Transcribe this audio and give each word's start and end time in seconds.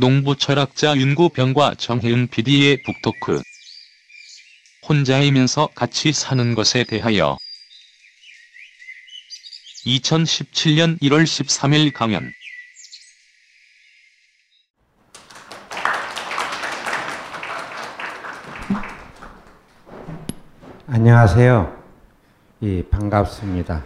농부 0.00 0.36
철학자 0.36 0.96
윤구병과 0.96 1.74
정혜은 1.74 2.28
PD의 2.28 2.84
북토크. 2.84 3.42
혼자이면서 4.88 5.70
같이 5.74 6.12
사는 6.12 6.54
것에 6.54 6.84
대하여 6.84 7.36
2017년 9.84 11.00
1월 11.02 11.24
13일 11.24 11.92
강연 11.92 12.32
안녕하세요. 20.86 21.76
예, 22.62 22.88
반갑습니다. 22.88 23.84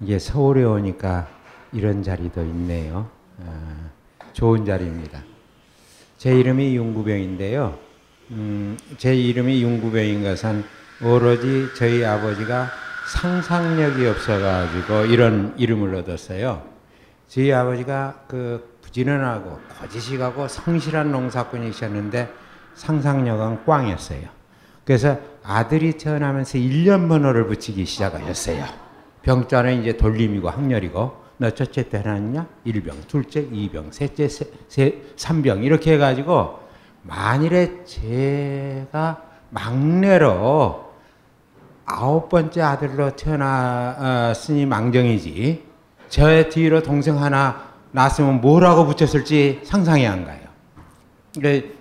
이게 0.00 0.18
서울에 0.18 0.64
오니까 0.64 1.28
이런 1.72 2.02
자리도 2.02 2.42
있네요. 2.42 3.08
아, 3.38 3.90
좋은 4.32 4.64
자리입니다. 4.64 5.22
제 6.18 6.34
이름이 6.38 6.76
윤구병인데요. 6.76 7.78
음, 8.30 8.76
제 8.98 9.14
이름이 9.14 9.62
윤구병인 9.62 10.22
것은 10.22 10.64
오로지 11.02 11.68
저희 11.76 12.04
아버지가 12.04 12.70
상상력이 13.14 14.06
없어가지고 14.06 15.06
이런 15.06 15.54
이름을 15.56 15.94
얻었어요. 15.96 16.62
저희 17.26 17.52
아버지가 17.52 18.24
그 18.28 18.78
부지런하고 18.82 19.58
거지식하고 19.78 20.48
성실한 20.48 21.10
농사꾼이셨는데 21.10 22.32
상상력은 22.74 23.64
꽝이었어요. 23.64 24.28
그래서 24.84 25.18
아들이 25.42 25.92
태어나면서 25.92 26.58
1년 26.58 27.08
번호를 27.08 27.46
붙이기 27.46 27.84
시작하셨어요. 27.84 28.64
병자는 29.22 29.82
이제 29.82 29.96
돌림이고 29.96 30.48
학렬이고 30.50 31.19
너 31.40 31.48
첫째 31.48 31.88
때 31.88 31.96
하나냐? 31.96 32.46
1병, 32.66 33.08
둘째 33.08 33.42
2병, 33.48 33.90
셋째 33.94 34.28
세, 34.28 34.44
세, 34.68 35.02
3병 35.16 35.64
이렇게 35.64 35.94
해가지고 35.94 36.58
만일에 37.00 37.82
제가 37.86 39.22
막내로 39.48 40.90
아홉 41.86 42.28
번째 42.28 42.60
아들로 42.60 43.16
태어났으니 43.16 44.66
망정이지 44.66 45.64
저의 46.10 46.50
뒤로 46.50 46.82
동생 46.82 47.16
하나 47.22 47.70
낳았으면 47.92 48.42
뭐라고 48.42 48.84
붙였을지 48.84 49.62
상상이 49.64 50.06
안 50.06 50.26
가요. 50.26 50.40
그, 51.40 51.74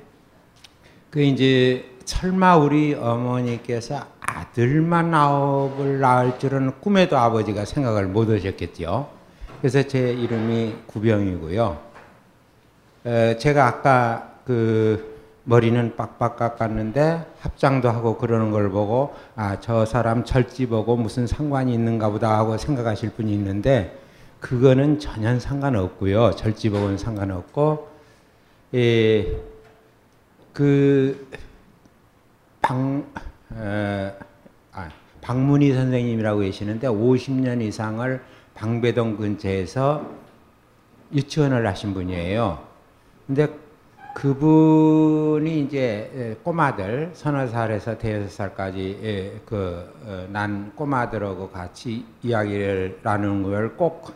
그 1.10 1.22
이제 1.22 1.98
설마 2.06 2.56
우리 2.56 2.94
어머니께서 2.94 4.06
아들만 4.22 5.14
아홉을 5.14 6.00
낳을 6.00 6.40
줄은 6.40 6.80
꿈에도 6.80 7.18
아버지가 7.18 7.66
생각을 7.66 8.08
못 8.08 8.30
하셨겠죠. 8.30 9.19
그래서 9.60 9.84
제 9.84 10.14
이름이 10.14 10.76
구병이고요. 10.88 11.80
에, 13.06 13.38
제가 13.38 13.68
아까 13.68 14.36
그 14.46 15.18
머리는 15.44 15.96
빡빡 15.96 16.38
깎았는데 16.38 17.26
합장도 17.42 17.90
하고 17.90 18.18
그러는 18.18 18.52
걸 18.52 18.70
보고 18.70 19.14
아 19.36 19.58
저 19.62 19.86
사람 19.86 20.24
절지 20.24 20.68
보고 20.68 20.96
무슨 20.96 21.28
상관이 21.28 21.74
있는가 21.74 22.10
보다 22.10 22.38
하고 22.38 22.58
생각하실 22.58 23.12
분이 23.12 23.34
있는데 23.34 23.98
그거는 24.40 25.00
전혀 25.00 25.38
상관없고요. 25.40 26.32
절지 26.36 26.70
보고는 26.70 26.98
상관없고 26.98 27.90
예, 28.76 29.42
그 30.54 31.28
방, 32.62 33.06
에, 33.58 34.14
아, 34.72 34.90
박문희 35.22 35.74
선생님이라고 35.74 36.42
계시는데 36.42 36.88
50년 36.88 37.62
이상을 37.62 38.22
방배동 38.60 39.16
근처에서 39.16 40.06
유치원을 41.14 41.66
하신 41.66 41.94
분이에요. 41.94 42.60
근데 43.26 43.48
그분이 44.14 45.62
이제 45.62 46.38
꼬마들 46.44 47.12
서너 47.14 47.48
살에서 47.48 47.98
대여섯 47.98 48.30
살까지 48.32 49.42
그난 49.46 50.74
꼬마들하고 50.76 51.50
같이 51.50 52.06
이야기를 52.22 53.00
나누는 53.02 53.44
걸 53.44 53.76
꼭 53.78 54.12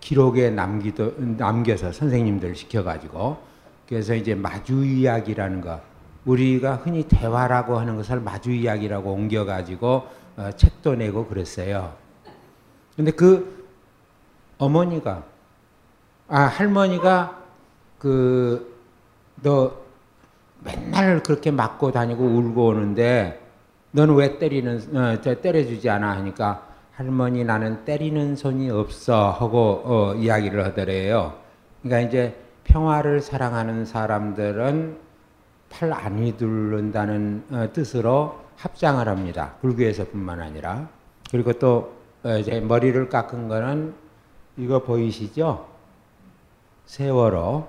기록에 0.00 0.50
남기도 0.50 1.14
남겨서 1.18 1.92
선생님들 1.92 2.54
시켜가지고 2.54 3.38
그래서 3.88 4.14
이제 4.14 4.34
마주 4.34 4.84
이야기라는 4.84 5.62
거 5.62 5.80
우리가 6.26 6.76
흔히 6.76 7.04
대화라고 7.04 7.78
하는 7.78 7.96
것을 7.96 8.20
마주 8.20 8.50
이야기라고 8.50 9.12
옮겨가지고 9.12 10.06
어, 10.36 10.50
책도 10.56 10.96
내고 10.96 11.26
그랬어요. 11.26 11.94
근데 12.96 13.10
그 13.10 13.66
어머니가 14.58 15.22
아 16.28 16.40
할머니가 16.40 17.42
그 17.98 18.76
너 19.42 19.72
맨날 20.64 21.22
그렇게 21.22 21.50
맞고 21.50 21.92
다니고 21.92 22.24
울고 22.24 22.66
오는데 22.68 23.40
너는 23.92 24.14
왜 24.14 24.38
때리는 24.38 24.96
어, 24.96 25.20
때려주지 25.20 25.88
않아 25.88 26.12
하니까 26.16 26.66
할머니 26.92 27.44
나는 27.44 27.84
때리는 27.84 28.36
손이 28.36 28.70
없어 28.70 29.30
하고 29.30 29.82
어, 29.84 30.14
이야기를 30.14 30.64
하더래요. 30.64 31.34
그러니까 31.82 32.08
이제 32.08 32.36
평화를 32.64 33.20
사랑하는 33.20 33.84
사람들은 33.84 34.96
팔 35.68 35.92
안 35.92 36.18
휘두른다는 36.18 37.44
어, 37.50 37.68
뜻으로 37.72 38.40
합장을 38.56 39.06
합니다. 39.06 39.54
불교에서뿐만 39.60 40.40
아니라 40.40 40.88
그리고 41.30 41.52
또 41.52 41.94
어, 41.94 41.95
이제 42.40 42.60
머리를 42.60 43.08
깎은 43.08 43.48
거는 43.48 43.94
이거 44.56 44.82
보이시죠? 44.82 45.68
세월호. 46.86 47.68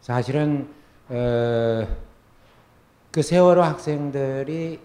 사실은 0.00 0.68
어, 1.08 1.86
그 3.10 3.22
세월호 3.22 3.62
학생들이 3.62 4.80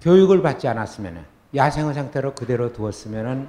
교육을 0.00 0.42
받지 0.42 0.68
않았으면 0.68 1.24
야생의 1.54 1.94
상태로 1.94 2.34
그대로 2.34 2.72
두었으면 2.72 3.48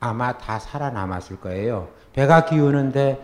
아마 0.00 0.36
다 0.38 0.58
살아남았을 0.58 1.40
거예요. 1.40 1.88
배가 2.12 2.44
기우는데 2.44 3.22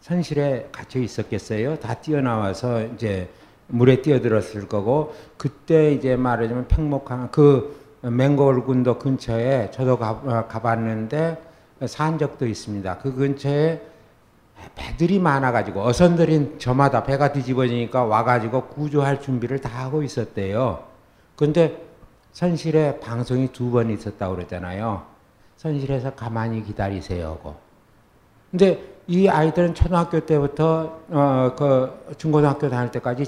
선실에 0.00 0.68
갇혀 0.70 1.00
있었겠어요? 1.00 1.80
다 1.80 1.94
뛰어나와서 1.94 2.84
이제 2.84 3.28
물에 3.68 4.02
뛰어들었을 4.02 4.68
거고 4.68 5.14
그때 5.36 5.92
이제 5.92 6.14
말하자면 6.16 6.68
팽목항 6.68 7.30
그 7.32 7.85
맹골군도 8.10 8.98
근처에 8.98 9.70
저도 9.72 9.98
가, 9.98 10.10
어, 10.10 10.46
가봤는데 10.48 11.42
산 11.86 12.18
적도 12.18 12.46
있습니다. 12.46 12.98
그 12.98 13.14
근처에 13.14 13.80
배들이 14.74 15.18
많아가지고 15.18 15.82
어선들이 15.82 16.56
저마다 16.58 17.04
배가 17.04 17.32
뒤집어지니까 17.32 18.04
와가지고 18.04 18.68
구조할 18.68 19.20
준비를 19.20 19.60
다 19.60 19.68
하고 19.84 20.02
있었대요. 20.02 20.84
근데 21.36 21.82
선실에 22.32 22.98
방송이 23.00 23.52
두 23.52 23.70
번 23.70 23.90
있었다고 23.90 24.36
그랬잖아요. 24.36 25.02
선실에서 25.56 26.14
가만히 26.14 26.62
기다리세요 26.62 27.28
하고. 27.28 27.56
근데 28.50 28.82
이 29.06 29.28
아이들은 29.28 29.74
초등학교 29.74 30.20
때부터 30.20 31.00
어, 31.10 31.52
그 31.56 32.14
중고등학교 32.16 32.68
다닐 32.70 32.90
때까지 32.90 33.26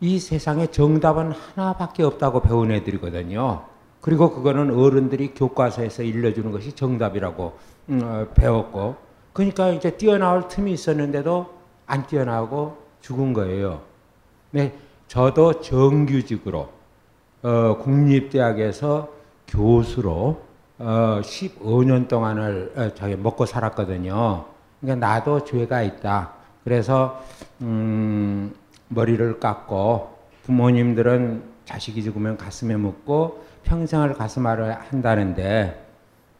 이 0.00 0.18
세상에 0.18 0.66
정답은 0.68 1.32
하나밖에 1.32 2.02
없다고 2.04 2.40
배운 2.42 2.70
애들이거든요. 2.70 3.62
그리고 4.02 4.32
그거는 4.32 4.76
어른들이 4.76 5.32
교과서에서 5.32 6.02
일러주는 6.02 6.50
것이 6.50 6.72
정답이라고 6.72 7.56
음, 7.88 8.00
어, 8.02 8.26
배웠고, 8.34 8.96
그러니까 9.32 9.70
이제 9.70 9.96
뛰어나올 9.96 10.48
틈이 10.48 10.72
있었는데도 10.72 11.54
안 11.86 12.06
뛰어나오고 12.06 12.76
죽은 13.00 13.32
거예요. 13.32 13.80
네, 14.50 14.74
저도 15.06 15.60
정규직으로 15.60 16.68
어, 17.42 17.78
국립대학에서 17.78 19.08
교수로 19.46 20.42
어, 20.78 21.20
15년 21.22 22.08
동안을 22.08 22.72
어, 22.76 22.94
저기 22.94 23.14
먹고 23.14 23.46
살았거든요. 23.46 24.44
그러니까 24.80 25.06
나도 25.06 25.44
죄가 25.44 25.82
있다. 25.82 26.32
그래서 26.64 27.22
음, 27.60 28.52
머리를 28.88 29.38
깎고 29.38 30.12
부모님들은 30.42 31.42
자식이 31.66 32.02
죽으면 32.02 32.36
가슴에 32.36 32.74
묻고 32.76 33.44
평생을 33.64 34.14
가슴앓아 34.14 34.80
한다는데 34.90 35.80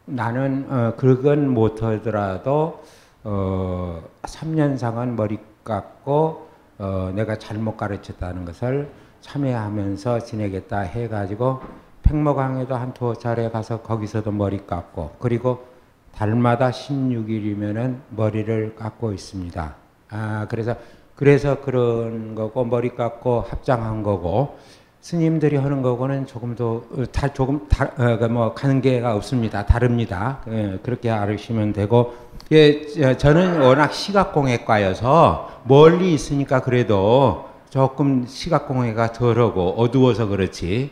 나는 0.05 0.65
어, 0.69 0.93
그건 0.97 1.49
못하더라도 1.49 2.83
어, 3.23 4.03
3년상은 4.23 5.15
머리 5.15 5.39
깎고 5.63 6.47
어, 6.79 7.11
내가 7.15 7.37
잘못 7.37 7.77
가르쳤다는 7.77 8.45
것을 8.45 8.89
참여하면서 9.21 10.19
지내겠다 10.19 10.79
해가지고 10.79 11.61
팽모강에도 12.03 12.75
한 12.75 12.93
두 12.93 13.13
차례 13.17 13.49
가서 13.49 13.81
거기서도 13.81 14.31
머리 14.31 14.67
깎고 14.67 15.15
그리고 15.19 15.65
달마다 16.13 16.69
16일이면은 16.69 17.97
머리를 18.09 18.75
깎고 18.75 19.13
있습니다. 19.13 19.75
아 20.09 20.47
그래서 20.49 20.75
그래서 21.15 21.61
그런 21.61 22.35
거고 22.35 22.65
머리 22.65 22.93
깎고 22.93 23.41
합장한 23.41 24.03
거고 24.03 24.57
스님들이 25.03 25.57
하는 25.57 25.81
거고는 25.81 26.27
조금 26.27 26.55
더다 26.55 27.27
어, 27.27 27.33
조금 27.33 27.67
다뭐 27.67 28.45
어, 28.45 28.53
관계가 28.53 29.13
없습니다. 29.17 29.65
다릅니다. 29.65 30.39
예, 30.47 30.79
그렇게 30.81 31.09
알으시면 31.09 31.73
되고 31.73 32.15
예, 32.53 33.17
저는 33.17 33.59
워낙 33.59 33.93
시각공예과여서 33.93 35.63
멀리 35.65 36.13
있으니까 36.13 36.61
그래도 36.61 37.49
조금 37.69 38.25
시각공예가 38.25 39.11
덜하고 39.11 39.71
어두워서 39.71 40.27
그렇지 40.27 40.91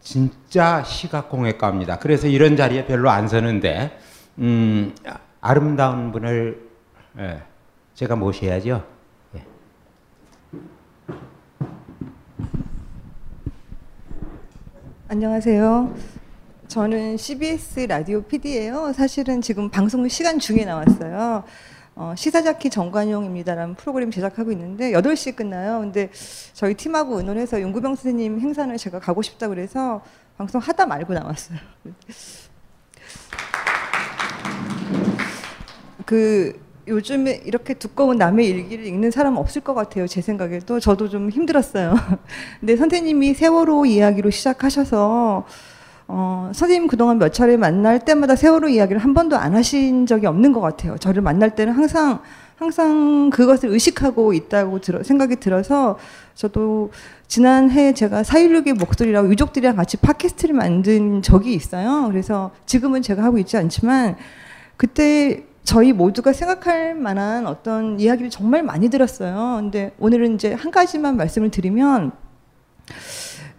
진짜 0.00 0.82
시각공예과입니다. 0.82 1.98
그래서 1.98 2.28
이런 2.28 2.56
자리에 2.56 2.86
별로 2.86 3.10
안 3.10 3.28
서는데 3.28 3.98
음, 4.38 4.94
아름다운 5.42 6.12
분을 6.12 6.66
예, 7.18 7.42
제가 7.92 8.16
모셔야죠. 8.16 8.82
예. 9.36 9.44
안녕하세요. 15.12 15.92
저는 16.68 17.16
CBS 17.16 17.80
라디오 17.80 18.22
PD예요. 18.22 18.92
사실은 18.92 19.40
지금 19.40 19.68
방송 19.68 20.06
시간 20.06 20.38
중에 20.38 20.64
나왔어요. 20.64 21.42
어, 21.96 22.14
시사자키 22.16 22.70
정관용입니다라는 22.70 23.74
프로그램 23.74 24.12
제작하고 24.12 24.52
있는데 24.52 24.92
8시 24.92 25.34
끝나요. 25.34 25.80
근데 25.80 26.12
저희 26.54 26.74
팀하고 26.74 27.18
의논해서 27.18 27.60
윤구병 27.60 27.96
선생님 27.96 28.38
행사는 28.38 28.76
제가 28.76 29.00
가고 29.00 29.20
싶다 29.20 29.48
그래서 29.48 30.00
방송 30.38 30.60
하다 30.60 30.86
말고 30.86 31.12
나왔어요. 31.12 31.58
그 36.06 36.69
요즘에 36.86 37.42
이렇게 37.44 37.74
두꺼운 37.74 38.16
남의 38.16 38.48
일기를 38.48 38.86
읽는 38.86 39.10
사람 39.10 39.36
없을 39.36 39.60
것 39.62 39.74
같아요. 39.74 40.06
제 40.06 40.20
생각에도 40.20 40.80
저도 40.80 41.08
좀 41.08 41.30
힘들었어요. 41.30 41.94
근데 42.60 42.76
선생님이 42.76 43.34
세월호 43.34 43.86
이야기로 43.86 44.30
시작하셔서 44.30 45.46
어, 46.08 46.50
선생님 46.52 46.88
그동안 46.88 47.18
몇 47.18 47.32
차례 47.32 47.56
만날 47.56 48.04
때마다 48.04 48.34
세월호 48.34 48.68
이야기를 48.68 49.00
한 49.00 49.14
번도 49.14 49.36
안 49.36 49.54
하신 49.54 50.06
적이 50.06 50.26
없는 50.26 50.52
것 50.52 50.60
같아요. 50.60 50.96
저를 50.98 51.22
만날 51.22 51.54
때는 51.54 51.72
항상 51.72 52.20
항상 52.56 53.30
그것을 53.30 53.70
의식하고 53.70 54.34
있다고 54.34 54.80
들어, 54.80 55.02
생각이 55.02 55.36
들어서 55.36 55.98
저도 56.34 56.90
지난해 57.26 57.94
제가 57.94 58.22
4.16의 58.22 58.78
목소리라고 58.78 59.30
유족들이랑 59.30 59.76
같이 59.76 59.96
팟캐스트를 59.96 60.54
만든 60.54 61.22
적이 61.22 61.54
있어요. 61.54 62.08
그래서 62.10 62.50
지금은 62.66 63.00
제가 63.00 63.22
하고 63.22 63.38
있지 63.38 63.56
않지만 63.56 64.16
그때 64.76 65.44
저희 65.64 65.92
모두가 65.92 66.32
생각할 66.32 66.94
만한 66.94 67.46
어떤 67.46 68.00
이야기를 68.00 68.30
정말 68.30 68.62
많이 68.62 68.88
들었어요. 68.88 69.58
근데 69.60 69.92
오늘은 69.98 70.34
이제 70.34 70.52
한 70.52 70.70
가지만 70.70 71.16
말씀을 71.16 71.50
드리면 71.50 72.12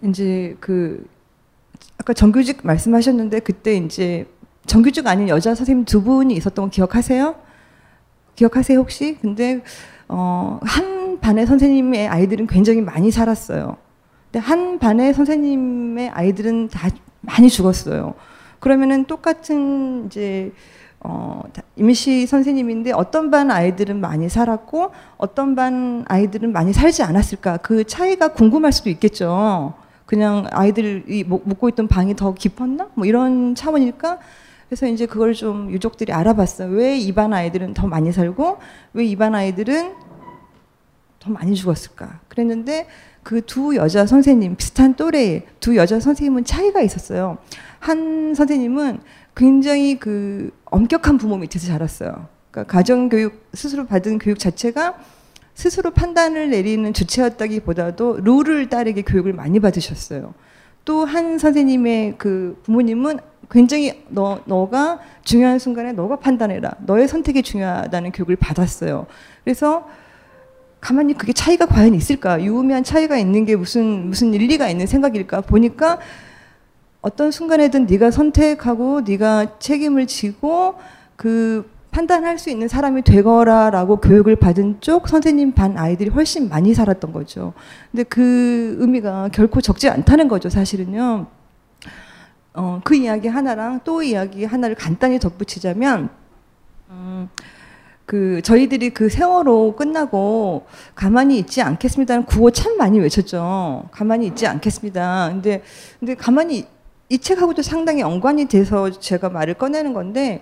이제 0.03 0.57
그 0.59 1.07
아까 1.97 2.13
정규직 2.13 2.61
말씀하셨는데 2.63 3.39
그때 3.41 3.75
이제 3.77 4.25
정규직 4.65 5.07
아닌 5.07 5.29
여자 5.29 5.53
선생님 5.53 5.85
두 5.85 6.03
분이 6.03 6.33
있었던 6.35 6.65
거 6.65 6.71
기억하세요? 6.71 7.35
기억하세요 8.35 8.79
혹시? 8.79 9.17
근데 9.21 9.61
어, 10.07 10.59
한 10.63 11.19
반의 11.19 11.45
선생님의 11.45 12.07
아이들은 12.07 12.47
굉장히 12.47 12.81
많이 12.81 13.11
살았어요. 13.11 13.77
근데 14.31 14.39
한 14.39 14.79
반의 14.79 15.13
선생님의 15.13 16.09
아이들은 16.09 16.69
다 16.69 16.89
많이 17.21 17.49
죽었어요. 17.49 18.15
그러면은 18.59 19.05
똑같은 19.05 20.07
이제 20.07 20.51
어, 21.03 21.41
임시 21.75 22.27
선생님인데 22.27 22.91
어떤 22.91 23.31
반 23.31 23.49
아이들은 23.49 23.99
많이 23.99 24.29
살았고 24.29 24.91
어떤 25.17 25.55
반 25.55 26.05
아이들은 26.07 26.51
많이 26.51 26.73
살지 26.73 27.03
않았을까 27.03 27.57
그 27.57 27.83
차이가 27.83 28.29
궁금할 28.29 28.71
수도 28.71 28.89
있겠죠. 28.89 29.73
그냥 30.05 30.45
아이들이 30.51 31.23
묵고 31.23 31.69
있던 31.69 31.87
방이 31.87 32.15
더 32.15 32.33
깊었나? 32.33 32.89
뭐 32.93 33.05
이런 33.05 33.55
차원일까? 33.55 34.19
그래서 34.67 34.85
이제 34.87 35.05
그걸 35.05 35.33
좀 35.33 35.71
유족들이 35.71 36.13
알아봤어요. 36.13 36.71
왜 36.71 36.97
이반 36.97 37.33
아이들은 37.33 37.73
더 37.73 37.87
많이 37.87 38.11
살고 38.11 38.59
왜 38.93 39.05
이반 39.05 39.35
아이들은 39.35 39.93
더 41.19 41.29
많이 41.29 41.55
죽었을까? 41.55 42.19
그랬는데 42.27 42.87
그 43.23 43.41
두 43.41 43.75
여자 43.75 44.05
선생님 44.05 44.55
비슷한 44.55 44.95
또래의 44.95 45.45
두 45.59 45.75
여자 45.75 45.99
선생님은 45.99 46.45
차이가 46.45 46.81
있었어요. 46.81 47.37
한 47.79 48.33
선생님은 48.35 48.99
굉장히 49.35 49.99
그 49.99 50.51
엄격한 50.71 51.17
부모 51.17 51.37
밑에서 51.37 51.67
자랐어요. 51.67 52.27
그러니까 52.49 52.71
가정 52.71 53.09
교육 53.09 53.47
스스로 53.53 53.85
받은 53.85 54.17
교육 54.17 54.39
자체가 54.39 54.97
스스로 55.53 55.91
판단을 55.91 56.49
내리는 56.49 56.91
주체였다기보다도 56.93 58.21
룰을 58.23 58.69
따르게 58.69 59.03
교육을 59.03 59.33
많이 59.33 59.59
받으셨어요. 59.59 60.33
또 60.83 61.05
한 61.05 61.37
선생님의 61.37 62.15
그 62.17 62.59
부모님은 62.63 63.19
굉장히 63.51 64.03
너, 64.07 64.39
너가 64.45 64.99
중요한 65.23 65.59
순간에 65.59 65.91
너가 65.91 66.17
판단해라. 66.17 66.71
너의 66.85 67.07
선택이 67.07 67.43
중요하다는 67.43 68.13
교육을 68.13 68.37
받았어요. 68.37 69.05
그래서 69.43 69.87
가만히 70.79 71.13
그게 71.13 71.33
차이가 71.33 71.65
과연 71.65 71.93
있을까? 71.93 72.41
유의미한 72.41 72.83
차이가 72.83 73.17
있는 73.17 73.45
게 73.45 73.55
무슨 73.55 74.07
무슨 74.07 74.33
일리가 74.33 74.69
있는 74.69 74.87
생각일까? 74.87 75.41
보니까 75.41 75.99
어떤 77.01 77.31
순간에든 77.31 77.87
네가 77.87 78.11
선택하고 78.11 79.01
네가 79.01 79.59
책임을 79.59 80.07
지고 80.07 80.75
그 81.15 81.69
판단할 81.89 82.37
수 82.37 82.49
있는 82.49 82.67
사람이 82.67 83.01
되거라라고 83.01 83.97
교육을 83.97 84.37
받은 84.37 84.77
쪽 84.79 85.09
선생님 85.09 85.53
반 85.53 85.77
아이들이 85.77 86.09
훨씬 86.09 86.47
많이 86.47 86.73
살았던 86.73 87.11
거죠. 87.11 87.53
근데 87.91 88.03
그 88.03 88.77
의미가 88.79 89.29
결코 89.33 89.59
적지 89.61 89.89
않다는 89.89 90.27
거죠, 90.27 90.49
사실은요. 90.49 91.27
어, 92.53 92.81
그 92.83 92.95
이야기 92.95 93.27
하나랑 93.27 93.81
또 93.83 94.03
이야기 94.03 94.45
하나를 94.45 94.75
간단히 94.75 95.19
덧붙이자면, 95.19 96.09
음, 96.89 97.29
그 98.05 98.41
저희들이 98.41 98.91
그 98.91 99.09
세월호 99.09 99.75
끝나고 99.75 100.65
가만히 100.95 101.39
있지 101.39 101.61
않겠습니다는 101.61 102.25
구호 102.25 102.51
참 102.51 102.77
많이 102.77 102.99
외쳤죠. 102.99 103.87
가만히 103.91 104.27
있지 104.27 104.47
않겠습니다. 104.47 105.29
근데 105.31 105.63
근데 105.99 106.15
가만히 106.15 106.67
이 107.11 107.17
책하고도 107.17 107.61
상당히 107.61 107.99
연관이 107.99 108.45
돼서 108.45 108.89
제가 108.89 109.29
말을 109.29 109.55
꺼내는 109.55 109.91
건데 109.93 110.41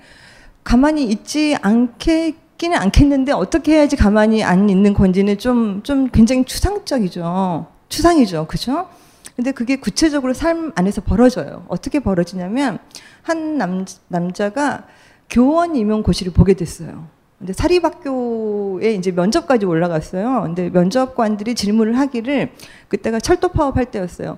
가만히 0.64 1.04
있지 1.06 1.58
않겠기는 1.64 2.78
않겠는데 2.78 3.32
어떻게 3.32 3.74
해야지 3.74 3.96
가만히 3.96 4.44
안 4.44 4.70
있는 4.70 4.94
건지는 4.94 5.40
좀, 5.40 5.82
좀 5.82 6.10
굉장히 6.12 6.46
추상적이죠. 6.46 7.66
추상이죠. 7.90 8.46
그죠? 8.46 8.88
근데 9.36 9.52
그게 9.52 9.78
구체적으로 9.78 10.36
삶 10.36 10.72
안에서 10.76 11.02
벌어져요. 11.02 11.66
어떻게 11.70 12.00
벌어지냐면 12.00 12.78
한 13.24 13.58
남, 13.58 13.86
남자가 14.08 14.84
교원 15.28 15.76
임용고시를 15.76 16.34
보게 16.34 16.54
됐어요. 16.54 17.08
근데 17.40 17.52
사립학교에 17.52 18.94
이제 18.94 19.10
면접까지 19.12 19.66
올라갔어요. 19.66 20.44
근데 20.44 20.70
면접관들이 20.70 21.56
질문을 21.56 21.98
하기를 21.98 22.52
그때가 22.90 23.20
철도 23.20 23.48
파업할 23.48 23.86
때였어요. 23.86 24.38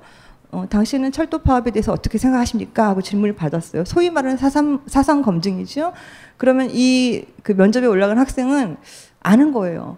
어, 0.51 0.65
당신은 0.70 1.12
철도 1.12 1.39
파업에 1.39 1.72
대해서 1.72 1.91
어떻게 1.93 2.17
생각하십니까? 2.17 2.89
하고 2.89 3.01
질문을 3.01 3.36
받았어요. 3.36 3.86
소위 3.86 4.10
말하는 4.10 4.38
사상, 4.38 4.81
사상 4.88 5.22
검증이죠. 5.22 5.93
그러면 6.38 6.70
이 6.72 7.25
그 7.43 7.51
면접에 7.53 7.86
올라간 7.86 8.17
학생은 8.17 8.77
아는 9.22 9.51
거예요. 9.51 9.98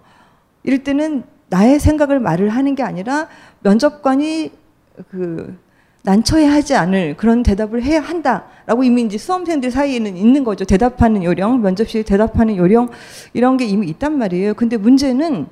이럴 0.63 0.83
때는 0.83 1.23
나의 1.49 1.79
생각을 1.79 2.19
말을 2.19 2.49
하는 2.49 2.75
게 2.75 2.83
아니라 2.83 3.27
면접관이 3.61 4.51
그 5.09 5.57
난처해 6.03 6.45
하지 6.45 6.75
않을 6.75 7.15
그런 7.15 7.43
대답을 7.43 7.83
해야 7.83 8.01
한다라고 8.01 8.83
이미 8.83 9.03
이제 9.03 9.17
수험생들 9.17 9.71
사이에는 9.71 10.17
있는 10.17 10.43
거죠. 10.43 10.65
대답하는 10.65 11.23
요령, 11.23 11.61
면접실에 11.61 12.03
대답하는 12.03 12.57
요령 12.57 12.89
이런 13.33 13.57
게 13.57 13.65
이미 13.65 13.87
있단 13.87 14.17
말이에요. 14.17 14.53
근데 14.53 14.77
문제는 14.77 15.47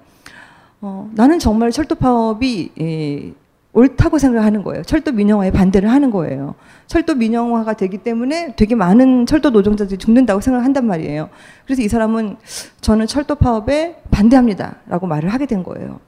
어, 0.81 1.10
나는 1.13 1.39
정말 1.39 1.72
철도 1.72 1.96
파업이 1.96 2.72
예, 2.79 3.34
옳다고 3.73 4.17
생각하는 4.17 4.63
거예요. 4.63 4.83
철도 4.83 5.11
민영화에 5.13 5.51
반대를 5.51 5.89
하는 5.89 6.11
거예요. 6.11 6.55
철도 6.87 7.15
민영화가 7.15 7.73
되기 7.73 7.99
때문에 7.99 8.55
되게 8.57 8.75
많은 8.75 9.25
철도 9.25 9.49
노동자들이 9.49 9.97
죽는다고 9.97 10.41
생각한단 10.41 10.85
말이에요. 10.85 11.29
그래서 11.65 11.81
이 11.81 11.87
사람은 11.87 12.35
저는 12.81 13.07
철도 13.07 13.35
파업에 13.35 14.01
반대합니다라고 14.11 15.07
말을 15.07 15.29
하게 15.29 15.45
된 15.45 15.63
거예요. 15.63 15.99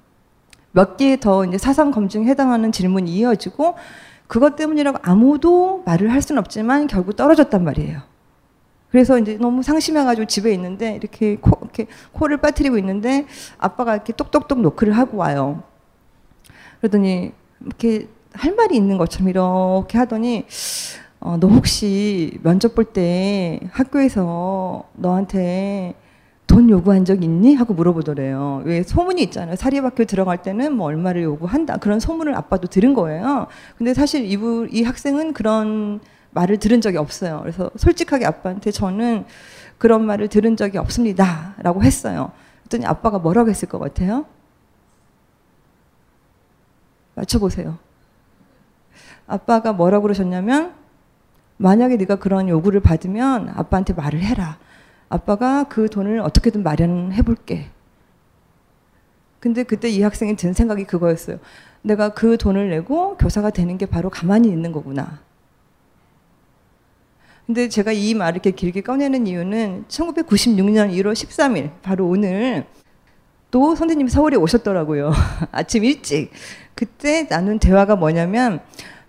몇 0.73 0.97
개 0.97 1.15
더 1.17 1.45
이제 1.45 1.57
사상 1.57 1.91
검증에 1.91 2.25
해당하는 2.25 2.71
질문이 2.71 3.11
이어지고 3.11 3.75
그것 4.27 4.55
때문이라고 4.55 4.97
아무도 5.01 5.83
말을 5.85 6.11
할 6.11 6.21
수는 6.21 6.39
없지만 6.39 6.87
결국 6.87 7.15
떨어졌단 7.15 7.63
말이에요. 7.63 8.01
그래서 8.91 9.17
이제 9.19 9.37
너무 9.39 9.63
상심해가지고 9.63 10.25
집에 10.27 10.51
있는데 10.53 10.95
이렇게 10.95 11.37
코, 11.37 11.57
이렇게 11.61 11.87
코를 12.11 12.37
빠뜨리고 12.37 12.77
있는데 12.77 13.25
아빠가 13.57 13.95
이렇게 13.95 14.13
똑똑똑 14.13 14.59
노크를 14.61 14.97
하고 14.97 15.17
와요. 15.17 15.63
그러더니 16.79 17.31
이렇게 17.65 18.07
할 18.33 18.55
말이 18.55 18.75
있는 18.75 18.97
것처럼 18.97 19.29
이렇게 19.29 19.97
하더니 19.97 20.45
어, 21.19 21.37
너 21.39 21.47
혹시 21.47 22.37
면접 22.43 22.75
볼 22.75 22.85
때 22.93 23.59
학교에서 23.71 24.83
너한테 24.95 25.95
돈 26.47 26.69
요구한 26.69 27.05
적 27.05 27.23
있니? 27.23 27.55
하고 27.55 27.73
물어보더래요. 27.73 28.61
왜 28.65 28.83
소문이 28.83 29.23
있잖아요. 29.23 29.55
사립학교 29.55 30.05
들어갈 30.05 30.41
때는 30.41 30.73
뭐 30.75 30.87
얼마를 30.87 31.23
요구한다. 31.23 31.77
그런 31.77 31.99
소문을 31.99 32.35
아빠도 32.35 32.67
들은 32.67 32.93
거예요. 32.93 33.47
근데 33.77 33.93
사실 33.93 34.25
이부, 34.25 34.67
이 34.69 34.83
학생은 34.83 35.33
그런 35.33 35.99
말을 36.31 36.57
들은 36.57 36.81
적이 36.81 36.97
없어요. 36.97 37.39
그래서 37.41 37.71
솔직하게 37.77 38.25
아빠한테 38.25 38.71
저는 38.71 39.25
그런 39.77 40.05
말을 40.05 40.27
들은 40.27 40.55
적이 40.57 40.77
없습니다. 40.79 41.55
라고 41.63 41.81
했어요. 41.83 42.31
그랬더니 42.63 42.85
아빠가 42.85 43.19
뭐라고 43.19 43.49
했을 43.49 43.67
것 43.69 43.79
같아요? 43.79 44.25
맞춰보세요. 47.15 47.77
아빠가 49.27 49.73
뭐라고 49.73 50.03
그러셨냐면, 50.03 50.73
만약에 51.57 51.97
네가 51.97 52.17
그런 52.17 52.49
요구를 52.49 52.81
받으면 52.81 53.49
아빠한테 53.49 53.93
말을 53.93 54.21
해라. 54.21 54.57
아빠가 55.09 55.65
그 55.65 55.89
돈을 55.89 56.19
어떻게든 56.19 56.63
마련해 56.63 57.21
볼게. 57.21 57.69
근데 59.39 59.63
그때 59.63 59.89
이 59.89 60.01
학생이 60.01 60.35
든 60.35 60.53
생각이 60.53 60.85
그거였어요. 60.85 61.37
내가 61.81 62.09
그 62.09 62.37
돈을 62.37 62.69
내고 62.69 63.17
교사가 63.17 63.49
되는 63.49 63.77
게 63.77 63.85
바로 63.85 64.09
가만히 64.09 64.47
있는 64.47 64.71
거구나. 64.71 65.19
근데 67.45 67.67
제가 67.67 67.91
이 67.91 68.13
말을 68.13 68.35
이렇게 68.35 68.51
길게 68.51 68.81
꺼내는 68.81 69.27
이유는 69.27 69.85
1996년 69.89 70.93
1월 70.93 71.11
13일, 71.11 71.71
바로 71.81 72.07
오늘 72.07 72.65
또 73.51 73.75
선생님이 73.75 74.09
서울에 74.09 74.37
오셨더라고요. 74.37 75.11
아침 75.51 75.83
일찍. 75.83 76.31
그때 76.75 77.27
나눈 77.27 77.59
대화가 77.59 77.95
뭐냐면 77.95 78.59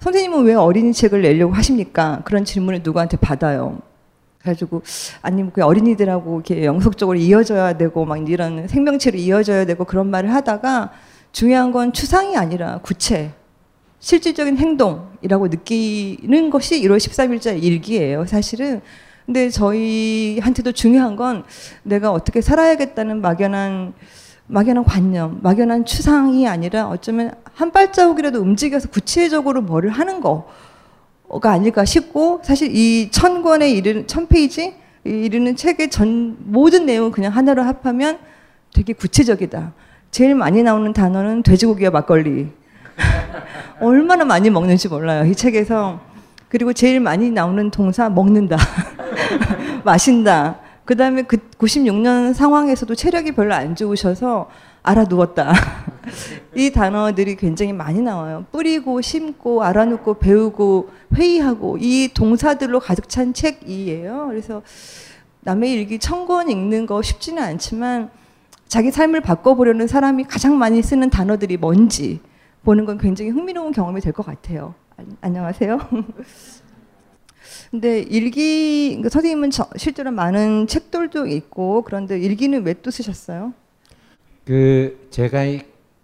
선생님은 0.00 0.44
왜 0.44 0.54
어린이 0.54 0.92
책을 0.92 1.22
내려고 1.22 1.54
하십니까? 1.54 2.20
그런 2.24 2.44
질문을 2.44 2.80
누구한테 2.82 3.16
받아요. 3.16 3.80
그래가지고 4.40 4.82
아니 5.22 5.50
그 5.52 5.64
어린이들하고 5.64 6.34
이렇게 6.34 6.64
영속적으로 6.64 7.18
이어져야 7.18 7.78
되고 7.78 8.04
막 8.04 8.28
이런 8.28 8.68
생명체로 8.68 9.16
이어져야 9.16 9.64
되고 9.64 9.84
그런 9.84 10.10
말을 10.10 10.34
하다가 10.34 10.92
중요한 11.32 11.72
건 11.72 11.92
추상이 11.92 12.36
아니라 12.36 12.80
구체, 12.82 13.32
실질적인 13.98 14.58
행동이라고 14.58 15.48
느끼는 15.48 16.50
것이 16.50 16.82
1월 16.82 16.98
13일자 16.98 17.60
일기예요. 17.62 18.26
사실은. 18.26 18.82
근데 19.24 19.48
저희한테도 19.48 20.72
중요한 20.72 21.16
건 21.16 21.44
내가 21.82 22.12
어떻게 22.12 22.42
살아야겠다는 22.42 23.22
막연한 23.22 23.94
막연한 24.46 24.84
관념, 24.84 25.40
막연한 25.42 25.84
추상이 25.84 26.46
아니라 26.46 26.88
어쩌면 26.88 27.32
한 27.54 27.70
발자국이라도 27.72 28.40
움직여서 28.40 28.88
구체적으로 28.90 29.62
뭐를 29.62 29.90
하는 29.90 30.20
거가 30.20 31.50
아닐까 31.50 31.84
싶고 31.84 32.40
사실 32.44 32.70
이 32.74 33.10
천 33.10 33.42
권에 33.42 33.70
이르는 33.70 34.06
천 34.06 34.26
페이지 34.26 34.74
이르는 35.04 35.56
책의 35.56 35.90
전 35.90 36.36
모든 36.40 36.86
내용 36.86 37.10
그냥 37.10 37.32
하나로 37.32 37.62
합하면 37.62 38.18
되게 38.74 38.92
구체적이다. 38.92 39.72
제일 40.10 40.34
많이 40.34 40.62
나오는 40.62 40.92
단어는 40.92 41.42
돼지고기와 41.42 41.90
막걸리. 41.90 42.48
얼마나 43.80 44.24
많이 44.24 44.50
먹는지 44.50 44.88
몰라요. 44.88 45.24
이 45.26 45.34
책에서. 45.34 46.00
그리고 46.48 46.72
제일 46.72 47.00
많이 47.00 47.30
나오는 47.30 47.70
동사 47.70 48.08
먹는다. 48.08 48.56
마신다. 49.84 50.60
그 50.84 50.96
다음에 50.96 51.22
그 51.22 51.38
96년 51.58 52.34
상황에서도 52.34 52.94
체력이 52.94 53.32
별로 53.32 53.54
안 53.54 53.74
좋으셔서 53.74 54.50
알아 54.82 55.04
누웠다. 55.04 55.54
이 56.54 56.70
단어들이 56.70 57.36
굉장히 57.36 57.72
많이 57.72 58.02
나와요. 58.02 58.44
뿌리고, 58.52 59.00
심고, 59.00 59.62
알아놓고, 59.64 60.14
배우고, 60.14 60.90
회의하고, 61.14 61.78
이 61.80 62.10
동사들로 62.12 62.80
가득 62.80 63.08
찬 63.08 63.32
책이에요. 63.32 64.26
그래서 64.28 64.62
남의 65.40 65.72
일기 65.72 65.98
천권 65.98 66.50
읽는 66.50 66.84
거 66.86 67.00
쉽지는 67.00 67.42
않지만 67.42 68.10
자기 68.68 68.90
삶을 68.90 69.22
바꿔보려는 69.22 69.86
사람이 69.86 70.24
가장 70.24 70.58
많이 70.58 70.82
쓰는 70.82 71.08
단어들이 71.08 71.56
뭔지 71.56 72.20
보는 72.64 72.84
건 72.84 72.98
굉장히 72.98 73.30
흥미로운 73.30 73.72
경험이 73.72 74.00
될 74.02 74.12
것 74.12 74.24
같아요. 74.26 74.74
안녕하세요. 75.22 75.78
근데 77.74 77.98
일기 78.02 78.90
그러니까 78.90 79.08
선생님은 79.08 79.50
저, 79.50 79.66
실제로 79.76 80.12
많은 80.12 80.68
책들도 80.68 81.26
있고 81.26 81.82
그런데 81.82 82.16
일기는 82.20 82.62
왜 82.64 82.74
또 82.80 82.92
쓰셨어요? 82.92 83.52
그 84.44 85.08
제가 85.10 85.44
이- 85.44 85.62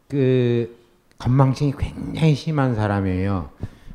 그 0.08 0.76
건망증이 1.18 1.74
굉장히 1.78 2.34
심한 2.34 2.74
사람이에요. 2.74 3.50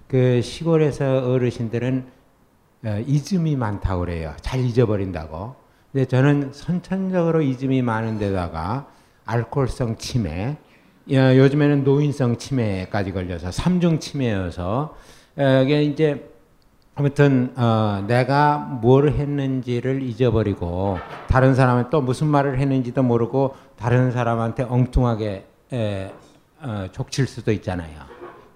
그 0.08 0.42
시골에서 0.42 1.30
어르신들은 1.34 2.06
어, 2.86 3.04
잊음이 3.06 3.58
많다고 3.58 4.02
그래요. 4.06 4.34
잘 4.40 4.62
잊어버린다고. 4.62 5.56
근데 5.92 6.06
저는 6.06 6.52
선천적으로 6.54 7.42
잊음이 7.42 7.82
많은 7.82 8.20
데다가 8.20 8.88
알코올성 9.26 9.98
치매, 9.98 10.56
야, 11.12 11.36
요즘에는 11.36 11.84
노인성 11.84 12.38
치매까지 12.38 13.12
걸려서 13.12 13.52
삼중 13.52 14.00
치매여서 14.00 14.96
어, 15.38 15.62
이게 15.66 15.84
이제 15.84 16.30
아무튼 16.98 17.52
어, 17.58 18.06
내가 18.08 18.58
뭘 18.58 19.10
했는지를 19.10 20.02
잊어버리고 20.02 20.98
다른 21.28 21.54
사람은 21.54 21.90
또 21.90 22.00
무슨 22.00 22.28
말을 22.28 22.58
했는지도 22.58 23.04
모르고 23.04 23.54
다른 23.78 24.12
사람한테 24.12 24.64
엉뚱하게 24.64 25.46
에, 25.74 26.14
어, 26.62 26.88
족칠 26.94 27.28
수도 27.28 27.52
있잖아요. 27.52 28.00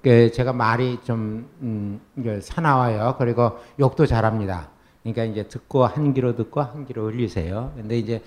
그 0.01 0.31
제가 0.31 0.53
말이 0.53 0.99
좀 1.03 1.49
음, 1.61 1.99
사나워요. 2.41 3.15
그리고 3.17 3.59
욕도 3.77 4.05
잘합니다. 4.05 4.69
그러니까 5.03 5.25
이제 5.25 5.49
듣고 5.49 5.85
한 5.85 6.13
귀로 6.13 6.37
듣고 6.37 6.61
한 6.61 6.85
귀로 6.85 7.07
흘리세요. 7.07 7.73
근데 7.75 7.97
이제 7.97 8.21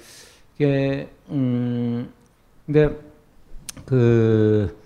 그 0.58 1.08
음, 1.30 2.12
근데 2.66 3.00
그 3.86 4.76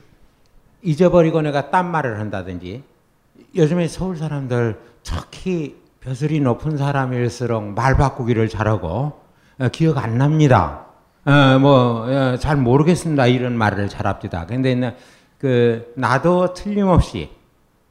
잊어버리고 0.83 1.43
내가 1.43 1.71
딴 1.71 1.91
말을 1.91 2.21
한다든지 2.21 2.85
요즘에 3.57 3.89
서울 3.89 4.17
사람들 4.17 4.79
특히 5.07 5.77
벼슬이 6.01 6.41
높은 6.41 6.77
사람일수록 6.77 7.63
말 7.75 7.97
바꾸기를 7.97 8.49
잘하고 8.49 9.13
어, 9.59 9.69
기억 9.73 9.99
안 9.99 10.19
납니다. 10.19 10.87
어, 11.25 11.59
뭐잘 11.59 12.57
모르겠습니다 12.57 13.27
이런 13.27 13.57
말을 13.57 13.89
잘합니다. 13.89 14.47
근데 14.47 14.97
그 15.39 15.93
나도 15.97 16.55
틀림없이 16.55 17.31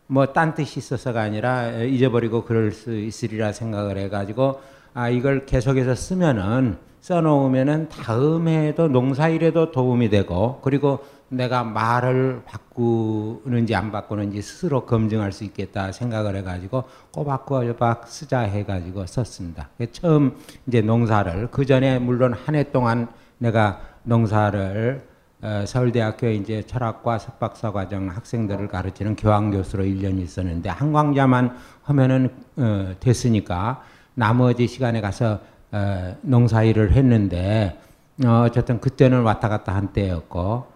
뭐 0.07 0.33
딴 0.33 0.53
뜻이 0.53 0.79
있어서가 0.79 1.21
아니라 1.21 1.71
어, 1.73 1.83
잊어버리고 1.83 2.43
그럴 2.43 2.71
수 2.71 2.95
있으리라 2.97 3.53
생각을 3.53 3.97
해가지고 3.97 4.61
아 4.93 5.09
이걸 5.09 5.45
계속해서 5.45 5.95
쓰면은 5.95 6.77
써놓으면은 7.01 7.89
다음에도 7.89 8.87
농사일에도 8.87 9.71
도움이 9.71 10.09
되고 10.09 10.59
그리고 10.63 11.05
내가 11.29 11.63
말을 11.63 12.43
바꾸는지 12.45 13.73
안 13.75 13.91
바꾸는지 13.91 14.41
스스로 14.41 14.85
검증할 14.85 15.31
수 15.31 15.43
있겠다 15.43 15.91
생각을 15.91 16.35
해가지고 16.37 16.83
꼬박꼬박 17.11 18.07
쓰자 18.07 18.41
해가지고 18.41 19.05
썼습니다. 19.05 19.69
처음 19.91 20.35
이제 20.67 20.81
농사를 20.81 21.49
그 21.51 21.65
전에 21.65 21.99
물론 21.99 22.33
한 22.33 22.55
해 22.55 22.71
동안 22.71 23.07
내가 23.37 23.81
농사를 24.03 25.07
어, 25.41 25.63
서울대학교 25.67 26.27
이제 26.27 26.63
철학과 26.63 27.19
석박사 27.19 27.71
과정 27.71 28.09
학생들을 28.09 28.67
가르치는 28.67 29.15
교환 29.15 29.51
교수로 29.51 29.83
1년 29.83 30.19
있었는데 30.19 30.69
한광자만 30.69 31.55
하면은 31.83 32.29
어, 32.57 32.95
됐으니까 32.99 33.83
나머지 34.13 34.67
시간에 34.67 35.01
가서 35.01 35.39
어, 35.71 36.15
농사일을 36.21 36.93
했는데 36.93 37.79
어, 38.25 38.43
어쨌든 38.45 38.79
그때는 38.79 39.23
왔다 39.23 39.49
갔다 39.49 39.75
한 39.75 39.89
때였고 39.91 40.39
어, 40.39 40.74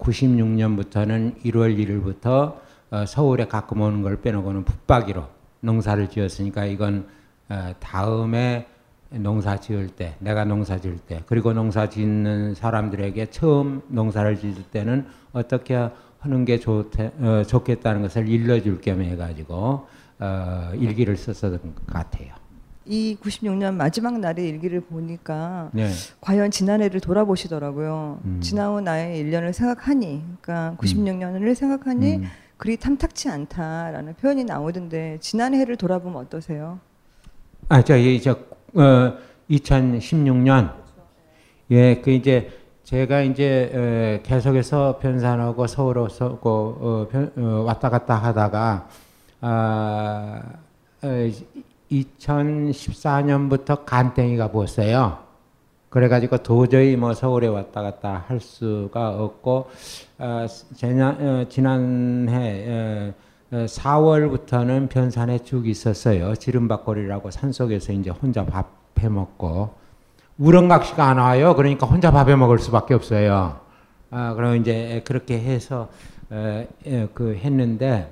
96년부터는 0.00 1.42
1월 1.44 1.76
1일부터 1.76 2.56
어, 2.90 3.04
서울에 3.06 3.46
가끔 3.46 3.80
오는 3.80 4.02
걸 4.02 4.20
빼놓고는 4.20 4.64
붙박이로 4.64 5.26
농사를 5.60 6.08
지었으니까 6.08 6.66
이건 6.66 7.08
어, 7.48 7.74
다음에 7.80 8.68
농사 9.10 9.58
지을 9.58 9.88
때, 9.88 10.16
내가 10.18 10.44
농사 10.44 10.78
지을 10.78 10.98
때, 10.98 11.22
그리고 11.26 11.52
농사 11.52 11.88
짓는 11.88 12.54
사람들에게 12.54 13.26
처음 13.26 13.82
농사를 13.88 14.36
지을 14.36 14.54
때는 14.70 15.06
어떻게 15.32 15.88
하는 16.18 16.44
게 16.44 16.58
좋대, 16.58 17.12
어, 17.20 17.42
좋겠다는 17.46 18.02
것을 18.02 18.28
일러줄 18.28 18.80
겸 18.80 19.02
해가지고 19.02 19.86
어, 20.18 20.70
일기를 20.74 21.16
썼었던 21.16 21.74
것 21.74 21.86
같아요. 21.86 22.45
이 22.86 23.16
96년 23.20 23.74
마지막 23.74 24.18
날의 24.18 24.48
일기를 24.48 24.80
보니까 24.80 25.70
네. 25.72 25.90
과연 26.20 26.50
지난해를 26.50 27.00
돌아보시더라고요. 27.00 28.20
음. 28.24 28.40
지나온 28.40 28.84
나의 28.84 29.24
1년을 29.24 29.52
생각하니, 29.52 30.22
그러니까 30.40 30.76
96년을 30.80 31.54
생각하니 31.54 32.16
음. 32.16 32.24
그리 32.56 32.76
탐탁치 32.76 33.28
않다라는 33.28 34.14
표현이 34.14 34.44
나오던데 34.44 35.18
지난 35.20 35.54
해를 35.54 35.76
돌아보면 35.76 36.22
어떠세요? 36.22 36.78
아, 37.68 37.82
저 37.82 37.94
어, 37.94 39.18
2016년 39.50 40.72
예, 41.72 42.00
그 42.00 42.10
이제 42.10 42.50
제가 42.84 43.22
이제 43.22 43.70
에, 43.74 44.22
계속해서 44.22 44.98
변산하고 45.02 45.66
서울에서 45.66 46.38
어, 46.40 47.08
변, 47.10 47.32
어, 47.36 47.64
왔다 47.66 47.90
갔다 47.90 48.14
하다가 48.14 48.88
아, 49.40 50.42
에, 51.02 51.32
2014년부터 51.90 53.84
간땡이가 53.84 54.50
부었어요. 54.50 55.18
그래가지고 55.88 56.38
도저히 56.38 56.96
뭐 56.96 57.14
서울에 57.14 57.46
왔다 57.46 57.82
갔다 57.82 58.24
할 58.28 58.40
수가 58.40 59.10
없고 59.22 59.70
어, 60.18 60.46
지난, 60.74 61.16
어, 61.20 61.44
지난해 61.48 63.14
어, 63.52 63.56
4월부터는 63.66 64.88
변산에 64.88 65.38
쭉 65.40 65.68
있었어요. 65.68 66.34
지름밥거리라고 66.34 67.30
산속에서 67.30 67.92
이제 67.92 68.10
혼자 68.10 68.44
밥 68.44 68.86
해 68.98 69.08
먹고 69.10 69.74
우렁각시가 70.38 71.04
안 71.06 71.18
와요. 71.18 71.54
그러니까 71.54 71.86
혼자 71.86 72.10
밥 72.10 72.28
해 72.28 72.34
먹을 72.36 72.58
수밖에 72.58 72.94
없어요. 72.94 73.60
아, 74.10 74.34
그럼 74.34 74.56
이제 74.56 75.02
그렇게 75.06 75.38
해서 75.38 75.88
어, 76.30 76.66
예, 76.86 77.08
그 77.14 77.34
했는데 77.36 78.10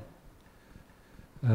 어, 1.43 1.49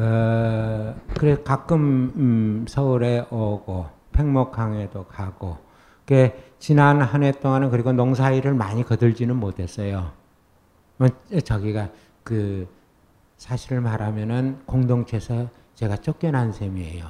그래 1.20 1.36
가끔 1.44 2.14
음, 2.16 2.64
서울에 2.66 3.26
오고 3.30 3.86
팽목항에도 4.12 5.04
가고 5.04 5.58
그 6.06 6.30
지난 6.58 7.02
한 7.02 7.22
해 7.22 7.30
동안은 7.30 7.68
그리고 7.68 7.92
농사일을 7.92 8.54
많이 8.54 8.82
거들지는 8.82 9.36
못했어요. 9.36 10.12
뭐, 10.96 11.08
저기가 11.44 11.90
그 12.24 12.66
사실을 13.36 13.82
말하면은 13.82 14.60
공동체에서 14.64 15.48
제가 15.74 15.98
쫓겨난 15.98 16.54
셈이에요. 16.54 17.04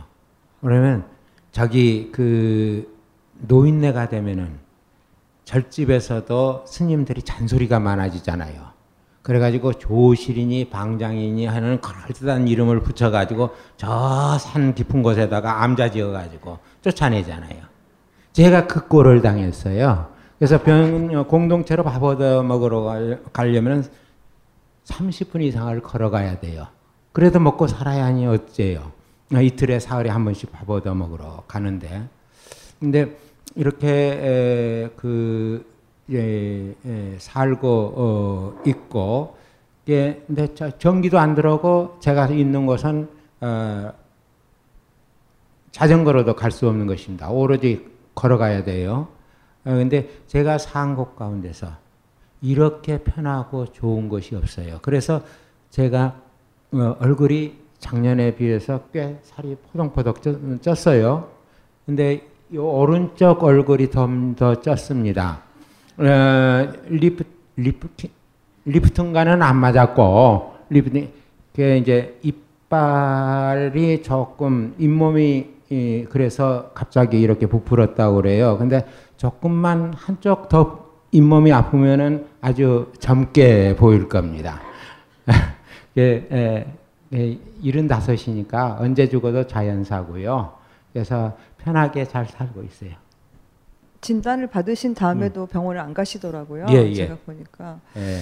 그러면 0.60 1.04
저기 1.52 2.10
그 2.10 2.92
노인네가 3.42 4.08
되면은 4.08 4.58
절집에서도 5.44 6.64
스님들이 6.66 7.22
잔소리가 7.22 7.78
많아지잖아요. 7.78 8.69
그래가지고 9.22 9.74
조실이니 9.74 10.70
방장이니 10.70 11.46
하는 11.46 11.80
그럴듯한 11.80 12.48
이름을 12.48 12.80
붙여가지고 12.80 13.50
저 13.76 14.38
산 14.38 14.74
깊은 14.74 15.02
곳에다가 15.02 15.62
암자 15.62 15.90
지어가지고 15.90 16.58
쫓아내잖아요. 16.82 17.62
제가 18.32 18.66
그 18.66 18.88
꼴을 18.88 19.20
당했어요. 19.22 20.08
그래서 20.38 20.62
병, 20.62 21.24
공동체로 21.28 21.84
밥 21.84 22.02
얻어 22.02 22.42
먹으러 22.42 23.18
가려면 23.32 23.84
30분 24.84 25.42
이상을 25.42 25.78
걸어가야 25.82 26.40
돼요. 26.40 26.66
그래도 27.12 27.38
먹고 27.40 27.66
살아야 27.66 28.06
하니 28.06 28.26
어째요. 28.26 28.92
이틀에 29.32 29.78
사흘에 29.80 30.08
한 30.08 30.24
번씩 30.24 30.50
밥 30.50 30.68
얻어 30.70 30.94
먹으러 30.94 31.42
가는데. 31.46 32.08
근데 32.78 33.16
이렇게 33.54 33.88
에, 33.88 34.90
그 34.96 35.66
예, 36.12 36.74
예, 36.86 37.16
살고 37.18 37.92
어, 37.96 38.62
있고 38.66 39.36
예, 39.88 40.22
근데 40.26 40.48
전기도 40.78 41.18
안 41.18 41.34
들어오고 41.34 41.98
제가 42.00 42.26
있는 42.28 42.66
곳은 42.66 43.08
어, 43.40 43.92
자전거로도 45.70 46.34
갈 46.34 46.50
수 46.50 46.68
없는 46.68 46.86
것입니다. 46.86 47.30
오로지 47.30 47.86
걸어가야 48.14 48.64
돼요. 48.64 49.08
어, 49.64 49.70
근데 49.70 50.08
제가 50.26 50.58
산 50.58 50.96
곳 50.96 51.16
가운데서 51.16 51.68
이렇게 52.42 52.98
편하고 52.98 53.66
좋은 53.66 54.08
것이 54.08 54.34
없어요. 54.34 54.78
그래서 54.82 55.22
제가 55.70 56.16
어, 56.72 56.96
얼굴이 57.00 57.54
작년에 57.78 58.34
비해서 58.34 58.80
꽤 58.92 59.18
살이 59.22 59.56
포동포동 59.72 60.14
쪘어요. 60.60 61.26
근데 61.86 62.26
이 62.52 62.56
오른쪽 62.58 63.42
얼굴이 63.44 63.90
좀 63.90 64.34
더 64.36 64.54
쪘습니다. 64.54 65.49
어, 66.00 66.72
lif, 66.88 67.24
lif, 67.56 67.88
lifting과는 68.64 69.42
안 69.42 69.56
맞았고, 69.56 70.54
리프팅, 70.70 71.10
그 71.54 71.76
이제 71.76 72.18
이빨이 72.22 74.02
조금, 74.02 74.74
잇몸이, 74.78 75.50
이, 75.68 76.06
그래서 76.08 76.70
갑자기 76.74 77.20
이렇게 77.20 77.46
부풀었다고 77.46 78.16
그래요. 78.16 78.56
근데 78.58 78.86
조금만 79.18 79.92
한쪽 79.94 80.48
더 80.48 80.86
잇몸이 81.12 81.52
아프면은 81.52 82.26
아주 82.40 82.90
젊게 82.98 83.76
보일 83.76 84.08
겁니다. 84.08 84.60
예, 85.98 86.26
예, 86.32 86.66
예, 87.12 87.38
75이니까 87.62 88.80
언제 88.80 89.06
죽어도 89.06 89.46
자연사고요. 89.46 90.54
그래서 90.92 91.36
편하게 91.58 92.06
잘 92.06 92.26
살고 92.26 92.62
있어요. 92.62 92.92
진단을 94.00 94.46
받으신 94.46 94.94
다음에도 94.94 95.42
음. 95.42 95.46
병원을 95.46 95.80
안 95.80 95.94
가시더라고요. 95.94 96.66
예, 96.70 96.76
예. 96.88 96.94
제가 96.94 97.18
보니까. 97.26 97.80
예. 97.96 98.20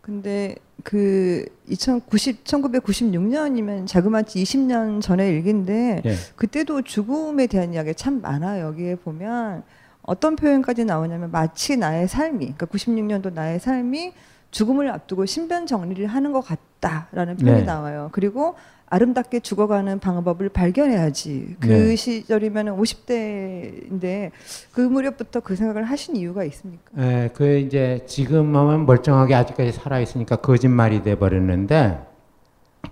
근데 0.00 0.54
그 0.84 1.44
2090, 1.66 2.44
1996년이면 2.44 3.88
자그마치 3.88 4.40
20년 4.42 5.00
전의 5.00 5.30
일기인데 5.30 6.02
예. 6.04 6.14
그때도 6.36 6.82
죽음에 6.82 7.48
대한 7.48 7.74
이야기 7.74 7.92
참 7.94 8.20
많아요. 8.20 8.66
여기에 8.66 8.96
보면 8.96 9.64
어떤 10.02 10.36
표현까지 10.36 10.84
나오냐면 10.84 11.32
마치 11.32 11.76
나의 11.76 12.06
삶이, 12.06 12.54
그러니까 12.56 12.66
96년도 12.66 13.32
나의 13.32 13.58
삶이 13.58 14.12
죽음을 14.56 14.90
앞두고 14.90 15.26
신변 15.26 15.66
정리를 15.66 16.06
하는 16.06 16.32
것 16.32 16.40
같다라는 16.40 17.36
표현이 17.36 17.60
네. 17.60 17.66
나와요. 17.66 18.08
그리고 18.12 18.54
아름답게 18.88 19.40
죽어가는 19.40 19.98
방법을 19.98 20.48
발견해야지. 20.48 21.56
그 21.60 21.66
네. 21.66 21.94
시절이면 21.94 22.78
50대인데 22.78 24.30
그 24.72 24.80
무렵부터 24.80 25.40
그 25.40 25.56
생각을 25.56 25.84
하신 25.84 26.16
이유가 26.16 26.42
있습니까? 26.44 26.84
예, 26.96 27.28
그 27.34 27.58
이제 27.58 28.02
지금은 28.06 28.86
멀쩡하게 28.86 29.34
아직까지 29.34 29.72
살아 29.72 30.00
있으니까 30.00 30.36
거짓말이 30.36 31.02
돼 31.02 31.18
버렸는데 31.18 32.00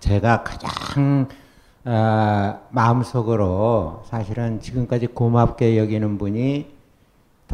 제가 0.01 0.43
가장 0.43 1.29
아, 1.87 2.61
마음속으로 2.73 4.03
사실은 4.11 4.61
지금까지 4.61 5.07
고맙게 5.07 5.79
여기는 5.79 6.19
분이 6.19 6.74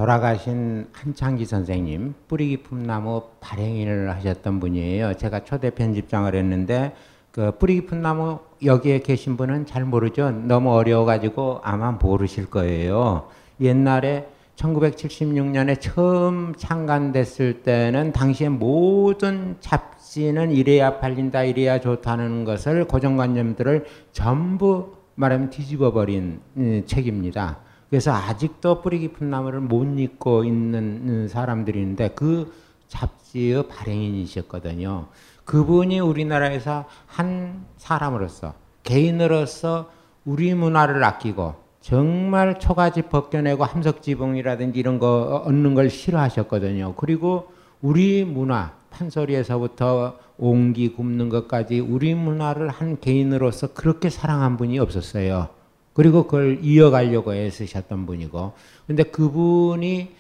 돌아가신 0.01 0.87
한창기 0.93 1.45
선생님 1.45 2.15
뿌리 2.27 2.49
깊은 2.49 2.85
나무 2.85 3.23
발행인을 3.41 4.11
하셨던 4.13 4.59
분이에요. 4.59 5.13
제가 5.19 5.45
초대 5.45 5.69
편집장을 5.69 6.35
했는데 6.35 6.95
그 7.31 7.53
뿌리 7.59 7.75
깊은 7.83 8.01
나무 8.01 8.39
여기에 8.65 9.01
계신 9.01 9.37
분은 9.37 9.67
잘 9.67 9.85
모르죠. 9.85 10.31
너무 10.31 10.73
어려워가지고 10.73 11.61
아마 11.63 11.91
모르실 11.91 12.47
거예요. 12.47 13.29
옛날에 13.61 14.27
1976년에 14.57 15.79
처음 15.79 16.55
창간됐을 16.57 17.63
때는 17.63 18.13
당시에 18.13 18.49
모든 18.49 19.57
잡지는 19.61 20.51
이래야 20.51 20.99
팔린다, 20.99 21.45
이래야 21.45 21.79
좋다는 21.79 22.47
것을 22.47 22.87
고정관념들을 22.87 23.85
전부 24.13 24.95
말하면 25.17 25.51
뒤집어 25.51 25.93
버린 25.93 26.41
음, 26.57 26.85
책입니다. 26.87 27.59
그래서 27.91 28.13
아직도 28.13 28.83
뿌리 28.83 29.01
깊은 29.01 29.29
나무를 29.29 29.61
못 29.61 29.85
잊고 29.99 30.45
있는 30.45 31.03
음, 31.09 31.29
사람들인데 31.29 32.11
그 32.15 32.53
잡지의 32.87 33.69
발행인이셨거든요. 33.69 35.09
그분이 35.45 35.99
우리나라에서 35.99 36.85
한 37.07 37.67
사람으로서 37.77 38.55
개인으로서 38.85 39.91
우리 40.25 40.55
문화를 40.55 41.03
아끼고 41.03 41.57
정말 41.81 42.61
초가집 42.61 43.11
벗겨내고 43.11 43.65
함석지붕이라든지 43.65 44.79
이런 44.79 44.99
거 45.01 45.43
얻는 45.45 45.75
걸 45.75 45.91
싫어하셨거든요. 45.91 46.95
그리고 46.97 47.51
우리 47.83 48.25
문화 48.25 48.73
판소리에서부터 48.91 50.17
옹기 50.39 50.93
굽는 50.93 51.29
것까지 51.29 51.81
우리 51.81 52.15
문화를 52.15 52.69
한 52.69 53.01
개인으로서 53.01 53.73
그렇게 53.73 54.11
사랑한 54.11 54.57
분이 54.57 54.79
없었어요. 54.79 55.60
그리고 56.01 56.23
그걸 56.23 56.61
이어가려고 56.63 57.35
애쓰셨던 57.35 58.07
분이고. 58.07 58.55
근데 58.87 59.03
그분이 59.03 60.17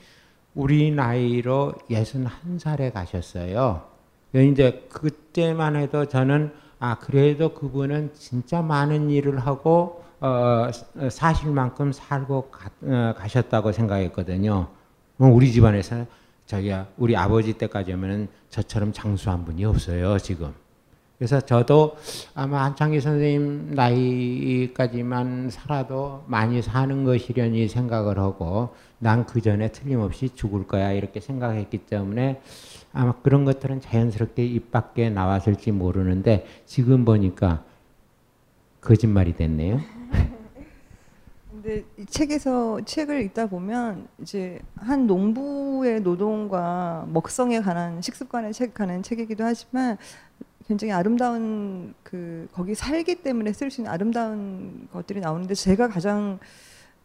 우리 0.55 0.90
나이로 0.90 1.73
61살에 1.88 2.93
가셨어요. 2.93 3.88
이제 4.35 4.87
그때만 4.90 5.77
해도 5.77 6.05
저는 6.05 6.53
아 6.81 6.99
그래도 6.99 7.55
그분은 7.55 8.12
진짜 8.12 8.61
많은 8.61 9.09
일을 9.09 9.38
하고 9.38 10.05
어, 10.21 10.69
사실 11.11 11.51
만큼 11.51 11.93
살고 11.93 12.51
가, 12.51 12.69
어, 12.83 13.14
가셨다고 13.16 13.73
생각했거든요. 13.73 14.69
뭐 15.16 15.31
우리 15.31 15.51
집안에서 15.51 16.05
저기야 16.45 16.88
우리 16.99 17.16
아버지 17.16 17.55
때까지 17.55 17.93
하면은 17.93 18.29
저처럼 18.51 18.93
장수한 18.93 19.47
분이 19.47 19.64
없어요 19.64 20.19
지금. 20.19 20.53
그래서 21.20 21.38
저도 21.38 21.96
아마 22.35 22.64
한창기 22.64 23.02
선생님 23.02 23.74
나이까지만 23.74 25.50
살아도 25.50 26.24
많이 26.26 26.62
사는 26.62 27.04
것이려니 27.04 27.68
생각을 27.68 28.18
하고 28.18 28.74
난 29.00 29.26
그 29.26 29.42
전에 29.42 29.70
틀림없이 29.70 30.30
죽을 30.35 30.66
거야 30.66 30.92
이렇게 30.92 31.20
생각했기 31.20 31.76
때문에 31.76 32.40
아마 32.94 33.12
그런 33.20 33.44
것들은 33.44 33.83
자연스럽게 33.83 34.46
입 34.46 34.70
밖에 34.70 35.11
나왔을지 35.11 35.72
모르는데 35.72 36.46
지금 36.64 37.04
보니까 37.04 37.64
거짓말이 38.80 39.35
됐네요. 39.37 39.78
근데 41.52 41.85
이 41.98 42.06
책에서 42.06 42.80
책을 42.87 43.20
읽다 43.24 43.46
보면 43.46 44.09
이제 44.22 44.59
한 44.74 45.06
농부의 45.06 46.00
노동과 46.00 47.04
먹성에 47.11 47.61
관한 47.61 48.00
식습관에 48.00 48.52
책 48.52 48.72
관한 48.72 49.02
책이기도 49.02 49.44
하지만 49.44 49.98
굉장히 50.70 50.92
아름다운 50.92 51.94
그 52.04 52.46
거기 52.52 52.76
살기 52.76 53.16
때문에 53.24 53.52
쓸 53.52 53.72
수 53.72 53.80
있는 53.80 53.90
아름다운 53.90 54.87
것들이 54.92 55.18
나오는데 55.18 55.54
제가 55.54 55.88
가장 55.88 56.38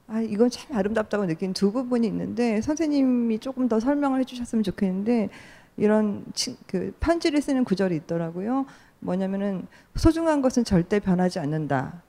아 0.07 0.21
이건 0.21 0.51
참 0.51 0.77
아름답다고 0.77 1.25
느낀 1.25 1.51
두 1.51 1.71
부분이 1.71 2.05
있는데 2.05 2.61
선생님이 2.61 3.39
조금 3.39 3.67
더 3.67 3.79
설명을 3.79 4.19
해주셨으면 4.19 4.61
좋겠는데 4.61 5.29
이런 5.77 6.23
치, 6.35 6.55
그 6.67 6.93
편지를 6.99 7.41
쓰는 7.41 7.63
구절이 7.63 7.95
있더라고요. 7.95 8.67
뭐냐면은 8.99 9.65
소중한 9.95 10.43
것은 10.43 10.63
절대 10.63 10.99
변하지 10.99 11.39
않는다. 11.39 12.03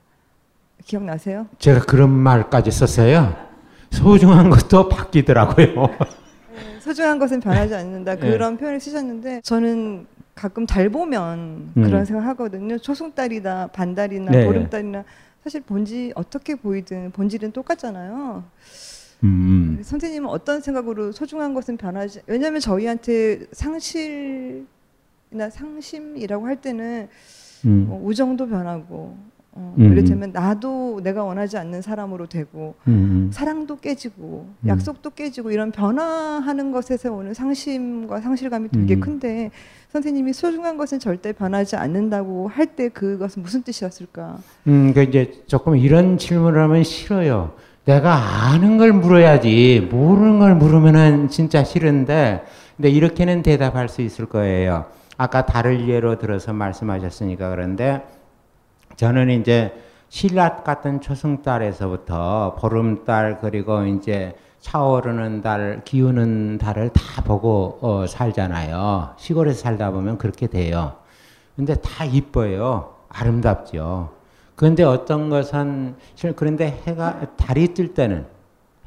기억나세요? 0.85 1.47
제가 1.57 1.85
그런 1.85 2.11
말까지 2.11 2.69
썼어요. 2.69 3.35
소중한 3.89 4.51
것도 4.51 4.89
바뀌더라고요. 4.89 5.65
네, 5.65 6.79
소중한 6.81 7.17
것은 7.17 7.39
변하지 7.39 7.73
않는다 7.73 8.13
네. 8.21 8.29
그런 8.29 8.57
표현을 8.57 8.79
쓰셨는데 8.79 9.41
저는 9.41 10.05
가끔 10.37 10.65
달 10.65 10.89
보면 10.89 11.73
음. 11.75 11.83
그런 11.83 12.05
생각 12.05 12.25
하거든요. 12.27 12.77
초승달이나 12.77 13.67
반달이나 13.67 14.31
네. 14.31 14.45
보름달이나 14.45 15.03
사실 15.43 15.61
본질 15.61 16.13
어떻게 16.15 16.55
보이든 16.55 17.11
본질은 17.11 17.51
똑같잖아요. 17.51 18.43
음. 19.23 19.79
선생님은 19.81 20.29
어떤 20.29 20.61
생각으로 20.61 21.11
소중한 21.11 21.53
것은 21.53 21.77
변하지? 21.77 22.21
왜냐하면 22.27 22.59
저희한테 22.61 23.47
상실이나 23.51 24.67
상심이라고 25.49 26.45
할 26.45 26.61
때는 26.61 27.09
음. 27.65 27.85
뭐 27.87 28.01
우정도 28.05 28.47
변하고 28.47 28.95
어, 28.95 29.36
음. 29.77 29.91
이를테면 29.91 30.31
나도 30.31 31.01
내가 31.03 31.23
원하지 31.23 31.57
않는 31.57 31.81
사람으로 31.81 32.27
되고 32.27 32.75
음. 32.87 33.29
사랑도 33.31 33.77
깨지고 33.77 34.47
음. 34.61 34.69
약속도 34.69 35.11
깨지고 35.11 35.51
이런 35.51 35.71
변화하는 35.71 36.71
것에서 36.71 37.11
오는 37.11 37.33
상심과 37.33 38.21
상실감이 38.21 38.69
되게 38.69 38.95
음. 38.95 38.99
큰데 38.99 39.51
선생님이 39.89 40.33
소중한 40.33 40.77
것은 40.77 40.99
절대 40.99 41.33
변하지 41.33 41.75
않는다고 41.75 42.47
할 42.49 42.67
때 42.67 42.89
그것은 42.89 43.41
무슨 43.43 43.63
뜻이었을까? 43.63 44.37
음, 44.67 44.93
그 44.93 45.01
이제 45.01 45.31
조금 45.47 45.77
이런 45.77 46.17
질문을 46.17 46.61
하면 46.61 46.83
싫어요. 46.83 47.53
내가 47.85 48.51
아는 48.51 48.77
걸 48.77 48.91
물어야지 48.91 49.87
모르는 49.89 50.39
걸 50.39 50.55
물으면은 50.55 51.29
진짜 51.29 51.63
싫은데 51.63 52.43
근데 52.75 52.89
이렇게는 52.89 53.41
대답할 53.43 53.87
수 53.89 54.01
있을 54.01 54.25
거예요. 54.25 54.85
아까 55.17 55.45
달을 55.45 55.87
예로 55.89 56.19
들어서 56.19 56.53
말씀하셨으니까 56.53 57.49
그런데 57.49 58.03
저는 58.97 59.29
이제 59.29 59.73
신라 60.09 60.57
같은 60.63 61.01
초승달에서부터 61.01 62.55
보름달 62.59 63.39
그리고 63.39 63.85
이제 63.85 64.35
차오르는 64.59 65.43
달, 65.43 65.81
기우는 65.85 66.57
달을 66.57 66.89
다 66.89 67.21
보고 67.23 67.77
어, 67.81 68.07
살잖아요. 68.07 69.13
시골에서 69.17 69.59
살다 69.61 69.91
보면 69.91 70.17
그렇게 70.17 70.47
돼요. 70.47 70.95
근데 71.55 71.75
다 71.75 72.05
이뻐요. 72.05 72.95
아름답죠. 73.09 74.13
그런데 74.55 74.83
어떤 74.83 75.29
것은 75.29 75.95
실- 76.15 76.35
그런데 76.35 76.81
해가 76.87 77.35
달이 77.37 77.75
뜰 77.75 77.93
때는 77.93 78.25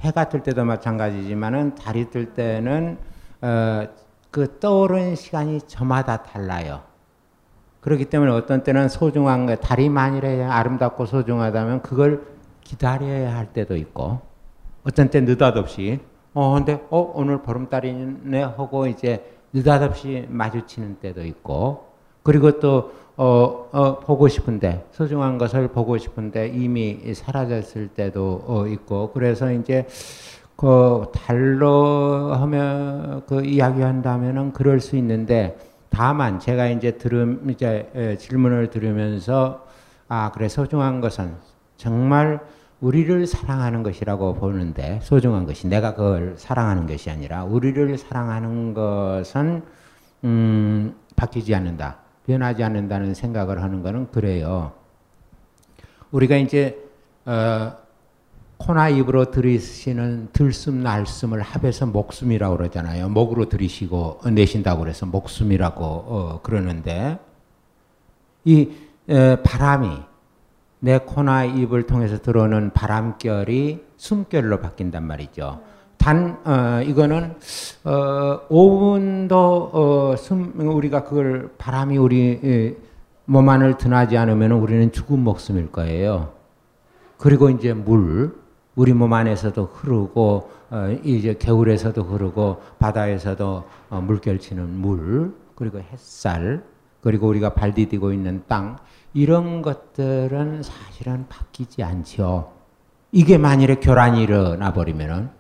해가 0.01 0.29
뜰 0.29 0.43
때도 0.43 0.65
마찬가지지만은 0.65 1.77
달이 1.77 2.11
뜰 2.11 2.35
때는 2.35 2.99
어, 3.43 3.87
그 4.33 4.59
떠오르는 4.59 5.15
시간이 5.15 5.61
저마다 5.69 6.23
달라요. 6.25 6.90
그렇기 7.81 8.07
때문에 8.07 8.31
어떤 8.33 8.63
때는 8.63 8.89
소중한 8.89 9.47
거 9.47 9.57
만일에 9.91 10.45
아름답고 10.45 11.07
소중하다면 11.07 11.83
그걸 11.83 12.27
기다려야 12.63 13.35
할 13.37 13.53
때도 13.53 13.77
있고 13.77 14.21
어떤 14.85 15.09
때 15.11 15.21
느닷없이 15.21 16.01
어 16.35 16.55
근데 16.55 16.81
어 16.91 17.13
오늘 17.15 17.43
보름달이네 17.43 18.43
하고 18.43 18.87
이제 18.87 19.25
느닷없이 19.53 20.27
마주치는 20.29 20.99
때도 21.01 21.25
있고 21.25 21.91
그리고 22.23 22.61
또 22.61 22.93
어, 23.17 23.69
어, 23.73 23.99
보고 23.99 24.29
싶은데 24.29 24.87
소중한 24.93 25.37
것을 25.37 25.69
보고 25.69 25.99
싶은데 25.99 26.49
이미 26.49 27.13
사라졌을 27.13 27.89
때도 27.89 28.45
어, 28.47 28.67
있고 28.67 29.11
그래서 29.13 29.53
이제 29.53 29.87
그 30.57 31.07
달로 31.13 32.33
하면 32.33 33.23
그 33.27 33.45
이야기한다면은 33.45 34.53
그럴 34.53 34.81
수 34.81 34.97
있는데 34.97 35.59
다만 35.91 36.39
제가 36.39 36.69
이제 36.69 36.93
들음 36.93 37.51
이제 37.51 37.91
에, 37.95 38.17
질문을 38.17 38.71
들으면서 38.71 39.67
아 40.09 40.31
그래 40.33 40.49
소중한 40.49 41.01
것은 41.01 41.35
정말 41.77 42.41
우리를 42.81 43.27
사랑하는 43.27 43.83
것이라고 43.83 44.35
보는데 44.35 45.01
소중한 45.03 45.45
것이 45.45 45.67
내가 45.67 45.95
그걸 45.95 46.35
사랑하는 46.39 46.87
것이 46.87 47.11
아니라 47.11 47.45
우리를 47.45 47.99
사랑하는 47.99 48.73
것은 48.73 49.63
음, 50.25 50.95
바뀌지 51.17 51.55
않는다 51.55 51.99
변하지 52.27 52.63
않는다는 52.63 53.15
생각을 53.15 53.63
하는 53.63 53.83
것은 53.83 54.11
그래요. 54.11 54.73
우리가 56.11 56.37
이제 56.37 56.79
어, 57.27 57.73
코나 58.61 58.91
입으로 58.91 59.31
들이쉬는 59.31 60.29
들숨 60.35 60.83
날숨을 60.83 61.41
합해서 61.41 61.87
목숨이라고 61.87 62.59
그러잖아요. 62.59 63.09
목으로 63.09 63.49
들이쉬고 63.49 64.21
내쉰다고 64.31 64.81
그래서 64.81 65.07
목숨이라고 65.07 65.83
어, 65.83 66.41
그러는데 66.43 67.19
이 68.45 68.69
에, 69.09 69.37
바람이 69.43 69.89
내 70.81 70.99
코나 70.99 71.45
입을 71.47 71.87
통해서 71.87 72.19
들어오는 72.19 72.73
바람결이 72.75 73.83
숨결로 73.97 74.61
바뀐단 74.61 75.07
말이죠. 75.07 75.63
단 75.97 76.39
어, 76.45 76.83
이거는 76.83 77.37
어, 77.85 78.47
5분도 78.49 79.33
어, 79.73 80.15
숨 80.19 80.53
우리가 80.59 81.05
그걸 81.05 81.51
바람이 81.57 81.97
우리 81.97 82.41
에, 82.45 82.77
몸 83.25 83.49
안을 83.49 83.79
드나지 83.79 84.19
않으면 84.19 84.53
우리는 84.53 84.93
죽은 84.93 85.19
목숨일 85.19 85.73
거예요. 85.73 86.35
그리고 87.17 87.49
이제 87.49 87.73
물 87.73 88.40
우리 88.77 88.93
몸 88.93 89.13
안에서도 89.13 89.65
흐르고 89.65 90.51
어, 90.71 90.99
이제 91.03 91.35
겨울에서도 91.35 92.03
흐르고 92.03 92.63
바다에서도 92.79 93.65
어, 93.91 94.01
물결치는 94.01 94.69
물 94.69 95.35
그리고 95.55 95.81
햇살 95.81 96.63
그리고 97.01 97.29
우리가 97.29 97.55
발 97.55 97.75
디디고 97.75 98.13
있는 98.13 98.43
땅 98.47 98.77
이런 99.13 99.63
것들은 99.63 100.63
사실은 100.63 101.27
바뀌지 101.29 101.83
않죠. 101.83 102.53
이게 103.13 103.39
만일에 103.39 103.77
교란이 103.77 104.23
일어나 104.23 104.73
버리면은 104.73 105.31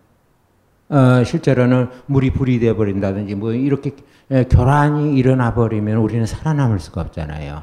어, 0.88 1.22
실제로는 1.22 1.88
물이 2.06 2.32
불이 2.32 2.58
돼 2.58 2.74
버린다든지 2.74 3.36
뭐 3.36 3.52
이렇게 3.52 3.94
에, 4.32 4.44
교란이 4.44 5.16
일어나 5.16 5.54
버리면 5.54 5.98
우리는 5.98 6.26
살아남을 6.26 6.80
수가 6.80 7.02
없잖아요. 7.02 7.62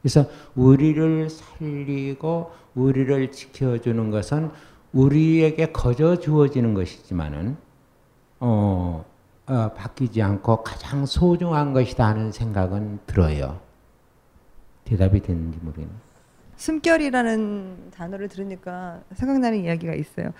그래서 0.00 0.26
우리를 0.54 1.28
살리고 1.28 2.52
우리를 2.74 3.32
지켜주는 3.32 4.10
것은 4.10 4.50
우리에게 4.92 5.72
거저 5.72 6.16
주어지는 6.16 6.74
것이지만은 6.74 7.56
어, 8.40 9.04
어, 9.46 9.72
바뀌지 9.74 10.22
않고 10.22 10.62
가장 10.62 11.06
소중한 11.06 11.72
것이다 11.72 12.06
하는 12.06 12.32
생각은 12.32 13.00
들어요. 13.06 13.60
대답이 14.84 15.20
됐는지 15.20 15.58
모르겠네. 15.62 15.90
숨결이라는 16.56 17.90
단어를 17.92 18.28
들으니까 18.28 19.00
생각나는 19.14 19.64
이야기가 19.64 19.94
있어요. 19.94 20.32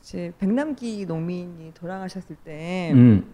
이제 0.00 0.32
백남기 0.38 1.04
농민이 1.04 1.72
돌아가셨을 1.74 2.36
때 2.44 2.92
음, 2.94 3.24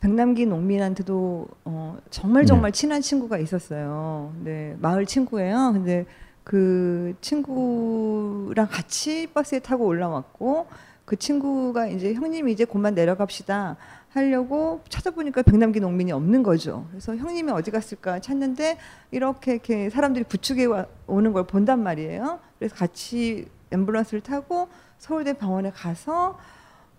백남기 0.00 0.46
농민한테도 0.46 1.48
어, 1.64 1.96
정말 2.10 2.44
정말 2.46 2.72
친한 2.72 3.00
친구가 3.00 3.38
있었어요. 3.38 4.32
네, 4.44 4.76
마을 4.78 5.06
친구예요. 5.06 5.72
근데 5.72 6.04
그 6.44 7.14
친구랑 7.22 8.68
같이 8.70 9.26
버스에 9.32 9.58
타고 9.60 9.86
올라왔고 9.86 10.66
그 11.04 11.16
친구가 11.16 11.88
이제 11.88 12.14
형님 12.14 12.48
이제 12.48 12.64
곧만 12.64 12.94
내려갑시다 12.94 13.76
하려고 14.10 14.80
찾아보니까 14.88 15.42
백남기 15.42 15.80
농민이 15.80 16.12
없는 16.12 16.42
거죠. 16.42 16.86
그래서 16.90 17.16
형님이 17.16 17.50
어디 17.50 17.70
갔을까 17.70 18.20
찾는데 18.20 18.78
이렇게 19.10 19.52
이렇게 19.54 19.90
사람들이 19.90 20.24
부축해 20.24 20.66
와- 20.66 20.86
오는 21.06 21.32
걸 21.32 21.44
본단 21.46 21.82
말이에요. 21.82 22.38
그래서 22.58 22.74
같이 22.76 23.48
앰뷸런스를 23.70 24.22
타고 24.22 24.68
서울대 24.98 25.32
병원에 25.32 25.70
가서 25.70 26.38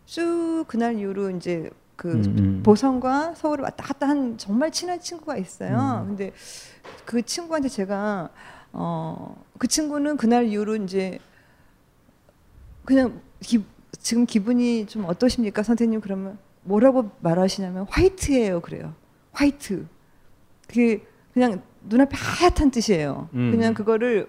쭉 0.06 0.66
그날 0.68 1.00
이후로 1.00 1.30
이제 1.32 1.70
그 1.96 2.12
음, 2.12 2.36
음. 2.38 2.64
보성과 2.64 3.36
서울을 3.36 3.64
왔다 3.64 3.86
갔다 3.86 4.10
한 4.10 4.38
정말 4.38 4.70
친한 4.72 5.00
친구가 5.00 5.38
있어요. 5.38 6.02
음. 6.04 6.08
근데 6.10 6.34
그 7.06 7.22
친구한테 7.22 7.70
제가 7.70 8.30
어 8.76 9.46
그 9.58 9.68
친구는 9.68 10.18
그날 10.18 10.46
이후로 10.46 10.76
이제 10.78 11.20
그냥 12.84 13.22
기, 13.40 13.64
지금 14.00 14.26
기분이 14.26 14.86
좀 14.86 15.06
어떠십니까 15.06 15.64
선생님 15.64 16.02
그러면 16.02 16.38
뭐라고 16.64 17.12
말하시냐면 17.22 17.86
화이트예요 17.90 18.62
그래요 18.62 18.94
화이트 19.32 19.86
그게 20.68 21.04
그냥 21.34 21.62
눈앞에 21.84 22.16
하얗단 22.18 22.72
뜻이에요 22.72 23.30
음. 23.34 23.52
그냥 23.52 23.74
그거를 23.74 24.28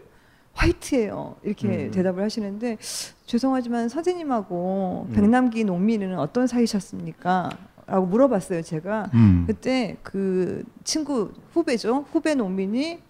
화이트예요 0.54 1.36
이렇게 1.42 1.86
음. 1.86 1.90
대답을 1.90 2.22
하시는데 2.22 2.78
죄송하지만 3.26 3.88
선생님하고 3.88 5.06
음. 5.08 5.14
백남기 5.14 5.64
농민은 5.64 6.18
어떤 6.18 6.46
사이셨습니까? 6.46 7.50
라고 7.86 8.06
물어봤어요 8.06 8.62
제가 8.62 9.10
음. 9.14 9.44
그때 9.46 9.96
그 10.02 10.64
친구 10.82 11.32
후배죠 11.52 12.06
후배 12.10 12.34
농민이 12.34 13.00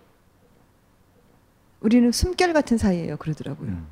우리는 1.86 2.10
숨결 2.10 2.52
같은 2.52 2.78
사이예요 2.78 3.16
그러더라고요 3.16 3.68
음. 3.68 3.86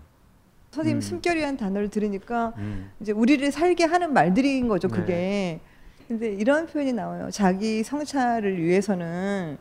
선생님 0.73 0.99
음. 0.99 1.01
숨결이라는 1.01 1.57
단어를 1.57 1.89
들으니까 1.91 2.53
음. 2.57 2.91
이제 3.01 3.13
우리를 3.13 3.53
살게 3.53 3.85
하는 3.85 4.13
말들인 4.13 4.67
거죠 4.67 4.89
네. 4.89 4.95
그게 4.97 5.61
근데 6.09 6.33
이런 6.33 6.67
표현이 6.67 6.93
나와요 6.93 7.31
자기 7.31 7.85
성찰을 7.85 8.61
위해서는 8.61 9.59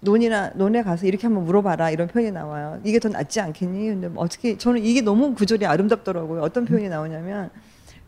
논이나 0.00 0.50
논에 0.54 0.82
가서 0.82 1.06
이렇게 1.06 1.26
한번 1.26 1.46
물어봐라 1.46 1.90
이런 1.90 2.06
표현이 2.06 2.32
나와요 2.32 2.78
이게 2.84 2.98
더 2.98 3.08
낫지 3.08 3.40
않겠니 3.40 3.86
근데 3.86 4.08
뭐 4.08 4.24
어떻게 4.24 4.58
저는 4.58 4.84
이게 4.84 5.00
너무 5.00 5.34
구절이 5.34 5.64
아름답더라고요 5.64 6.42
어떤 6.42 6.66
표현이 6.66 6.90
나오냐면 6.90 7.48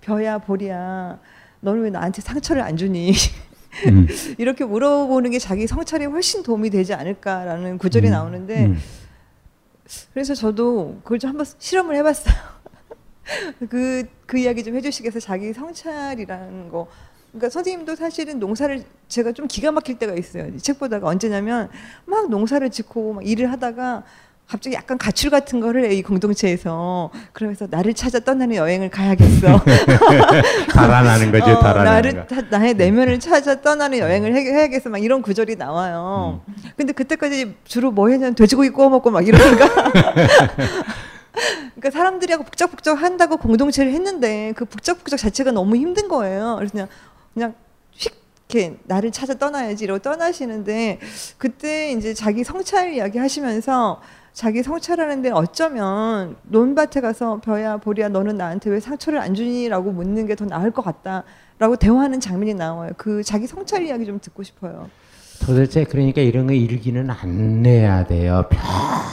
벼야 0.02 0.36
보리야 0.36 1.18
너는 1.60 1.80
왜 1.80 1.90
나한테 1.90 2.20
상처를 2.20 2.60
안 2.60 2.76
주니 2.76 3.14
음. 3.88 4.06
이렇게 4.36 4.66
물어보는 4.66 5.30
게 5.30 5.38
자기 5.38 5.66
성찰에 5.66 6.04
훨씬 6.04 6.42
도움이 6.42 6.68
되지 6.68 6.92
않을까라는 6.92 7.78
구절이 7.78 8.08
음. 8.08 8.10
나오는데 8.10 8.66
음. 8.66 8.78
그래서 10.12 10.34
저도 10.34 11.00
그걸 11.02 11.18
좀 11.18 11.30
한번 11.30 11.46
실험을 11.58 11.96
해봤어요. 11.96 12.34
그, 13.70 14.04
그 14.26 14.38
이야기 14.38 14.64
좀 14.64 14.74
해주시겠어요? 14.76 15.20
자기 15.20 15.52
성찰이라는 15.52 16.68
거. 16.70 16.88
그러니까 17.30 17.48
선생님도 17.48 17.96
사실은 17.96 18.38
농사를 18.38 18.84
제가 19.08 19.32
좀 19.32 19.46
기가 19.46 19.72
막힐 19.72 19.98
때가 19.98 20.14
있어요. 20.14 20.48
이책 20.48 20.78
보다가 20.78 21.08
언제냐면 21.08 21.70
막 22.04 22.28
농사를 22.28 22.68
짓고 22.70 23.14
막 23.14 23.26
일을 23.26 23.50
하다가 23.52 24.04
갑자기 24.52 24.76
약간 24.76 24.98
가출 24.98 25.30
같은 25.30 25.60
거를 25.60 25.86
해, 25.86 25.94
이 25.94 26.02
공동체에서 26.02 27.10
그러면서 27.32 27.66
나를 27.70 27.94
찾아 27.94 28.18
떠나는 28.18 28.56
여행을 28.56 28.90
가야겠어. 28.90 29.64
달아나는 30.74 31.32
거죠, 31.32 31.52
어, 31.52 31.58
달아나는 31.60 31.84
나를 31.90 32.26
거. 32.26 32.34
타- 32.34 32.58
나의 32.58 32.74
내면을 32.74 33.18
찾아 33.18 33.62
떠나는 33.62 33.98
여행을 33.98 34.34
해, 34.36 34.40
해야겠어. 34.40 34.90
막 34.90 35.02
이런 35.02 35.22
구절이 35.22 35.56
나와요. 35.56 36.42
음. 36.46 36.54
근데 36.76 36.92
그때까지 36.92 37.56
주로 37.64 37.92
뭐 37.92 38.10
했냐면 38.10 38.34
돼지고기 38.34 38.68
구워 38.68 38.90
먹고 38.90 39.10
막 39.10 39.26
이러니까. 39.26 39.68
그러니까 41.74 41.90
사람들이하고 41.90 42.44
북적북적 42.44 43.00
한다고 43.00 43.38
공동체를 43.38 43.90
했는데 43.94 44.52
그 44.54 44.66
북적북적 44.66 45.18
자체가 45.18 45.52
너무 45.52 45.76
힘든 45.76 46.08
거예요. 46.08 46.56
그래서 46.58 46.72
그냥 46.72 46.88
그냥 47.32 47.54
이렇게 48.50 48.76
나를 48.84 49.12
찾아 49.12 49.32
떠나야지 49.32 49.84
이러고 49.84 50.00
떠나시는데 50.00 50.98
그때 51.38 51.92
이제 51.92 52.12
자기 52.12 52.44
성찰 52.44 52.92
이야기 52.92 53.18
하시면서 53.18 54.02
자기 54.32 54.62
성찰하는데 54.62 55.30
어쩌면 55.30 56.36
논밭에 56.44 57.00
가서 57.00 57.40
벼야 57.44 57.76
보리야 57.76 58.08
너는 58.08 58.36
나한테 58.38 58.70
왜 58.70 58.80
상처를 58.80 59.20
안 59.20 59.34
주니라고 59.34 59.92
묻는 59.92 60.26
게 60.26 60.34
더 60.34 60.46
나을 60.46 60.70
것 60.70 60.82
같다라고 60.82 61.76
대화하는 61.78 62.18
장면이 62.20 62.54
나와요. 62.54 62.92
그 62.96 63.22
자기 63.22 63.46
성찰 63.46 63.84
이야기 63.86 64.06
좀 64.06 64.18
듣고 64.20 64.42
싶어요. 64.42 64.88
도대체 65.44 65.84
그러니까 65.84 66.20
이런 66.22 66.46
거 66.46 66.52
일기는 66.54 67.10
안 67.10 67.62
내야 67.62 68.06
돼요. 68.06 68.44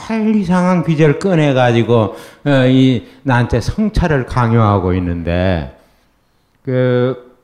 별 0.08 0.36
이상한 0.36 0.84
귀절 0.86 1.20
꺼내 1.20 1.54
가지고 1.54 2.16
어, 2.46 2.66
이 2.68 3.06
나한테 3.24 3.60
성찰을 3.60 4.26
강요하고 4.26 4.94
있는데 4.94 5.78
그, 6.64 7.36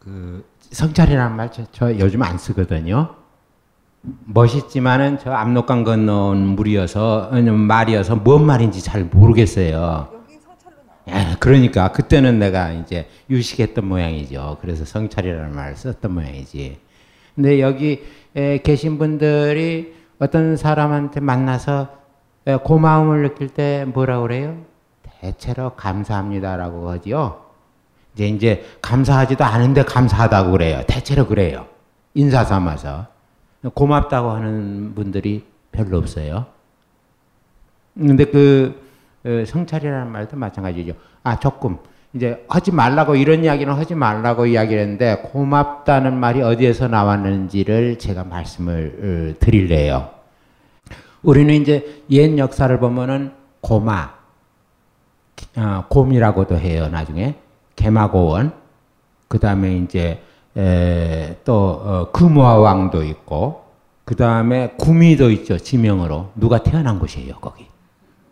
그 0.00 0.44
성찰이라는 0.70 1.36
말 1.36 1.50
저 1.72 1.98
요즘 1.98 2.22
안 2.22 2.36
쓰거든요. 2.36 3.14
멋있지만은 4.26 5.18
저 5.18 5.32
압록강 5.32 5.84
건너온 5.84 6.46
물이어서 6.46 7.30
어, 7.32 7.40
말이어서 7.40 8.16
뭔 8.16 8.44
말인지 8.44 8.82
잘 8.82 9.04
모르겠어요. 9.04 10.08
예, 11.08 11.36
그러니까 11.38 11.88
그때는 11.92 12.38
내가 12.38 12.72
이제 12.72 13.08
유식했던 13.28 13.86
모양이죠. 13.86 14.58
그래서 14.60 14.84
성찰이라는 14.84 15.54
말을 15.54 15.76
썼던 15.76 16.12
모양이지. 16.12 16.78
근데 17.34 17.60
여기 17.60 18.02
에, 18.36 18.58
계신 18.58 18.98
분들이 18.98 19.94
어떤 20.18 20.56
사람한테 20.56 21.20
만나서 21.20 21.88
에, 22.46 22.56
고마움을 22.56 23.22
느낄 23.22 23.48
때 23.48 23.84
뭐라 23.86 24.20
그래요? 24.20 24.56
대체로 25.20 25.70
감사합니다라고 25.76 26.90
하지요. 26.90 27.44
이제 28.14 28.28
이제 28.28 28.64
감사하지도 28.80 29.44
않은데 29.44 29.84
감사하다고 29.84 30.52
그래요. 30.52 30.82
대체로 30.86 31.26
그래요. 31.26 31.66
인사 32.14 32.44
삼아서 32.44 33.13
고맙다고 33.70 34.30
하는 34.30 34.94
분들이 34.94 35.44
별로 35.72 35.98
없어요. 35.98 36.46
근데 37.96 38.24
그 38.24 38.82
어, 39.24 39.44
성찰이라는 39.46 40.10
말도 40.10 40.36
마찬가지죠. 40.36 40.94
아 41.22 41.38
조금 41.38 41.78
이제 42.12 42.44
하지 42.48 42.70
말라고 42.70 43.16
이런 43.16 43.42
이야기는 43.42 43.72
하지 43.74 43.94
말라고 43.94 44.46
이야기를 44.46 44.82
했는데 44.82 45.16
고맙다는 45.24 46.16
말이 46.16 46.42
어디에서 46.42 46.88
나왔는지를 46.88 47.98
제가 47.98 48.24
말씀을 48.24 49.34
어, 49.36 49.38
드릴래요. 49.40 50.10
우리는 51.22 51.54
이제 51.54 52.02
옛 52.10 52.36
역사를 52.36 52.78
보면은 52.78 53.32
고마, 53.60 54.12
어, 55.56 55.84
곰이라고도 55.88 56.58
해요. 56.58 56.88
나중에 56.88 57.36
개마고원, 57.76 58.52
그 59.26 59.38
다음에 59.38 59.76
이제 59.78 60.22
에, 60.56 61.36
또 61.44 61.54
어, 61.84 62.10
금화 62.12 62.58
왕도 62.58 63.02
있고, 63.04 63.64
그 64.04 64.14
다음에 64.16 64.74
구미도 64.78 65.30
있죠. 65.30 65.58
지명으로 65.58 66.30
누가 66.36 66.62
태어난 66.62 66.98
곳이에요. 66.98 67.36
거기 67.40 67.66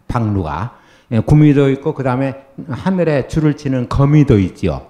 박루가 0.09 0.79
예, 1.13 1.21
구미도 1.21 1.71
있고 1.71 1.95
그 1.95 2.03
다음에 2.03 2.45
하늘에 2.69 3.27
줄을 3.29 3.57
치는 3.57 3.89
거미도 3.89 4.39
있죠. 4.39 4.89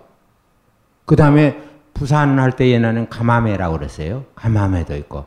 그 1.04 1.14
다음에 1.16 1.60
부산 1.94 2.38
할 2.38 2.52
때 2.52 2.68
옛날에는 2.70 3.08
가마매라고 3.08 3.78
그랬어요. 3.78 4.24
가마매도 4.34 4.96
있고. 4.96 5.26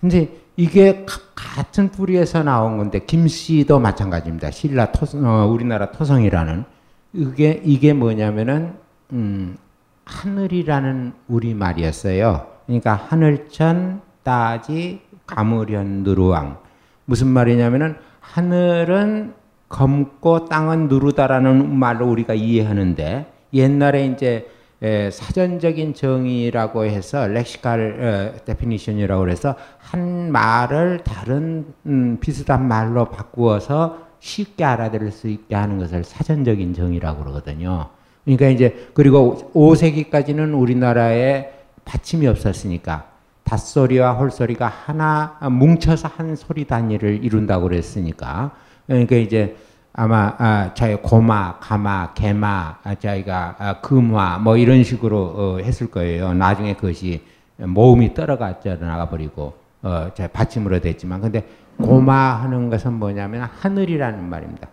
근데 0.00 0.30
이게 0.56 1.04
가- 1.06 1.20
같은 1.34 1.90
뿌리에서 1.90 2.42
나온 2.42 2.76
건데 2.78 3.00
김씨도 3.00 3.78
마찬가지입니다. 3.78 4.50
신라 4.50 4.90
토 4.92 5.06
어, 5.24 5.46
우리나라 5.46 5.90
토성이라는 5.92 6.64
이게 7.12 7.60
이게 7.64 7.92
뭐냐면은 7.92 8.74
음, 9.12 9.56
하늘이라는 10.06 11.12
우리 11.28 11.52
말이었어요. 11.54 12.46
그러니까 12.64 12.94
하늘천 12.94 14.00
따지 14.22 15.02
가물현 15.26 16.02
누르황 16.02 16.58
무슨 17.04 17.28
말이냐면은 17.28 17.96
하늘은 18.20 19.34
검고 19.68 20.46
땅은 20.46 20.88
누르다라는 20.88 21.76
말로 21.76 22.08
우리가 22.08 22.34
이해하는데 22.34 23.32
옛날에 23.52 24.06
이제 24.06 24.48
에, 24.82 25.10
사전적인 25.10 25.94
정의라고 25.94 26.84
해서 26.84 27.26
lexical 27.26 28.34
어, 28.36 28.44
definition이라고 28.44 29.28
해서 29.28 29.56
한 29.78 30.30
말을 30.30 31.00
다른 31.02 31.66
음, 31.86 32.18
비슷한 32.20 32.68
말로 32.68 33.06
바꾸어서 33.06 34.06
쉽게 34.20 34.64
알아들을 34.64 35.10
수 35.12 35.28
있게 35.28 35.54
하는 35.54 35.78
것을 35.78 36.04
사전적인 36.04 36.74
정의라고 36.74 37.20
그러거든요. 37.20 37.88
그러니까 38.26 38.48
이제 38.48 38.88
그리고 38.92 39.50
5세기까지는 39.54 40.58
우리나라에 40.60 41.52
받침이 41.84 42.26
없었으니까 42.26 43.06
닷소리와 43.44 44.14
홀소리가 44.14 44.66
하나 44.66 45.38
뭉쳐서 45.40 46.08
한 46.08 46.34
소리 46.34 46.64
단위를 46.64 47.24
이룬다고 47.24 47.68
그랬으니까 47.68 48.50
그러니까 48.86 49.16
이제 49.16 49.56
아마 49.92 50.34
아, 50.36 50.74
저희 50.74 50.96
고마, 50.96 51.58
가마, 51.58 52.12
개마, 52.12 52.76
아, 52.82 52.94
저희가 52.96 53.56
아, 53.58 53.80
금화 53.80 54.38
뭐 54.38 54.56
이런 54.58 54.84
식으로 54.84 55.18
어, 55.18 55.58
했을 55.58 55.90
거예요. 55.90 56.34
나중에 56.34 56.74
그것이 56.74 57.22
모음이 57.56 58.12
떨어갔죠 58.12 58.76
나가버리고 58.76 59.54
어, 59.82 60.10
저 60.14 60.28
받침으로 60.28 60.80
됐지만 60.80 61.20
근데 61.22 61.46
고마 61.78 62.14
하는 62.42 62.68
것은 62.68 62.94
뭐냐면 62.94 63.48
하늘이라는 63.60 64.22
말입니다. 64.22 64.68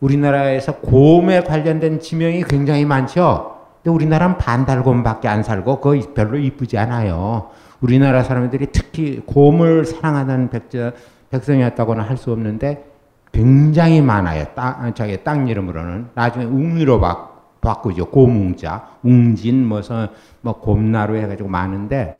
우리나라에서 0.00 0.76
곰에 0.76 1.42
관련된 1.42 2.00
지명이 2.00 2.44
굉장히 2.44 2.84
많죠. 2.84 3.56
근데 3.82 3.94
우리나라는 3.94 4.38
반달곰밖에 4.38 5.28
안 5.28 5.42
살고 5.42 5.80
그거 5.80 6.12
별로 6.14 6.38
이쁘지 6.38 6.78
않아요. 6.78 7.50
우리나라 7.80 8.22
사람들이 8.22 8.68
특히 8.72 9.20
곰을 9.24 9.84
사랑하는 9.86 10.50
백저, 10.50 10.92
백성이었다고는 11.30 12.04
할 12.04 12.16
수 12.16 12.32
없는데 12.32 12.84
굉장히 13.32 14.00
많아요. 14.00 14.44
땅, 14.54 14.92
저기 14.94 15.22
땅 15.22 15.48
이름으로는 15.48 16.08
나중에 16.14 16.44
웅이로 16.44 17.00
바, 17.00 17.30
바꾸죠. 17.60 18.06
고뭉자, 18.06 18.98
웅진, 19.02 19.66
무슨 19.66 20.08
뭐 20.40 20.54
곰나루 20.60 21.16
해가지고 21.16 21.48
많은데 21.48 22.16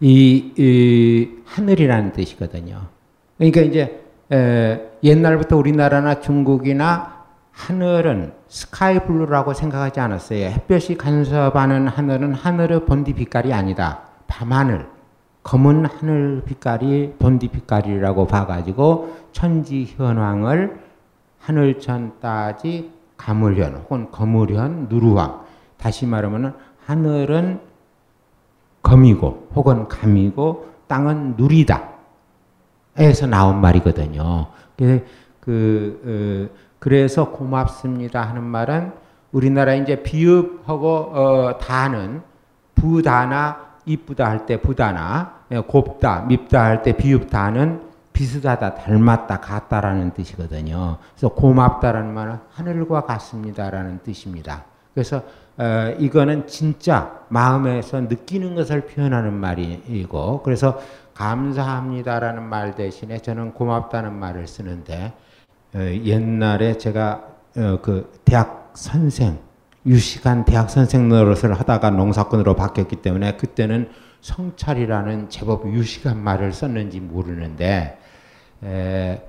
이, 0.00 0.52
이 0.58 1.30
하늘이라는 1.46 2.12
뜻이거든요. 2.12 2.80
그러니까 3.38 3.60
이제 3.60 4.01
에, 4.32 4.80
옛날부터 5.02 5.56
우리나라나 5.56 6.20
중국이나 6.20 7.22
하늘은 7.50 8.32
sky 8.48 9.00
blue라고 9.00 9.52
생각하지 9.52 10.00
않았어요. 10.00 10.46
햇볕이 10.46 10.96
간섭하는 10.96 11.86
하늘은 11.86 12.32
하늘의 12.32 12.86
본디 12.86 13.12
빛깔이 13.12 13.52
아니다. 13.52 14.00
밤하늘, 14.26 14.86
검은 15.42 15.84
하늘 15.84 16.42
빛깔이 16.46 17.16
본디 17.18 17.48
빛깔이라고 17.48 18.26
봐가지고 18.26 19.16
천지 19.32 19.84
현황을 19.96 20.80
하늘천 21.40 22.12
따지 22.20 22.92
가물현 23.18 23.74
혹은 23.84 24.10
거물현 24.10 24.86
누루황 24.88 25.42
다시 25.76 26.06
말하면 26.06 26.56
하늘은 26.86 27.60
검이고 28.82 29.48
혹은 29.54 29.88
감이고 29.88 30.66
땅은 30.86 31.34
누리다 31.36 31.91
에서 32.96 33.26
나온 33.26 33.60
말이거든요. 33.60 34.46
그, 34.76 35.06
그 35.40 36.48
어, 36.52 36.56
그래서 36.78 37.30
고맙습니다 37.30 38.22
하는 38.22 38.42
말은 38.42 38.92
우리나라 39.32 39.74
이제 39.74 40.02
비읍하고 40.02 40.88
어, 40.88 41.58
다는 41.58 42.22
부다나 42.74 43.72
이쁘다 43.86 44.28
할 44.28 44.46
때 44.46 44.56
부다나 44.60 45.40
예, 45.50 45.58
곱다 45.60 46.24
밉다 46.28 46.62
할 46.62 46.82
때 46.82 46.96
비읍다는 46.96 47.80
비슷하다 48.12 48.74
닮았다 48.74 49.40
같다라는 49.40 50.10
뜻이거든요. 50.12 50.98
그래서 51.14 51.28
고맙다라는 51.34 52.12
말은 52.12 52.36
하늘과 52.52 53.02
같습니다라는 53.06 54.00
뜻입니다. 54.04 54.64
그래서 54.92 55.22
어, 55.56 55.94
이거는 55.98 56.46
진짜 56.46 57.20
마음에서 57.28 58.00
느끼는 58.02 58.54
것을 58.54 58.82
표현하는 58.82 59.32
말이고 59.32 60.42
그래서 60.42 60.78
감사합니다라는 61.22 62.42
말 62.42 62.74
대신에 62.74 63.18
저는 63.18 63.54
고맙다는 63.54 64.12
말을 64.12 64.48
쓰는데 64.48 65.12
어, 65.74 65.78
옛날에 65.78 66.76
제가 66.78 67.22
어, 67.56 67.78
그 67.80 68.12
대학 68.24 68.72
선생 68.74 69.38
유식한 69.86 70.44
대학 70.44 70.68
선생 70.68 71.08
노릇을 71.08 71.54
하다가 71.54 71.90
농사꾼으로 71.90 72.56
바뀌었기 72.56 72.96
때문에 72.96 73.36
그때는 73.36 73.88
성찰이라는 74.20 75.28
제법 75.28 75.66
유식한 75.72 76.18
말을 76.22 76.52
썼는지 76.52 77.00
모르는데 77.00 77.98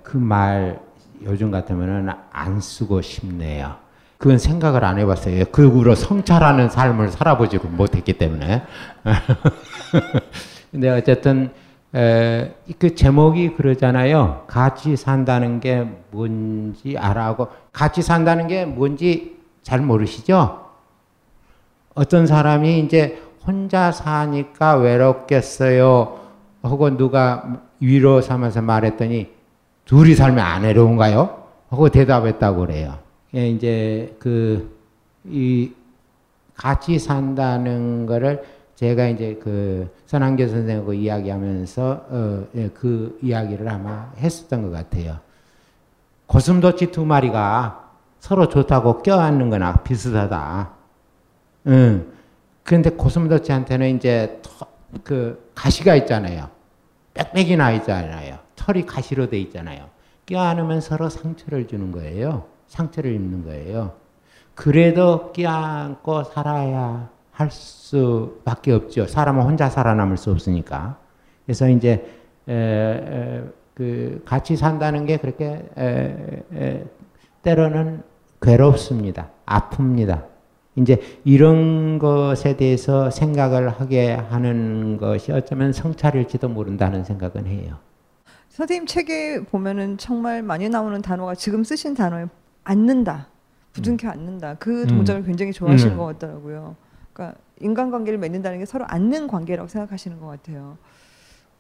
그 0.04 0.18
말 0.18 0.80
요즘 1.24 1.50
같으면은 1.50 2.14
안 2.32 2.60
쓰고 2.60 3.02
싶네요. 3.02 3.76
그건 4.18 4.38
생각을 4.38 4.86
안 4.86 5.00
해봤어요. 5.00 5.46
그 5.52 5.68
후로 5.68 5.96
성찰하는 5.96 6.70
삶을 6.70 7.10
살아보지를 7.10 7.70
못했기 7.72 8.14
때문에. 8.14 8.62
근데 10.72 10.90
어쨌든 10.90 11.52
에, 11.96 12.54
그 12.80 12.96
제목이 12.96 13.54
그러잖아요. 13.56 14.46
같이 14.48 14.96
산다는 14.96 15.60
게 15.60 15.88
뭔지 16.12 16.98
알아고 16.98 17.48
같이 17.72 18.02
산다는 18.02 18.48
게 18.48 18.66
뭔지 18.66 19.38
잘 19.62 19.82
모르시죠? 19.82 20.60
어떤 21.96 22.26
사람이 22.26 22.80
이제 22.80 23.22
혼자 23.46 23.92
사니까 23.92 24.76
외롭겠어요. 24.78 26.20
혹은 26.64 26.98
누가 26.98 27.60
위로 27.80 28.22
삼아서 28.22 28.62
말했더니 28.62 29.30
둘이 29.86 30.16
살면 30.16 30.40
안 30.44 30.64
외로운가요? 30.64 31.44
하고 31.70 31.90
대답했다고 31.90 32.62
그래요. 32.62 32.98
예, 33.36 33.50
이제 33.50 34.16
그 34.20 34.74
이 35.26 35.72
같이 36.56 37.00
산다는 37.00 38.06
거를 38.06 38.44
제가 38.76 39.08
이제 39.08 39.40
그 39.42 39.94
선한교 40.06 40.48
선생하고 40.48 40.94
이야기하면서 40.94 42.06
어, 42.10 42.48
예, 42.56 42.70
그 42.70 43.18
이야기를 43.22 43.68
아마 43.70 44.12
했었던 44.18 44.64
것 44.64 44.72
같아요. 44.72 45.20
고슴도치 46.28 46.92
두 46.92 47.06
마리가 47.06 47.92
서로 48.20 48.48
좋다고 48.48 49.04
껴안는 49.04 49.50
거나 49.50 49.84
비슷하다. 49.84 50.72
응. 51.68 52.12
그런데 52.64 52.90
고슴도치한테는 52.92 53.98
이제 53.98 54.42
그 55.04 55.52
가시가 55.54 55.96
있잖아요. 55.96 56.50
빽빽이 57.14 57.58
나 57.58 57.72
있잖아요. 57.74 58.40
털이 58.56 58.86
가시로 58.86 59.30
돼 59.30 59.38
있잖아요. 59.40 59.90
껴안으면 60.26 60.82
서로 60.82 61.10
상처를 61.10 61.68
주는 61.68 61.92
거예요. 61.92 62.46
상처를 62.68 63.14
입는 63.14 63.44
거예요. 63.44 63.94
그래도 64.56 65.32
껴안고 65.34 66.24
살아야 66.24 67.10
할 67.34 67.50
수밖에 67.52 68.72
없죠. 68.72 69.08
사람은 69.08 69.44
혼자 69.44 69.70
살아남을 69.70 70.18
수 70.18 70.32
없으니까. 70.32 70.98
그래서 71.46 71.68
이제 71.68 72.06
에, 72.48 72.54
에, 72.54 73.44
그 73.74 74.22
같이 74.24 74.56
산다는 74.56 75.06
게 75.06 75.18
그렇게 75.18 75.68
에, 75.76 76.86
때로는 77.42 78.04
괴롭습니다. 78.42 79.30
아픕니다. 79.46 80.26
이제 80.76 81.02
이런 81.24 82.00
것에 82.00 82.56
대해서 82.56 83.10
생각을 83.10 83.70
하게 83.70 84.14
하는 84.14 84.98
것이 84.98 85.32
어쩌면 85.32 85.74
성찰일지도 85.74 86.50
모른다는 86.50 87.04
생각은 87.04 87.48
해요. 87.48 87.78
선생님 88.50 88.86
책에 88.86 89.44
보면은 89.46 89.98
정말 89.98 90.44
많이 90.44 90.70
나오는 90.70 91.02
단어가 91.02 91.34
지금 91.36 91.64
쓰신 91.64 91.96
단어에 91.96 92.26
앉는다, 92.64 93.28
부둥켜 93.74 94.10
앉는다. 94.10 94.56
그 94.60 94.86
동작을 94.88 95.22
음. 95.22 95.26
굉장히 95.26 95.52
좋아하시는 95.52 95.94
음. 95.94 95.98
것 95.98 96.06
같더라고요. 96.06 96.76
그러니까 97.14 97.40
인간관계를 97.62 98.20
맺는다는 98.20 98.60
게 98.60 98.66
서로 98.66 98.86
앉는 98.88 99.28
관계라고 99.28 99.68
생각하시는 99.68 100.20
것 100.20 100.28
같아요. 100.28 100.78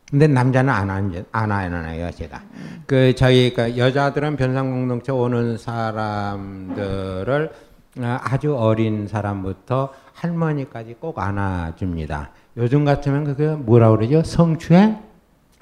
근데 0.09 0.27
남자는 0.27 0.71
안 0.71 0.89
앉아, 0.89 1.23
안 1.31 1.51
안아요, 1.51 2.11
제가. 2.11 2.41
음. 2.55 2.83
그, 2.85 3.15
저희, 3.15 3.53
그 3.53 3.77
여자들은 3.77 4.35
변상 4.35 4.69
공동체 4.69 5.11
오는 5.11 5.57
사람들을 5.57 7.51
어, 7.99 8.17
아주 8.21 8.55
어린 8.55 9.07
사람부터 9.07 9.93
할머니까지 10.13 10.95
꼭 10.99 11.19
안아줍니다. 11.19 12.31
요즘 12.57 12.85
같으면 12.85 13.23
그게 13.23 13.47
뭐라 13.49 13.89
그러죠? 13.91 14.23
성추행? 14.23 14.99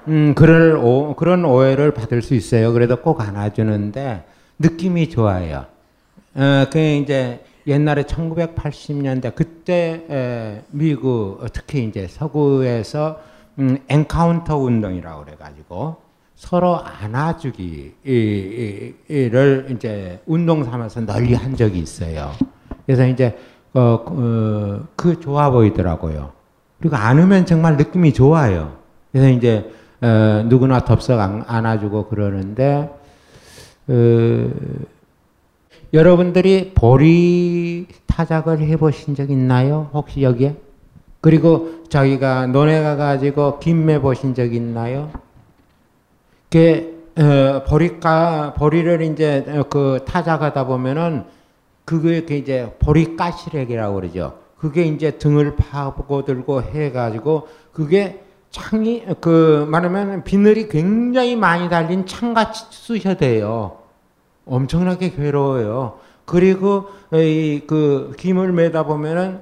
음, 0.08 0.34
그럴 0.34 0.76
오, 0.76 1.14
그런 1.14 1.44
오해를 1.44 1.94
받을 1.94 2.22
수 2.22 2.34
있어요. 2.34 2.72
그래도 2.72 2.96
꼭 2.96 3.20
안아주는데 3.20 4.24
느낌이 4.58 5.08
좋아요. 5.10 5.66
어, 6.34 6.66
그 6.70 6.78
이제 6.78 7.44
옛날에 7.66 8.02
1980년대 8.02 9.34
그때 9.34 10.04
에, 10.10 10.62
미국 10.70 11.44
특히 11.52 11.84
이제 11.84 12.06
서구에서 12.08 13.20
음, 13.58 13.78
encounter 13.88 14.56
운동이라고 14.56 15.24
그래가지고 15.24 15.96
서로 16.34 16.80
안아주기를 16.80 17.94
이제 19.70 20.20
운동 20.26 20.64
삼아서 20.64 21.02
널리 21.02 21.34
한 21.34 21.54
적이 21.54 21.78
있어요. 21.78 22.32
그래서 22.84 23.06
이제 23.06 23.38
어, 23.74 24.04
어, 24.06 24.80
그 24.96 25.20
좋아 25.20 25.50
보이더라고요. 25.50 26.32
그리고 26.80 26.96
안으면 26.96 27.46
정말 27.46 27.76
느낌이 27.76 28.12
좋아요. 28.12 28.76
그래서 29.12 29.28
이제 29.28 29.70
어, 30.00 30.42
누구나 30.46 30.80
덥석 30.84 31.20
안아주고 31.46 32.08
그러는데 32.08 32.90
어, 33.86 34.50
여러분들이 35.92 36.72
보리 36.74 37.86
타작을 38.06 38.60
해보신 38.60 39.14
적 39.14 39.30
있나요? 39.30 39.90
혹시 39.92 40.22
여기에? 40.22 40.56
그리고 41.20 41.84
저희가 41.88 42.46
논에 42.46 42.82
가가지고 42.82 43.58
김매 43.58 44.00
보신 44.00 44.34
적 44.34 44.54
있나요? 44.54 45.10
그 46.50 46.92
어, 47.18 47.62
보리가 47.68 48.54
보리를 48.54 49.02
이제 49.02 49.44
어, 49.48 49.64
그 49.68 49.98
타작하다 50.06 50.66
보면은 50.66 51.24
그게 51.84 52.24
이제 52.36 52.74
보리가시렉이라고 52.78 53.94
그러죠. 53.94 54.38
그게 54.58 54.84
이제 54.84 55.18
등을 55.18 55.56
파고 55.56 56.24
들고 56.24 56.62
해가지고 56.62 57.48
그게 57.72 58.22
창이 58.50 59.04
그 59.20 59.66
말하면 59.68 60.24
비늘이 60.24 60.68
굉장히 60.68 61.36
많이 61.36 61.68
달린 61.68 62.06
창같이 62.06 62.64
쑤셔 62.70 63.16
돼요. 63.16 63.81
엄청나게 64.46 65.10
괴로워요. 65.10 65.98
그리고 66.24 66.88
이 67.12 67.62
그 67.66 68.14
김을 68.16 68.52
매다 68.52 68.84
보면은 68.84 69.40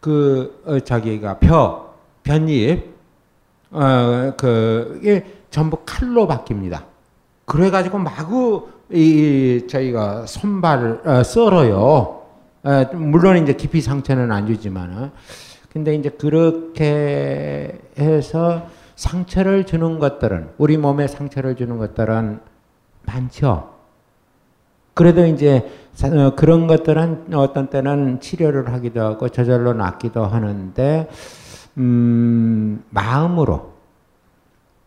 그 0.00 0.62
어, 0.66 0.78
자기가 0.80 1.38
벼 1.38 1.94
벼잎 2.22 2.84
어그 3.70 5.22
전부 5.50 5.78
칼로 5.84 6.26
바뀝니다. 6.26 6.84
그래가지고 7.44 7.98
마구 7.98 8.68
이 8.90 9.66
저희가 9.68 10.26
손발을 10.26 11.00
어, 11.04 11.22
썰어요. 11.22 12.22
어, 12.64 12.84
물론 12.94 13.36
이제 13.42 13.52
깊이 13.54 13.80
상처는 13.80 14.30
안 14.32 14.46
주지만은 14.46 15.10
근데 15.72 15.94
이제 15.94 16.08
그렇게 16.10 17.78
해서 17.98 18.66
상처를 18.96 19.64
주는 19.64 19.98
것들은 19.98 20.50
우리 20.58 20.76
몸에 20.76 21.06
상처를 21.06 21.56
주는 21.56 21.78
것들은 21.78 22.40
많죠. 23.06 23.77
그래도 24.98 25.24
이제 25.26 25.70
사- 25.94 26.08
어, 26.08 26.34
그런 26.34 26.66
것들은 26.66 27.32
어떤 27.34 27.70
때는 27.70 28.18
치료를 28.18 28.72
하기도 28.72 29.00
하고 29.00 29.28
저절로 29.28 29.72
낫기도 29.72 30.26
하는데 30.26 31.08
음, 31.76 32.82
마음으로 32.90 33.74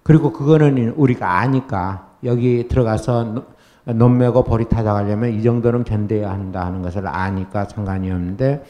그리고 0.04 0.34
그거는 0.34 0.90
우리가 0.98 1.40
아니까 1.40 2.10
여기 2.26 2.68
들어가서 2.68 3.24
노- 3.24 3.46
논 3.86 4.18
메고 4.18 4.44
벌이 4.44 4.66
타져가려면 4.68 5.32
이 5.32 5.42
정도는 5.44 5.86
견뎌야 5.86 6.30
한다 6.30 6.66
하는 6.66 6.82
것을 6.82 7.08
아니까 7.08 7.64
상관이 7.64 8.12
없는데 8.12 8.66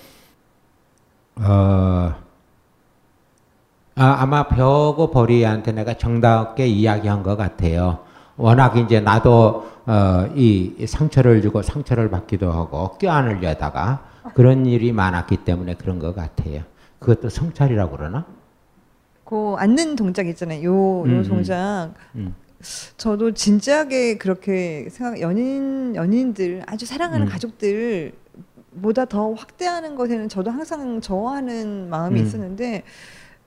어, 1.37 2.13
아, 3.95 4.17
아마 4.19 4.47
벼고 4.47 5.09
벌이한테 5.09 5.71
내가 5.71 5.95
정답게 5.95 6.67
이야기한 6.67 7.23
것 7.23 7.35
같아요. 7.35 8.11
워낙 8.41 8.75
이제 8.77 8.99
나도 8.99 9.69
어, 9.85 10.29
이 10.35 10.85
상처를 10.87 11.41
주고 11.41 11.61
상처를 11.61 12.09
받기도 12.09 12.51
하고 12.51 12.97
껴안으려다가 12.97 14.03
그런 14.33 14.65
일이 14.65 14.91
많았기 14.91 15.37
때문에 15.37 15.75
그런 15.75 15.99
것 15.99 16.15
같아요. 16.15 16.63
그것도 16.99 17.29
성찰이라고 17.29 17.97
그러나? 17.97 18.25
그 19.23 19.55
앉는 19.57 19.95
동작 19.95 20.27
있잖아요. 20.27 20.63
요, 20.63 20.73
요 20.73 21.03
음, 21.03 21.19
음. 21.19 21.23
동작. 21.23 21.93
음. 22.15 22.35
저도 22.97 23.33
진지하게 23.33 24.17
그렇게 24.17 24.87
생각, 24.91 25.19
연인, 25.21 25.95
연인들, 25.95 26.63
아주 26.67 26.85
사랑하는 26.85 27.27
음. 27.27 27.31
가족들, 27.31 28.13
보다 28.81 29.05
더 29.05 29.33
확대하는 29.33 29.95
것에는 29.95 30.29
저도 30.29 30.51
항상 30.51 31.01
저하는 31.01 31.89
마음이 31.89 32.19
음. 32.19 32.25
있었는데, 32.25 32.83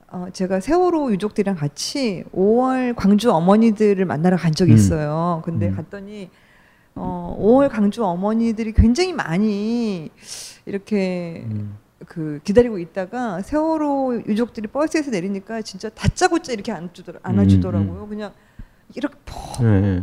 어, 0.08 0.26
제가 0.32 0.60
세월호 0.60 1.12
유족들이랑 1.12 1.56
같이 1.56 2.24
5월 2.34 2.94
광주 2.94 3.32
어머니들을 3.32 4.04
만나러 4.04 4.36
간 4.36 4.52
적이 4.52 4.72
음. 4.72 4.76
있어요. 4.76 5.42
근데 5.44 5.68
음. 5.68 5.76
갔더니, 5.76 6.30
어, 6.94 7.36
5월 7.40 7.68
광주 7.68 8.04
어머니들이 8.04 8.72
굉장히 8.72 9.12
많이 9.12 10.10
이렇게 10.66 11.44
음. 11.46 11.76
그 12.06 12.40
기다리고 12.44 12.78
있다가 12.78 13.40
세월호 13.42 14.22
유족들이 14.26 14.68
버스에서 14.68 15.10
내리니까 15.10 15.62
진짜 15.62 15.88
다짜고짜 15.88 16.52
이렇게 16.52 16.70
안주더라, 16.70 17.20
안아주더라고요. 17.22 18.06
그냥 18.08 18.32
이렇게 18.94 19.16
퍽. 19.24 19.62
네. 19.62 20.02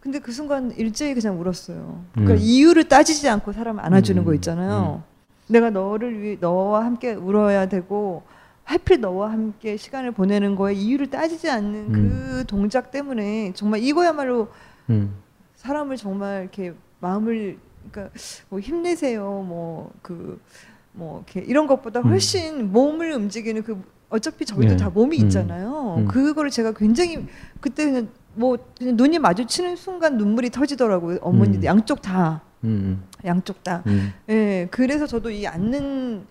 근데 0.00 0.20
그 0.20 0.30
순간 0.30 0.70
일제히 0.72 1.14
그냥 1.14 1.40
울었어요. 1.40 2.04
그러니까 2.12 2.34
음. 2.34 2.38
이유를 2.40 2.88
따지지 2.88 3.28
않고 3.28 3.52
사람 3.52 3.80
안아주는 3.80 4.22
음, 4.22 4.24
거 4.24 4.34
있잖아요. 4.34 5.02
내가 5.48 5.70
너를 5.70 6.22
위해 6.22 6.36
너와 6.40 6.84
함께 6.84 7.12
울어야 7.14 7.66
되고 7.66 8.22
하필 8.68 9.00
너와 9.00 9.32
함께 9.32 9.78
시간을 9.78 10.12
보내는 10.12 10.54
거에 10.54 10.74
이유를 10.74 11.08
따지지 11.08 11.48
않는 11.48 11.90
그 11.90 12.44
동작 12.46 12.90
때문에 12.90 13.52
정말 13.54 13.82
이거야말로 13.82 14.48
음. 14.90 15.14
사람을 15.54 15.96
정말 15.96 16.42
이렇게 16.42 16.74
마음을 17.00 17.56
그러니까 17.90 18.14
뭐 18.50 18.60
힘내세요 18.60 19.22
뭐 19.48 19.90
그뭐 20.02 21.24
이렇게 21.24 21.40
이런 21.48 21.66
것보다 21.66 22.00
음. 22.00 22.10
훨씬 22.10 22.70
몸을 22.70 23.12
움직이는 23.12 23.62
그 23.62 23.82
어차피 24.10 24.44
저희도 24.44 24.68
네. 24.68 24.76
다 24.76 24.90
몸이 24.90 25.18
음. 25.18 25.24
있잖아요. 25.24 25.96
음. 26.00 26.06
그거를 26.06 26.50
제가 26.50 26.72
굉장히 26.72 27.26
그때 27.60 27.86
그냥 27.86 28.08
뭐 28.34 28.58
그냥 28.76 28.96
눈이 28.96 29.18
마주치는 29.18 29.76
순간 29.76 30.18
눈물이 30.18 30.50
터지더라고요. 30.50 31.20
어머니들 31.22 31.60
음. 31.60 31.64
양쪽 31.64 32.02
다 32.02 32.42
음. 32.64 33.02
양쪽 33.24 33.62
다. 33.62 33.82
음. 33.86 34.12
예, 34.28 34.68
그래서 34.70 35.06
저도 35.06 35.30
이 35.30 35.46
앉는 35.46 36.26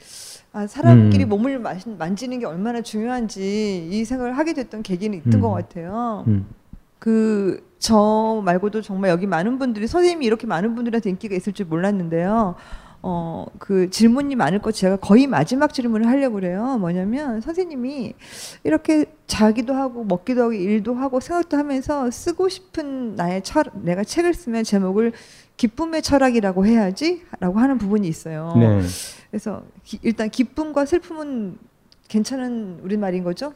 아, 0.53 0.67
사람끼리 0.67 1.25
음. 1.25 1.30
몸을 1.30 1.59
마- 1.59 1.75
만지는 1.97 2.39
게 2.39 2.45
얼마나 2.45 2.82
중요한지 2.82 3.88
이 3.91 4.05
생각을 4.05 4.38
하게 4.38 4.53
됐던 4.53 4.84
계기는 4.84 5.17
있던 5.19 5.34
음. 5.36 5.41
것 5.41 5.51
같아요. 5.51 6.23
음. 6.28 6.45
그저 6.99 8.41
말고도 8.43 8.82
정말 8.82 9.11
여기 9.11 9.28
많은 9.28 9.59
분들이 9.59 9.88
선생님이 9.88 10.25
이렇게 10.25 10.47
많은 10.47 10.75
분들한테 10.75 11.09
인기가 11.09 11.36
있을 11.36 11.53
줄 11.53 11.65
몰랐는데요. 11.67 12.55
어, 13.03 13.45
그 13.59 13.89
질문이 13.91 14.36
많을 14.36 14.59
것 14.59 14.71
제가 14.73 14.97
거의 14.97 15.28
마지막 15.28 15.73
질문을 15.73 16.07
하려고 16.07 16.36
그래요. 16.36 16.78
뭐냐면 16.80 17.39
선생님이 17.41 18.13
이렇게 18.63 19.05
자기도 19.28 19.75
하고 19.75 20.03
먹기도 20.03 20.41
하고 20.41 20.53
일도 20.53 20.95
하고 20.95 21.19
생각도 21.19 21.55
하면서 21.57 22.09
쓰고 22.09 22.49
싶은 22.49 23.15
나의 23.15 23.43
철 23.43 23.65
내가 23.84 24.03
책을 24.03 24.34
쓰면 24.34 24.63
제목을 24.63 25.13
기쁨의 25.57 26.01
철학이라고 26.03 26.65
해야지라고 26.65 27.59
하는 27.59 27.77
부분이 27.77 28.07
있어요. 28.07 28.53
네. 28.57 28.81
그래서 29.31 29.63
기- 29.83 29.99
일단 30.03 30.29
기쁨과 30.29 30.85
슬픔은 30.85 31.57
괜찮은 32.07 32.79
우리말인 32.83 33.23
거죠? 33.23 33.53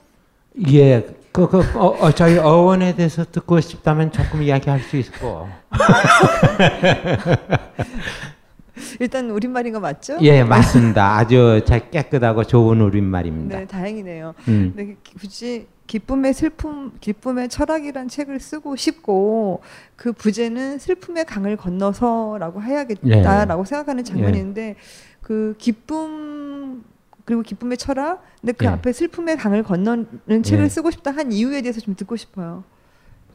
예, 0.69 1.05
그, 1.31 1.47
그, 1.47 1.59
어, 1.79 1.85
어, 1.99 2.11
저희 2.11 2.37
어원에 2.37 2.95
대해서 2.95 3.23
듣고 3.23 3.61
싶다면 3.61 4.11
조금 4.11 4.41
이야기할 4.43 4.81
수 4.81 4.97
있고. 4.97 5.47
일단 8.99 9.29
우리말인 9.29 9.73
거 9.73 9.79
맞죠? 9.79 10.17
예, 10.21 10.43
맞습니다. 10.43 11.17
아주 11.17 11.61
잘 11.65 11.89
깨끗하고 11.91 12.43
좋은 12.43 12.81
우리말입니다. 12.81 13.59
네, 13.59 13.67
다행이네요. 13.67 14.33
음. 14.47 14.73
근데 14.75 14.95
기- 15.03 15.13
굳이 15.19 15.67
기쁨의 15.91 16.33
슬픔, 16.33 16.93
기쁨의 17.01 17.49
철학이란 17.49 18.07
책을 18.07 18.39
쓰고 18.39 18.77
싶고 18.77 19.61
그 19.97 20.13
부제는 20.13 20.79
슬픔의 20.79 21.25
강을 21.25 21.57
건너서라고 21.57 22.63
해야겠다라고 22.63 23.65
생각하는 23.65 24.05
장면인데 24.05 24.77
그 25.21 25.53
기쁨 25.57 26.85
그리고 27.25 27.41
기쁨의 27.41 27.75
철학, 27.77 28.23
근데 28.39 28.53
그 28.53 28.63
예. 28.63 28.69
앞에 28.69 28.93
슬픔의 28.93 29.35
강을 29.35 29.63
건너는 29.63 30.43
책을 30.43 30.63
예. 30.63 30.69
쓰고 30.69 30.91
싶다 30.91 31.11
한 31.11 31.33
이유에 31.33 31.61
대해서 31.61 31.81
좀 31.81 31.93
듣고 31.93 32.15
싶어요. 32.15 32.63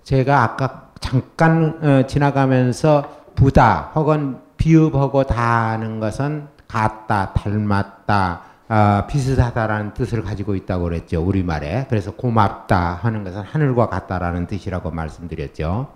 제가 0.05 0.43
아까 0.43 0.93
잠깐 1.01 1.79
어, 1.83 2.07
지나가면서 2.07 3.27
부다 3.35 3.93
혹은 3.95 4.39
비읍하고 4.57 5.25
다는 5.25 6.01
것은 6.01 6.49
같다, 6.67 7.35
닮았다, 7.35 8.41
아, 8.69 9.07
비슷하다라는 9.09 9.95
뜻을 9.95 10.23
가지고 10.23 10.55
있다고 10.57 10.85
그랬죠 10.85 11.23
우리말에. 11.23 11.87
그래서 11.89 12.13
고맙다 12.13 12.95
하는 13.03 13.23
것은 13.23 13.43
하늘과 13.43 13.89
같다라는 13.89 14.47
뜻이라고 14.47 14.91
말씀드렸죠. 14.91 15.95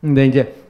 근데 0.00 0.26
이제 0.26 0.64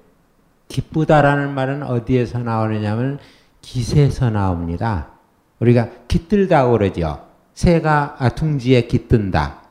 기쁘다라는 0.69 1.55
말은 1.55 1.83
어디에서 1.83 2.41
나오느냐면 2.41 3.19
기세에서 3.63 4.31
나옵니다. 4.31 5.09
우리가 5.61 5.89
깃들다고 6.07 6.73
그러죠. 6.73 7.27
새가 7.55 8.17
아, 8.19 8.29
둥지에 8.29 8.83
깃든다. 8.83 9.63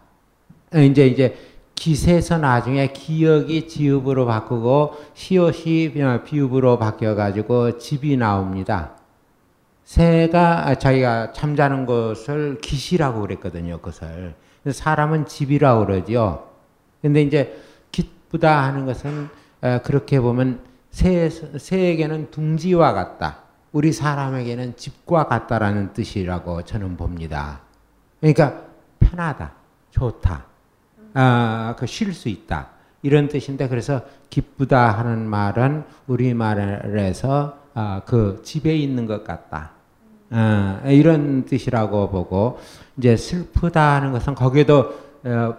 어, 0.73 0.79
이제 0.79 1.07
이제 1.07 1.37
기세에서 1.75 2.39
나중에 2.39 2.91
기억이 2.91 3.67
지읍으로 3.67 4.25
바꾸고 4.25 4.95
시옷이 5.13 5.93
어, 6.01 6.23
비읍으로 6.23 6.79
바뀌어 6.79 7.15
가지고 7.15 7.77
집이 7.77 8.17
나옵니다. 8.17 8.96
새가 9.87 10.67
아, 10.67 10.75
자기가 10.75 11.31
잠자는 11.31 11.85
것을 11.85 12.57
기시라고 12.61 13.21
그랬거든요. 13.21 13.77
그것을 13.77 14.35
사람은 14.69 15.27
집이라고 15.27 15.85
그러죠. 15.85 16.51
근데 17.01 17.21
이제 17.21 17.57
기쁘다 17.93 18.65
하는 18.65 18.85
것은 18.85 19.29
어, 19.61 19.79
그렇게 19.85 20.19
보면 20.19 20.59
새 20.91 21.29
새에게는 21.29 22.31
둥지와 22.31 22.91
같다. 22.91 23.43
우리 23.71 23.93
사람에게는 23.93 24.75
집과 24.75 25.27
같다라는 25.27 25.93
뜻이라고 25.93 26.63
저는 26.63 26.97
봅니다. 26.97 27.61
그러니까 28.19 28.63
편하다, 28.99 29.53
좋다. 29.91 30.45
아, 31.13 31.75
그쉴 31.79 32.13
수 32.13 32.27
있다. 32.27 32.71
이런 33.03 33.29
뜻인데 33.29 33.69
그래서 33.69 34.01
기쁘다 34.29 34.97
하는 34.97 35.25
말은 35.29 35.85
우리 36.07 36.33
말에서 36.33 37.57
아, 37.73 38.01
그 38.05 38.41
집에 38.43 38.75
있는 38.75 39.05
것 39.05 39.23
같다. 39.23 39.76
아, 40.29 40.81
이런 40.85 41.45
뜻이라고 41.45 42.09
보고 42.09 42.59
이제 42.97 43.15
슬프다 43.15 43.95
하는 43.95 44.11
것은 44.11 44.35
거기도 44.35 44.93
어, 45.23 45.55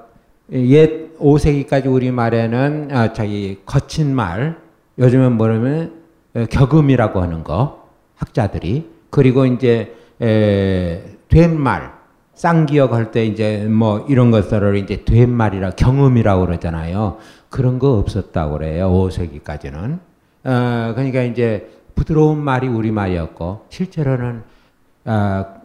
옛 0.52 1.16
5세기까지 1.18 1.86
우리 1.92 2.10
말에는 2.10 2.88
아, 2.92 3.12
저기 3.12 3.60
거친 3.64 4.14
말 4.14 4.58
요즘은 4.98 5.32
뭐냐면 5.36 5.92
어, 6.34 6.44
격음이라고 6.50 7.20
하는 7.22 7.44
거 7.44 7.88
학자들이 8.16 8.88
그리고 9.10 9.46
이제 9.46 9.94
에, 10.20 11.02
된말 11.28 11.92
쌍기역 12.34 12.92
할 12.92 13.10
때 13.10 13.24
이제 13.24 13.64
뭐 13.68 14.06
이런 14.08 14.30
것들을 14.30 14.76
이제 14.76 15.04
된말이라 15.04 15.70
경음이라고 15.70 16.46
그러잖아요. 16.46 17.16
그런 17.48 17.78
거 17.80 17.98
없었다고 17.98 18.58
그래요. 18.58 18.90
5세기까지는. 18.90 19.98
어, 20.44 20.92
그러니까 20.94 21.22
이제 21.22 21.68
부드러운 21.96 22.38
말이 22.38 22.68
우리 22.68 22.92
말이었고 22.92 23.66
실제로는 23.70 24.36
어, 24.36 24.57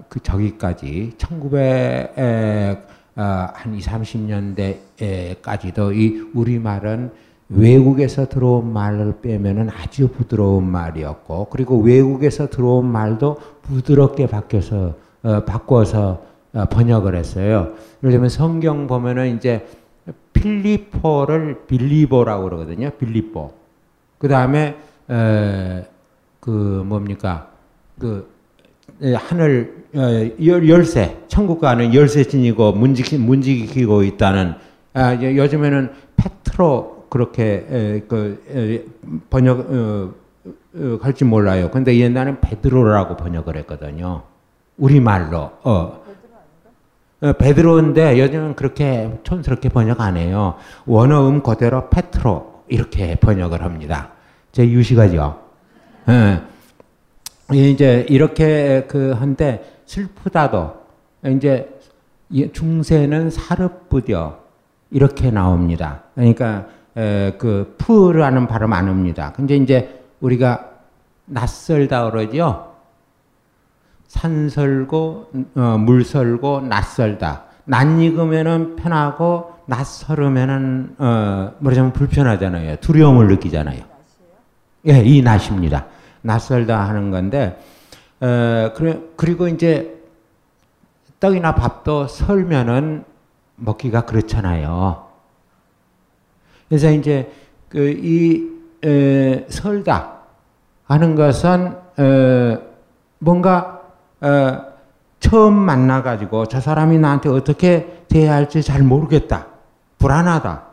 그 0.09 0.19
저기까지 0.21 1.13
1900, 1.17 2.17
에, 2.17 2.77
어, 3.15 3.47
한 3.53 3.73
2, 3.73 3.79
30년대까지도 3.79 5.95
이 5.95 6.29
우리 6.33 6.59
말은 6.59 7.11
외국에서 7.49 8.29
들어온 8.29 8.71
말을 8.73 9.21
빼면은 9.21 9.69
아주 9.69 10.07
부드러운 10.07 10.69
말이었고 10.69 11.47
그리고 11.49 11.79
외국에서 11.79 12.49
들어온 12.49 12.85
말도 12.85 13.37
부드럽게 13.63 14.27
바뀌어서 14.27 14.95
어, 15.23 15.43
바꿔서 15.45 16.23
어, 16.53 16.65
번역을 16.65 17.15
했어요. 17.15 17.73
예를 18.01 18.11
들면 18.11 18.29
성경 18.29 18.87
보면은 18.87 19.35
이제 19.35 19.67
필리포를 20.33 21.65
빌리보라고 21.67 22.43
그러거든요. 22.43 22.91
빌리보. 22.91 23.51
그 24.17 24.27
다음에 24.27 24.77
그 26.39 26.83
뭡니까 26.85 27.49
그 27.99 28.29
에, 28.29 28.32
하늘 29.15 29.83
어, 29.95 30.01
열, 30.45 30.67
열쇠 30.69 31.17
천국 31.27 31.59
가는 31.59 31.93
열쇠 31.93 32.23
지니고 32.23 32.73
문지키, 32.73 33.17
문지키고 33.17 34.03
있다는 34.03 34.55
아, 34.93 35.13
요- 35.15 35.37
요즘에는 35.37 35.91
페트로 36.15 37.05
그렇게 37.09 37.65
에, 37.69 37.99
그 38.07 38.43
에, 38.49 38.83
번역 39.29 39.59
어, 39.59 40.13
어, 40.75 40.97
할지 41.01 41.23
몰라요. 41.25 41.69
근데 41.71 41.97
옛날엔 41.97 42.39
베드로라고 42.41 43.15
번역을 43.17 43.55
했거든요. 43.57 44.23
우리 44.77 44.99
말로 44.99 45.51
어. 45.63 46.03
어, 47.21 47.33
베드로인데 47.33 48.19
요즘은 48.19 48.55
그렇게 48.55 49.19
촌스럽게 49.23 49.69
번역 49.69 50.01
안 50.01 50.17
해요. 50.17 50.55
원어음 50.85 51.41
그대로 51.41 51.89
페트로 51.89 52.63
이렇게 52.67 53.15
번역을 53.15 53.61
합니다. 53.63 54.09
제 54.51 54.67
유식하죠. 54.67 55.39
예. 56.09 56.41
이제 57.51 58.05
이렇게 58.09 58.85
그 58.87 59.11
한데 59.11 59.81
슬프다도 59.85 60.73
이제 61.25 61.69
이 62.29 62.51
중세는 62.51 63.29
사르뿌려 63.29 64.39
이렇게 64.91 65.31
나옵니다. 65.31 66.03
그러니까 66.15 66.67
에, 66.95 67.33
그 67.37 67.75
푸라는 67.77 68.47
발음 68.47 68.73
안 68.73 68.87
합니다. 68.87 69.33
근데 69.35 69.55
이제 69.55 70.03
우리가 70.21 70.69
낯설다 71.25 72.11
그러죠. 72.11 72.73
산설고 74.07 75.31
어, 75.55 75.77
물설고 75.79 76.61
낯설다. 76.61 77.43
낯익으면은 77.65 78.75
편하고 78.75 79.53
낯설으면은 79.65 80.95
어, 80.97 81.51
뭐라자면 81.59 81.93
불편하잖아요. 81.93 82.77
두려움을 82.77 83.27
느끼잖아요. 83.27 83.83
예, 84.87 85.01
이 85.03 85.21
낯입니다. 85.21 85.87
낯설다 86.23 86.87
하는 86.89 87.11
건데 87.11 87.61
어, 88.19 88.71
그리고 89.15 89.47
이제 89.47 90.01
떡이나 91.19 91.55
밥도 91.55 92.07
설면은 92.07 93.05
먹기가 93.55 94.01
그렇잖아요. 94.05 95.07
그래서 96.67 96.89
이제 96.91 97.31
그 97.69 97.93
이 98.03 98.53
설다 99.49 100.19
하는 100.85 101.15
것은 101.15 101.75
어, 101.97 102.57
뭔가 103.19 103.81
어, 104.19 104.61
처음 105.19 105.53
만나가지고 105.53 106.47
저 106.47 106.59
사람이 106.59 106.99
나한테 106.99 107.29
어떻게 107.29 108.03
대해야 108.09 108.33
할지 108.33 108.61
잘 108.61 108.83
모르겠다. 108.83 109.47
불안하다. 109.99 110.63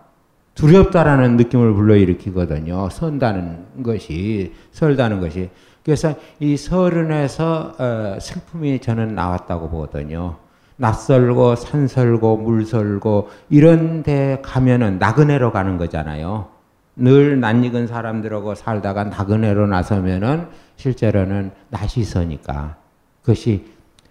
두렵다라는 0.60 1.38
느낌을 1.38 1.72
불러일으키거든요. 1.72 2.90
선다는 2.90 3.82
것이, 3.82 4.52
설다는 4.72 5.20
것이. 5.20 5.48
그래서 5.82 6.14
이 6.38 6.58
설은에서 6.58 7.72
어, 7.78 8.18
슬픔이 8.20 8.78
저는 8.78 9.14
나왔다고 9.14 9.70
보거든요. 9.70 10.36
낯설고 10.76 11.56
산설고 11.56 12.36
물설고 12.36 13.30
이런 13.48 14.02
데 14.02 14.38
가면은 14.42 14.98
나그네로 14.98 15.50
가는 15.50 15.78
거잖아요. 15.78 16.48
늘 16.94 17.40
낯익은 17.40 17.86
사람들하고 17.86 18.54
살다가 18.54 19.04
나그네로 19.04 19.66
나서면은 19.66 20.48
실제로는 20.76 21.52
낯이 21.70 22.04
서니까 22.04 22.76
그것이 23.22 23.64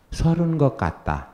서른 0.10 0.58
것 0.58 0.78
같다. 0.78 1.28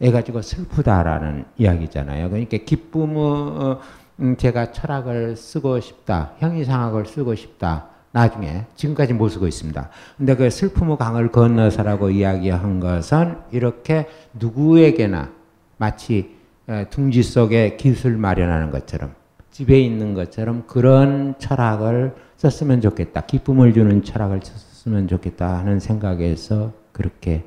해가지고 0.00 0.42
슬프다라는 0.42 1.44
이야기잖아요. 1.56 2.30
그러니까 2.30 2.58
기쁨은 2.58 3.16
어, 3.16 3.80
음, 4.20 4.36
제가 4.36 4.72
철학을 4.72 5.36
쓰고 5.36 5.80
싶다, 5.80 6.32
형이상학을 6.38 7.06
쓰고 7.06 7.34
싶다. 7.34 7.86
나중에 8.10 8.64
지금까지 8.74 9.12
못 9.12 9.28
쓰고 9.28 9.46
있습니다. 9.46 9.90
근데 10.16 10.34
그 10.34 10.50
슬픔의 10.50 10.96
강을 10.96 11.30
건너서라고 11.30 12.10
이야기한 12.10 12.80
것은 12.80 13.36
이렇게 13.50 14.08
누구에게나 14.34 15.30
마치 15.76 16.36
에, 16.68 16.88
둥지 16.90 17.22
속에 17.22 17.76
기술 17.76 18.16
마련하는 18.16 18.70
것처럼 18.70 19.14
집에 19.50 19.80
있는 19.80 20.14
것처럼 20.14 20.64
그런 20.66 21.34
철학을 21.38 22.14
썼으면 22.36 22.80
좋겠다. 22.80 23.22
기쁨을 23.22 23.72
주는 23.72 24.02
철학을 24.02 24.40
썼으면 24.42 25.08
좋겠다 25.08 25.58
하는 25.58 25.80
생각에서 25.80 26.72
그렇게 26.92 27.44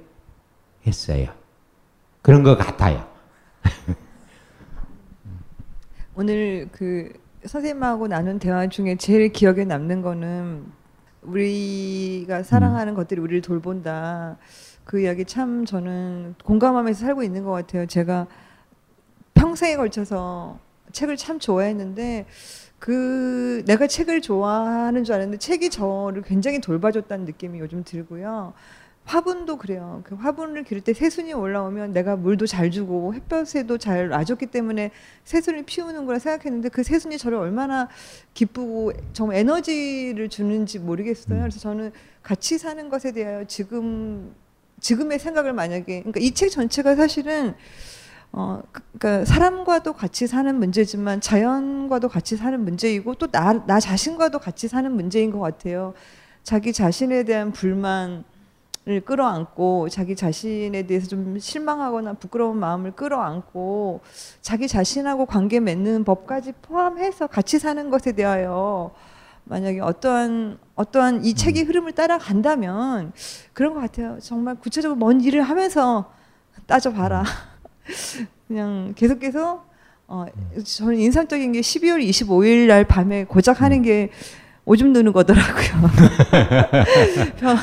했어요. 0.85 1.27
그런 2.21 2.43
것 2.43 2.57
같아요. 2.57 3.05
오늘 6.15 6.67
그 6.73 7.13
선생님하고 7.45 8.07
나눈 8.07 8.37
대화 8.37 8.67
중에 8.67 8.97
제일 8.97 9.29
기억에 9.29 9.63
남는 9.63 10.01
거는 10.01 10.65
우리가 11.21 12.43
사랑하는 12.43 12.95
것들이 12.95 13.21
우리를 13.21 13.41
돌본다. 13.41 14.37
그 14.83 14.99
이야기 14.99 15.23
참 15.23 15.63
저는 15.63 16.35
공감하면서 16.43 16.99
살고 16.99 17.23
있는 17.23 17.43
것 17.43 17.51
같아요. 17.51 17.85
제가 17.85 18.27
평생에 19.35 19.77
걸쳐서 19.77 20.59
책을 20.91 21.15
참 21.15 21.39
좋아했는데 21.39 22.25
그 22.77 23.63
내가 23.65 23.87
책을 23.87 24.21
좋아하는 24.21 25.05
줄 25.05 25.15
알았는데 25.15 25.37
책이 25.37 25.69
저를 25.69 26.23
굉장히 26.23 26.59
돌봐줬다는 26.59 27.25
느낌이 27.25 27.59
요즘 27.59 27.83
들고요. 27.85 28.53
화분도 29.11 29.57
그래요. 29.57 30.01
그 30.05 30.15
화분을 30.15 30.63
기를 30.63 30.81
때 30.81 30.93
새순이 30.93 31.33
올라오면 31.33 31.91
내가 31.91 32.15
물도 32.15 32.47
잘 32.47 32.71
주고 32.71 33.13
햇볕에도 33.13 33.77
잘 33.77 34.07
놔줬기 34.07 34.45
때문에 34.47 34.91
새순을 35.25 35.63
피우는 35.63 36.05
거라 36.05 36.17
생각했는데 36.17 36.69
그 36.69 36.81
새순이 36.83 37.17
저를 37.17 37.37
얼마나 37.37 37.89
기쁘고 38.33 38.93
정말 39.11 39.35
에너지를 39.37 40.29
주는지 40.29 40.79
모르겠어요. 40.79 41.39
그래서 41.41 41.59
저는 41.59 41.91
같이 42.23 42.57
사는 42.57 42.87
것에 42.87 43.11
대하여 43.11 43.43
지금 43.45 44.33
지금의 44.79 45.19
생각을 45.19 45.51
만약에 45.51 45.99
그러니까 46.03 46.19
이 46.21 46.31
책 46.33 46.49
전체가 46.49 46.95
사실은 46.95 47.53
어 48.31 48.61
그- 48.71 48.81
그러니까 48.97 49.25
사람과도 49.25 49.91
같이 49.91 50.25
사는 50.25 50.55
문제지만 50.57 51.19
자연과도 51.19 52.07
같이 52.07 52.37
사는 52.37 52.57
문제이고 52.63 53.15
또 53.15 53.27
나 53.27 53.51
나 53.67 53.79
자신과도 53.81 54.39
같이 54.39 54.69
사는 54.69 54.89
문제인 54.89 55.31
것 55.31 55.39
같아요. 55.41 55.93
자기 56.43 56.71
자신에 56.71 57.23
대한 57.23 57.51
불만 57.51 58.09
을 58.11 58.23
끌어안고 58.99 59.87
자기 59.89 60.15
자신에 60.15 60.83
대해서 60.83 61.07
좀 61.07 61.39
실망하거나 61.39 62.13
부끄러운 62.13 62.57
마음을 62.57 62.91
끌어안고 62.91 64.01
자기 64.41 64.67
자신하고 64.67 65.25
관계 65.25 65.59
맺는 65.61 66.03
법까지 66.03 66.53
포함해서 66.61 67.27
같이 67.27 67.57
사는 67.57 67.89
것에 67.89 68.11
대하여 68.11 68.91
만약에 69.45 69.79
어떠한 69.79 70.59
어떠한 70.75 71.25
이 71.25 71.33
책의 71.33 71.63
흐름을 71.63 71.93
따라간다면 71.93 73.13
그런 73.53 73.73
것 73.73 73.79
같아요. 73.79 74.17
정말 74.21 74.55
구체적으로 74.55 74.97
뭔 74.97 75.21
일을 75.21 75.41
하면서 75.41 76.11
따져봐라. 76.67 77.23
그냥 78.47 78.93
계속해서 78.95 79.65
어, 80.07 80.25
저는 80.65 80.99
인상적인 80.99 81.53
게 81.53 81.61
12월 81.61 82.03
25일 82.05 82.67
날 82.67 82.83
밤에 82.83 83.23
고작 83.23 83.61
하는 83.61 83.81
게 83.81 84.09
오줌 84.65 84.93
누는 84.93 85.11
거더라고요. 85.11 85.65
저- 87.39 87.55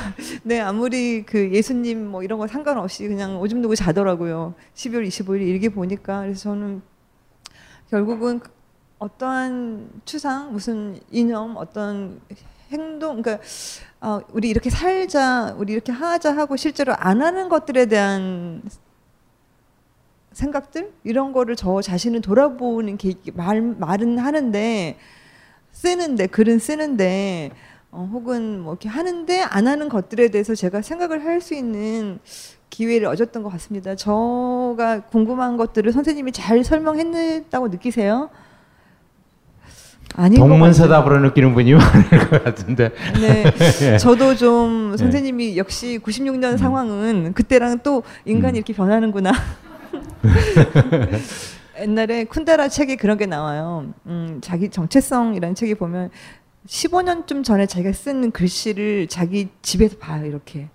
네, 0.42 0.60
아무리 0.60 1.22
그 1.24 1.50
예수님 1.52 2.08
뭐 2.08 2.22
이런 2.22 2.38
거 2.38 2.46
상관없이 2.46 3.06
그냥 3.06 3.38
오줌 3.40 3.62
누고 3.62 3.74
자더라고요. 3.76 4.54
12월 4.74 5.06
25일 5.06 5.42
일기 5.42 5.68
보니까 5.68 6.22
그래서 6.22 6.40
저는 6.50 6.82
결국은 7.90 8.40
그 8.40 8.50
어떠한 8.98 9.90
추상, 10.04 10.52
무슨 10.52 10.98
이념, 11.10 11.56
어떤 11.56 12.20
행동, 12.72 13.22
그러니까 13.22 13.44
어, 14.00 14.20
우리 14.32 14.48
이렇게 14.48 14.70
살자, 14.70 15.54
우리 15.56 15.72
이렇게 15.72 15.92
하자 15.92 16.36
하고 16.36 16.56
실제로 16.56 16.94
안 16.96 17.22
하는 17.22 17.48
것들에 17.48 17.86
대한 17.86 18.62
생각들 20.32 20.92
이런 21.04 21.32
거를 21.32 21.56
저 21.56 21.80
자신을 21.80 22.20
돌아보는 22.20 22.96
계기 22.96 23.30
말 23.32 23.62
말은 23.62 24.18
하는데 24.18 24.98
쓰는데 25.72 26.26
글은 26.26 26.58
쓰는데 26.58 27.50
어, 27.90 28.08
혹은 28.12 28.60
뭐 28.60 28.74
이렇게 28.74 28.88
하는데 28.88 29.42
안 29.42 29.66
하는 29.66 29.88
것들에 29.88 30.28
대해서 30.28 30.54
제가 30.54 30.82
생각을 30.82 31.24
할 31.24 31.40
수 31.40 31.54
있는 31.54 32.18
기회를 32.70 33.06
얻었던 33.08 33.42
것 33.42 33.48
같습니다. 33.50 33.94
저가 33.94 35.00
궁금한 35.10 35.56
것들을 35.56 35.90
선생님이 35.92 36.32
잘 36.32 36.62
설명했다고 36.64 37.68
느끼세요? 37.68 38.30
아닌 40.14 40.40
것 40.40 40.48
동문서답으로 40.48 41.20
느끼는 41.20 41.54
분이 41.54 41.72
많을 41.74 42.30
것 42.30 42.44
같은데. 42.44 42.90
네, 43.20 43.44
저도 43.98 44.34
좀 44.36 44.90
네. 44.92 44.96
선생님이 44.96 45.56
역시 45.56 45.98
96년 46.02 46.58
상황은 46.58 47.32
그때랑 47.34 47.80
또 47.82 48.02
인간이 48.24 48.58
이렇게 48.58 48.72
변하는구나. 48.72 49.32
옛날에 51.80 52.24
쿤데라 52.24 52.70
책에 52.70 52.96
그런 52.96 53.16
게 53.18 53.26
나와요. 53.26 53.92
음, 54.06 54.38
자기 54.42 54.68
정체성이라는 54.70 55.54
책에 55.54 55.74
보면 55.74 56.10
15년쯤 56.66 57.44
전에 57.44 57.66
자기가 57.66 57.92
쓴 57.92 58.30
글씨를 58.30 59.06
자기 59.08 59.48
집에서 59.62 59.96
봐요, 59.98 60.26
이렇게. 60.26 60.68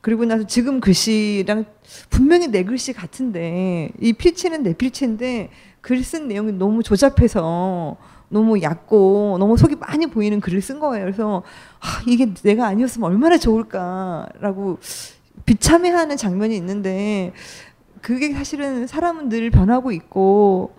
그리고 0.00 0.24
나서 0.26 0.46
지금 0.46 0.80
글씨랑 0.80 1.64
분명히 2.10 2.48
내 2.48 2.62
글씨 2.62 2.92
같은데 2.92 3.90
이 4.00 4.12
필체는 4.12 4.62
내 4.62 4.74
필체인데 4.74 5.50
글 5.80 6.02
쓴 6.02 6.28
내용이 6.28 6.52
너무 6.52 6.82
조잡해서 6.82 7.96
너무 8.28 8.60
얕고 8.60 9.36
너무 9.38 9.56
속이 9.56 9.76
많이 9.76 10.06
보이는 10.06 10.40
글을 10.40 10.60
쓴 10.60 10.78
거예요. 10.78 11.04
그래서 11.04 11.42
아, 11.80 12.02
이게 12.06 12.32
내가 12.42 12.66
아니었으면 12.66 13.10
얼마나 13.10 13.38
좋을까라고 13.38 14.78
비참해하는 15.46 16.16
장면이 16.16 16.56
있는데 16.56 17.32
그게 18.04 18.34
사실은 18.34 18.86
사람은 18.86 19.30
늘 19.30 19.50
변하고 19.50 19.90
있고 19.90 20.74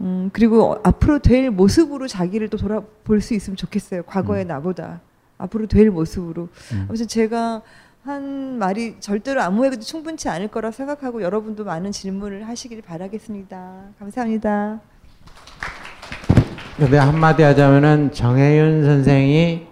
음, 0.00 0.30
그리고 0.32 0.78
앞으로 0.84 1.18
될 1.18 1.50
모습으로 1.50 2.06
자기를 2.06 2.50
또 2.50 2.56
돌아볼 2.56 3.20
수 3.20 3.34
있으면 3.34 3.56
좋겠어요. 3.56 4.04
과거의 4.04 4.44
나보다 4.44 5.00
앞으로 5.38 5.66
될 5.66 5.90
모습으로. 5.90 6.48
그래서 6.86 7.04
제가 7.04 7.62
한 8.04 8.58
말이 8.60 8.94
절대로 9.00 9.42
아무에게도 9.42 9.82
충분치 9.82 10.28
않을 10.28 10.48
거라 10.48 10.70
생각하고 10.70 11.20
여러분도 11.20 11.64
많은 11.64 11.90
질문을 11.90 12.46
하시길 12.46 12.82
바라겠습니다. 12.82 13.82
감사합니다. 13.98 14.78
근데 16.76 16.96
한마디 16.96 17.42
하자면은 17.42 18.12
정혜윤 18.12 18.84
선생이 18.84 19.66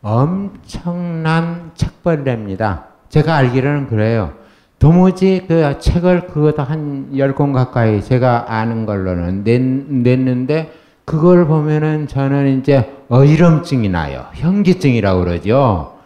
엄청난 0.00 1.72
책벌레입니다. 1.74 2.86
제가 3.10 3.36
알기로는 3.36 3.88
그래요. 3.88 4.39
도무지 4.80 5.44
그 5.46 5.78
책을 5.78 6.26
그것도 6.28 6.62
한 6.62 7.10
열 7.14 7.34
권 7.34 7.52
가까이 7.52 8.02
제가 8.02 8.46
아는 8.48 8.86
걸로는 8.86 9.44
냈, 9.44 9.60
냈는데 9.60 10.72
그걸 11.04 11.46
보면은 11.46 12.06
저는 12.08 12.60
이제 12.60 12.90
어지럼증이 13.08 13.88
나요. 13.90 14.26
현기증이라고 14.32 15.24
그러죠. 15.24 15.98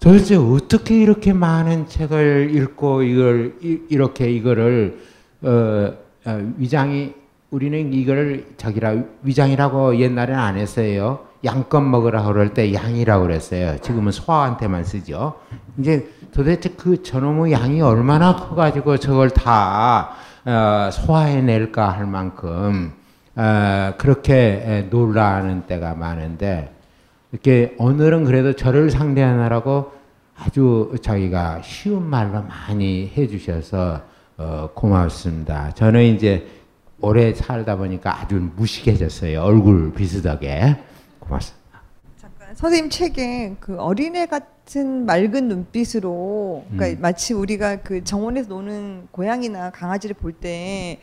도대체 0.00 0.36
어떻게 0.36 0.98
이렇게 1.02 1.32
많은 1.32 1.88
책을 1.88 2.52
읽고 2.54 3.02
이걸 3.02 3.54
이, 3.62 3.80
이렇게 3.90 4.30
이거를 4.30 4.98
어, 5.42 5.92
어, 6.24 6.52
위장이 6.56 7.12
우리는 7.50 7.92
이거를 7.92 8.46
저기라 8.56 8.96
위장이라고 9.24 9.96
옛날에는 9.98 10.40
안 10.40 10.56
했어요. 10.56 11.25
양껏 11.44 11.82
먹으라 11.82 12.24
그럴 12.24 12.54
때 12.54 12.72
양이라고 12.72 13.24
그랬어요. 13.24 13.78
지금은 13.78 14.12
소화한테만 14.12 14.84
쓰죠. 14.84 15.34
이제 15.78 16.08
도대체 16.32 16.70
그 16.70 17.02
저놈의 17.02 17.52
양이 17.52 17.80
얼마나 17.80 18.36
커가지고 18.36 18.98
저걸 18.98 19.30
다 19.30 20.10
어, 20.44 20.90
소화해낼까 20.92 21.88
할 21.88 22.06
만큼 22.06 22.92
어, 23.34 23.92
그렇게 23.98 24.86
놀라는 24.90 25.66
때가 25.66 25.94
많은데 25.94 26.72
이렇게 27.32 27.74
오늘은 27.78 28.24
그래도 28.24 28.54
저를 28.54 28.90
상대하느라고 28.90 29.92
아주 30.38 30.94
자기가 31.02 31.62
쉬운 31.62 32.08
말로 32.08 32.42
많이 32.42 33.12
해주셔서 33.16 34.00
어, 34.38 34.70
고맙습니다. 34.74 35.72
저는 35.72 36.02
이제 36.02 36.46
오래 37.00 37.32
살다 37.34 37.76
보니까 37.76 38.20
아주 38.20 38.50
무식해졌어요. 38.56 39.40
얼굴 39.42 39.92
비슷하게. 39.92 40.76
고맙습니다. 41.26 41.80
잠깐 42.20 42.54
선생님 42.54 42.90
책에 42.90 43.56
그 43.60 43.76
어린애 43.78 44.26
같은 44.26 45.06
맑은 45.06 45.48
눈빛으로 45.48 46.64
그러니까 46.70 46.98
음. 46.98 47.02
마치 47.02 47.34
우리가 47.34 47.76
그 47.76 48.04
정원에서 48.04 48.48
노는 48.48 49.08
고양이나 49.10 49.70
강아지를 49.70 50.14
볼때 50.14 51.00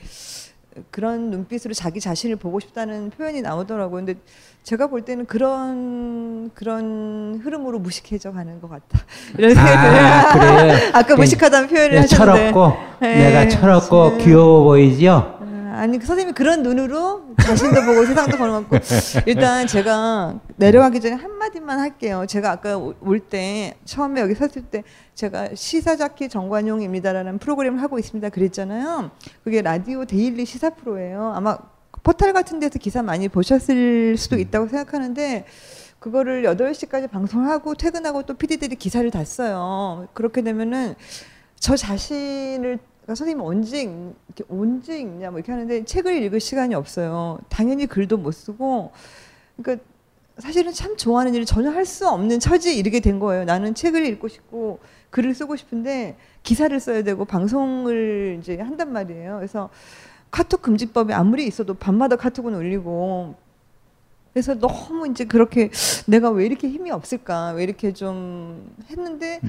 그런 0.89 1.29
눈빛으로 1.29 1.73
자기 1.73 1.99
자신을 1.99 2.35
보고 2.35 2.59
싶다는 2.59 3.11
표현이 3.11 3.41
나오더라고요. 3.41 4.05
근데 4.05 4.19
제가 4.63 4.87
볼 4.87 5.03
때는 5.03 5.25
그런 5.25 6.49
그런 6.55 7.39
흐름으로 7.43 7.77
무식해져 7.79 8.31
가는 8.31 8.59
것 8.59 8.69
같다. 8.69 8.99
이런 9.37 9.53
생각이 9.53 9.97
아. 9.99 10.97
아까 10.99 11.15
무식하다는 11.15 11.67
표현을 11.67 11.91
네, 11.91 11.97
하셨는데. 11.97 12.51
철없고 12.51 12.73
네. 13.01 13.29
내가 13.29 13.49
철없고 13.49 14.07
음. 14.07 14.17
귀여워 14.19 14.63
보이죠? 14.63 15.37
아, 15.39 15.42
아니 15.75 15.97
그 15.97 16.05
선생님이 16.05 16.33
그런 16.35 16.61
눈으로 16.61 17.23
자신도 17.41 17.81
보고 17.81 18.05
세상도 18.05 18.37
같고 18.37 18.77
일단 19.25 19.65
제가 19.65 20.39
내려가기 20.57 21.01
전에 21.01 21.15
한 21.15 21.31
마디만 21.37 21.79
할게요. 21.79 22.25
제가 22.27 22.51
아까 22.51 22.77
올 22.77 23.19
때 23.19 23.75
처음에 23.85 24.21
여기 24.21 24.35
섰을 24.35 24.63
때 24.69 24.83
제가 25.15 25.49
시사자키 25.55 26.29
정관용입니다라는 26.29 27.39
프로그램을 27.39 27.81
하고 27.81 27.97
있습니다. 27.97 28.29
그랬잖아요. 28.29 29.11
그게 29.43 29.61
라디오 29.61 30.05
daily 30.05 30.45
시사 30.45 30.71
프로예요. 30.71 31.33
아마 31.35 31.57
포털 32.03 32.33
같은 32.33 32.59
데서 32.59 32.77
기사 32.79 33.01
많이 33.01 33.27
보셨을 33.29 34.15
수도 34.17 34.37
있다고 34.37 34.67
생각하는데 34.67 35.45
그거를 35.99 36.43
8시까지 36.43 37.09
방송하고 37.09 37.75
퇴근하고 37.75 38.23
또 38.23 38.33
PD들이 38.35 38.75
기사를 38.75 39.09
다 39.09 39.23
써요. 39.23 40.07
그렇게 40.13 40.41
되면은 40.41 40.95
저 41.59 41.77
자신을 41.77 42.77
그러니까 43.03 43.15
선생님 43.15 43.41
언제 43.45 43.81
읽, 43.81 44.15
언제 44.49 44.99
읽냐 44.99 45.29
뭐 45.31 45.39
이렇게 45.39 45.51
하는데 45.51 45.83
책을 45.83 46.23
읽을 46.23 46.39
시간이 46.39 46.73
없어요. 46.73 47.39
당연히 47.49 47.85
글도 47.85 48.17
못 48.17 48.31
쓰고 48.31 48.91
그러니까 49.57 49.85
사실은 50.37 50.71
참 50.71 50.97
좋아하는 50.97 51.35
일을 51.35 51.45
전혀 51.45 51.69
할 51.69 51.85
수 51.85 52.07
없는 52.07 52.39
처지에 52.39 52.73
이르게 52.73 53.01
된 53.01 53.19
거예요. 53.19 53.43
나는 53.45 53.75
책을 53.75 54.05
읽고 54.05 54.27
싶고 54.29 54.79
글을 55.11 55.35
쓰고 55.35 55.55
싶은데 55.57 56.17
기사를 56.43 56.77
써야 56.79 57.03
되고 57.03 57.25
방송을 57.25 58.37
이제 58.41 58.57
한단 58.59 58.91
말이에요. 58.93 59.35
그래서 59.35 59.69
카톡 60.31 60.61
금지법이 60.61 61.13
아무리 61.13 61.45
있어도 61.45 61.75
밤마다 61.75 62.15
카톡은 62.15 62.55
올리고 62.55 63.35
그래서 64.33 64.55
너무 64.55 65.07
이제 65.07 65.25
그렇게 65.25 65.69
내가 66.07 66.31
왜 66.31 66.45
이렇게 66.45 66.67
힘이 66.67 66.89
없을까 66.89 67.51
왜 67.51 67.63
이렇게 67.63 67.93
좀 67.93 68.75
했는데 68.89 69.39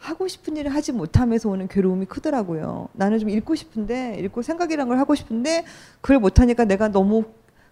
하고 0.00 0.26
싶은 0.26 0.56
일을 0.56 0.74
하지 0.74 0.92
못하면서 0.92 1.48
오는 1.50 1.68
괴로움이 1.68 2.06
크더라고요. 2.06 2.88
나는 2.94 3.18
좀 3.18 3.28
읽고 3.28 3.54
싶은데 3.54 4.16
읽고 4.20 4.40
생각이란 4.42 4.88
걸 4.88 4.98
하고 4.98 5.14
싶은데 5.14 5.64
그걸 6.00 6.18
못하니까 6.18 6.64
내가 6.64 6.88
너무 6.88 7.24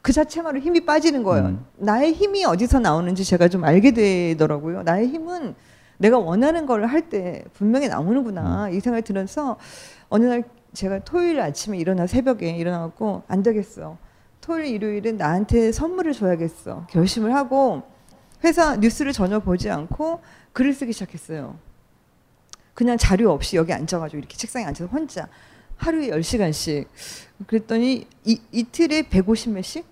그 0.03 0.13
자체만으로 0.13 0.63
힘이 0.63 0.85
빠지는 0.85 1.23
거예요. 1.23 1.47
음. 1.47 1.65
나의 1.79 2.13
힘이 2.13 2.45
어디서 2.45 2.81
나오는지 2.81 3.25
제가 3.25 3.49
좀 3.49 3.65
알게 3.65 3.93
되더라고요. 3.93 4.83
나의 4.83 5.09
힘은 5.09 5.55
내가 5.97 6.19
원하는 6.19 6.67
걸 6.67 6.85
할 6.85 7.09
때 7.09 7.45
분명히 7.55 7.89
나오는구나 7.89 8.69
이 8.71 8.79
생각이 8.79 9.03
들어서 9.05 9.57
어느 10.11 10.27
날 10.27 10.45
제가 10.75 10.99
토요일 11.01 11.41
아침에 11.41 11.79
일어나 11.79 12.07
새벽에 12.07 12.51
일어나갖고 12.51 13.23
안 13.27 13.43
되겠어. 13.43 13.97
토요일 14.43 14.67
일요일은 14.67 15.17
나한테 15.17 15.73
선물을 15.73 16.13
줘야겠어. 16.13 16.87
결심을 16.91 17.35
하고 17.35 17.83
회사 18.45 18.77
뉴스를 18.77 19.13
전혀 19.13 19.39
보지 19.41 19.71
않고 19.71 20.21
글을 20.53 20.75
쓰기 20.75 20.93
시작했어요. 20.93 21.57
그냥 22.79 22.97
자료 22.97 23.33
없이 23.33 23.57
여기 23.57 23.73
앉아가지고 23.73 24.19
이렇게 24.21 24.37
책상에 24.37 24.65
앉아서 24.65 24.89
혼자 24.89 25.27
하루에 25.79 26.11
10시간씩 26.11 26.87
그랬더니 27.49 28.07
이, 28.25 28.41
이틀에 28.53 29.03
150매씩 29.03 29.83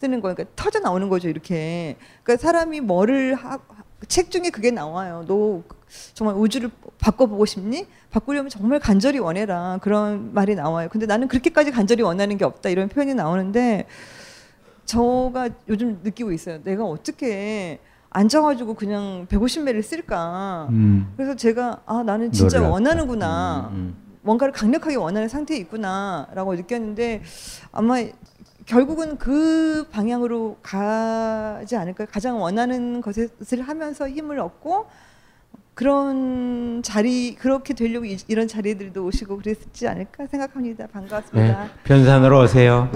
쓰는 0.00 0.22
거니까 0.22 0.44
그러니까 0.44 0.56
터져 0.56 0.78
나오는 0.78 1.10
거죠 1.10 1.28
이렇게. 1.28 1.98
그러니까 2.22 2.42
사람이 2.42 2.80
뭐를 2.80 3.34
하, 3.34 3.58
책 4.06 4.30
중에 4.30 4.48
그게 4.48 4.70
나와요. 4.70 5.26
너 5.28 5.62
정말 6.14 6.36
우주를 6.36 6.70
바꿔보고 7.00 7.44
싶니? 7.44 7.86
바꾸려면 8.10 8.48
정말 8.48 8.80
간절히 8.80 9.18
원해라. 9.18 9.78
그런 9.82 10.32
말이 10.32 10.54
나와요. 10.54 10.88
근데 10.90 11.04
나는 11.04 11.28
그렇게까지 11.28 11.70
간절히 11.70 12.02
원하는 12.02 12.38
게 12.38 12.46
없다. 12.46 12.70
이런 12.70 12.88
표현이 12.88 13.12
나오는데 13.12 13.86
저가 14.86 15.50
요즘 15.68 16.00
느끼고 16.02 16.32
있어요. 16.32 16.62
내가 16.64 16.86
어떻게 16.86 17.78
앉아가지고 18.10 18.74
그냥 18.74 19.26
150매를 19.28 19.82
쓸까 19.82 20.68
음. 20.70 21.12
그래서 21.16 21.34
제가 21.34 21.80
아 21.86 22.02
나는 22.02 22.32
진짜. 22.32 22.60
원하는구나 22.62 23.70
음, 23.72 23.76
음. 23.76 23.96
뭔가를 24.22 24.52
강력하게 24.52 24.96
원하는 24.96 25.28
상태에 25.28 25.56
있구나라고 25.58 26.54
느꼈는데 26.54 27.22
아마 27.72 27.96
결국은 28.66 29.16
그 29.16 29.86
방향으로 29.90 30.58
가지 30.62 31.76
않을까요? 31.76 32.06
가장 32.10 32.40
원하는 32.40 33.00
것을 33.00 33.30
하면서 33.62 34.08
힘을 34.08 34.38
얻고 34.40 34.86
그런 35.72 36.82
자리 36.82 37.34
그렇게 37.36 37.72
되려고 37.72 38.04
이, 38.04 38.18
이런 38.26 38.48
자리들도 38.48 39.02
오시고 39.04 39.38
그랬지 39.38 39.86
않을까 39.88 40.26
생각합니다. 40.26 40.86
반갑습니다. 40.88 41.62
네, 41.64 41.70
변산으로 41.84 42.42
오세요. 42.42 42.90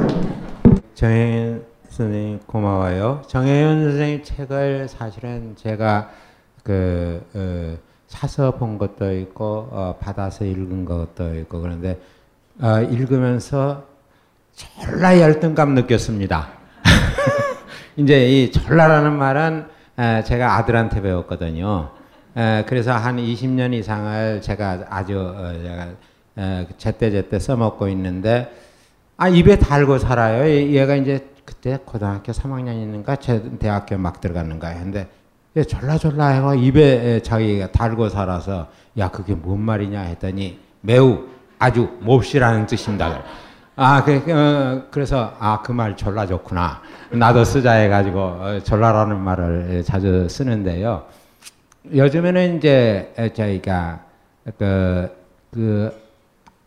정혜연 0.95 1.72
선생님 1.97 2.41
고마워요. 2.47 3.21
정혜연 3.27 3.83
선생님 3.85 4.23
책을 4.25 4.89
사실은 4.89 5.55
제가 5.57 6.09
그 6.63 7.23
어, 7.35 7.77
사서 8.07 8.53
본 8.53 8.79
것도 8.79 9.13
있고 9.19 9.69
어, 9.71 9.97
받아서 10.01 10.47
읽은 10.47 10.87
것도 10.87 11.35
있고 11.41 11.61
그런데 11.61 12.01
어, 12.63 12.81
읽으면서 12.81 13.85
졸라 14.55 15.19
열등감 15.21 15.75
느꼈습니다. 15.75 16.49
이제 17.97 18.27
이 18.27 18.51
졸라라는 18.51 19.13
말은 19.19 19.67
에, 19.99 20.23
제가 20.25 20.57
아들한테 20.57 21.03
배웠거든요. 21.03 21.91
에, 22.39 22.65
그래서 22.67 22.93
한 22.93 23.19
20년 23.19 23.75
이상을 23.75 24.41
제가 24.41 24.87
아주 24.89 25.19
어, 25.21 25.53
제가 25.63 25.89
에, 26.39 26.67
제때제때 26.79 27.39
써먹고 27.39 27.89
있는데 27.89 28.51
아 29.19 29.29
입에 29.29 29.59
달고 29.59 29.99
살아요. 29.99 30.45
얘- 30.49 30.71
얘가 30.73 30.95
이제 30.97 31.31
그때 31.45 31.79
고등학교 31.85 32.33
3학년이니까 32.33 33.21
제 33.21 33.43
대학교 33.59 33.97
막 33.99 34.21
들어갔는가 34.21 34.73
근데 34.75 35.09
얘 35.57 35.63
졸라졸라 35.65 36.27
해가 36.29 36.55
입에 36.55 37.21
자기가 37.23 37.73
달고 37.73 38.09
살아서 38.09 38.69
야 38.99 39.09
그게 39.09 39.35
뭔 39.35 39.61
말이냐 39.61 40.01
했더니 40.01 40.59
매우 40.81 41.25
아주 41.59 41.89
몹시라는 42.01 42.67
뜻입니다. 42.67 43.23
아, 43.75 44.05
그, 44.05 44.17
어, 44.31 44.87
그래서, 44.91 45.35
아, 45.39 45.63
그 45.63 45.73
말 45.73 45.97
졸라 45.97 46.27
좋구나. 46.27 46.83
나도 47.11 47.43
쓰자 47.43 47.73
해가지고, 47.73 48.19
어, 48.21 48.61
졸라라는 48.63 49.19
말을 49.19 49.83
자주 49.83 50.29
쓰는데요. 50.29 51.05
요즘에는 51.95 52.59
이제, 52.59 53.33
저희가, 53.35 54.01
그, 54.59 55.11
그, 55.55 56.02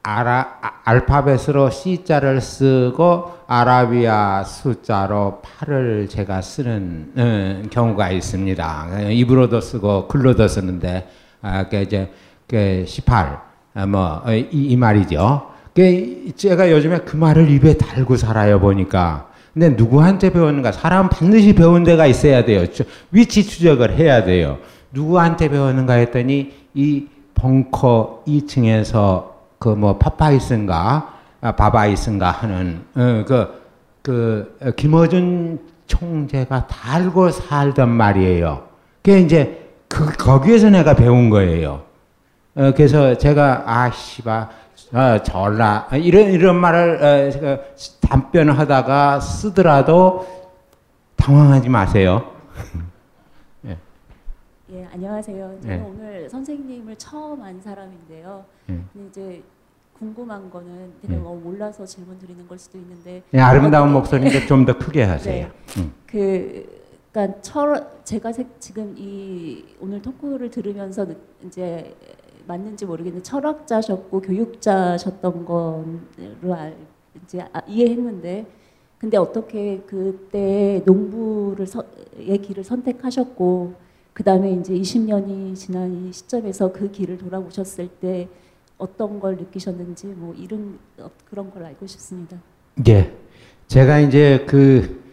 아라, 0.07 0.59
아, 0.61 0.71
알파벳으로 0.83 1.71
C자를 1.71 2.39
쓰고, 2.39 3.31
아라비아 3.47 4.43
숫자로 4.43 5.41
8을 5.43 6.07
제가 6.07 6.41
쓰는 6.41 7.11
어, 7.17 7.67
경우가 7.71 8.11
있습니다. 8.11 8.99
입으로도 9.09 9.61
쓰고, 9.61 10.07
글로도 10.07 10.47
쓰는데, 10.47 11.09
아, 11.41 11.67
그 11.67 11.77
이제, 11.77 12.11
그 12.47 12.85
18, 12.87 13.39
아, 13.73 13.85
뭐, 13.87 14.21
어, 14.23 14.31
이, 14.31 14.47
이 14.51 14.77
말이죠. 14.77 15.49
그 15.73 16.31
제가 16.35 16.71
요즘에 16.71 16.99
그 16.99 17.17
말을 17.17 17.49
입에 17.49 17.73
달고 17.73 18.15
살아요 18.15 18.59
보니까. 18.59 19.29
근데 19.55 19.69
누구한테 19.69 20.31
배웠는가? 20.31 20.71
사람 20.71 21.09
반드시 21.09 21.55
배운 21.55 21.83
데가 21.83 22.05
있어야 22.05 22.45
돼요. 22.45 22.63
위치 23.09 23.43
추적을 23.43 23.97
해야 23.97 24.23
돼요. 24.23 24.59
누구한테 24.91 25.49
배웠는가 25.49 25.93
했더니 25.93 26.53
이 26.75 27.07
벙커 27.33 28.23
2층에서 28.27 29.34
그 29.65 29.75
뭐 29.75 29.97
파파이슨가 29.97 31.15
아, 31.41 31.51
바바이슨가 31.53 32.29
하는 32.29 32.85
어, 32.93 33.25
그, 33.27 33.61
그 34.03 34.57
어, 34.61 34.69
김어준 34.71 35.59
총재가 35.87 36.67
달고 36.67 37.31
살던 37.31 37.89
말이에요. 37.89 38.67
그게 39.01 39.21
이제 39.21 39.71
그 39.87 40.05
거기에서 40.13 40.69
내가 40.69 40.95
배운 40.95 41.31
거예요. 41.31 41.83
어, 42.53 42.71
그래서 42.75 43.17
제가 43.17 43.63
아 43.65 43.89
씨바 43.89 44.49
어, 44.93 45.23
전라 45.23 45.87
이런 45.93 46.31
이런 46.31 46.57
말을 46.57 47.03
어, 47.03 47.39
그 47.39 47.59
답변하다가 48.01 49.19
쓰더라도 49.19 50.27
당황하지 51.15 51.69
마세요. 51.69 52.23
예. 53.65 53.77
예, 54.73 54.87
안녕하세요. 54.93 55.57
저는 55.63 55.75
예. 55.75 55.83
오늘 55.83 56.29
선생님을 56.29 56.95
처음 56.97 57.41
안 57.41 57.59
사람인데요. 57.59 58.45
예. 58.69 58.79
이제 59.07 59.43
궁금한 59.97 60.49
거는 60.49 60.91
제가 61.01 61.13
예. 61.13 61.17
뭐 61.17 61.35
몰라서 61.41 61.85
질문 61.85 62.17
드리는 62.19 62.45
걸 62.47 62.57
수도 62.59 62.77
있는데 62.77 63.23
네, 63.31 63.39
아름다운 63.39 63.93
목소리인데 63.93 64.45
좀 64.45 64.65
더 64.65 64.77
크게 64.77 65.03
하세요. 65.03 65.47
네. 65.47 65.81
음. 65.81 65.93
그 66.05 66.65
그러니까 67.11 67.39
철 67.41 67.87
제가 68.03 68.33
세- 68.33 68.45
지금 68.59 68.93
이 68.97 69.63
오늘 69.79 70.01
토크를 70.01 70.49
들으면서 70.49 71.05
느- 71.07 71.15
이제 71.45 71.95
맞는지 72.45 72.85
모르겠는데 72.85 73.23
철학자셨고 73.23 74.21
교육자셨던 74.21 75.45
거로 75.45 75.85
알, 76.53 76.75
이제 77.23 77.41
아- 77.53 77.61
이해했는데 77.67 78.45
근데 78.97 79.17
어떻게 79.17 79.79
그때 79.87 80.81
농부를 80.85 81.65
서, 81.67 81.83
의 82.17 82.37
길을 82.39 82.63
선택하셨고 82.63 83.73
그 84.13 84.23
다음에 84.23 84.51
이제 84.53 84.73
20년이 84.73 85.55
지난 85.55 85.93
이 85.93 86.11
시점에서 86.11 86.71
그 86.73 86.91
길을 86.91 87.17
돌아보셨을 87.17 87.87
때 87.99 88.27
어떤 88.77 89.19
걸 89.19 89.37
느끼셨는지 89.37 90.07
뭐 90.07 90.33
이런 90.37 90.77
어, 90.99 91.09
그런 91.29 91.51
걸 91.51 91.65
알고 91.65 91.87
싶습니다. 91.87 92.37
예. 92.87 93.13
제가 93.67 93.99
이제 93.99 94.45
그 94.47 95.03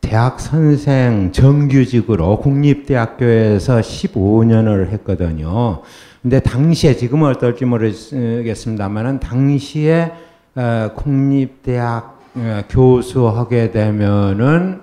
대학 0.00 0.40
선생 0.40 1.32
정규직으로 1.32 2.38
국립대학교에서 2.40 3.80
15년을 3.80 4.88
했거든요. 4.90 5.82
근데 6.22 6.40
당시에 6.40 6.96
지금은 6.96 7.30
어떨지 7.30 7.64
모르겠습니다만은 7.64 9.20
당시에 9.20 10.12
어, 10.54 10.90
국립대학 10.94 12.20
어, 12.36 12.62
교수하게 12.68 13.70
되면은 13.70 14.82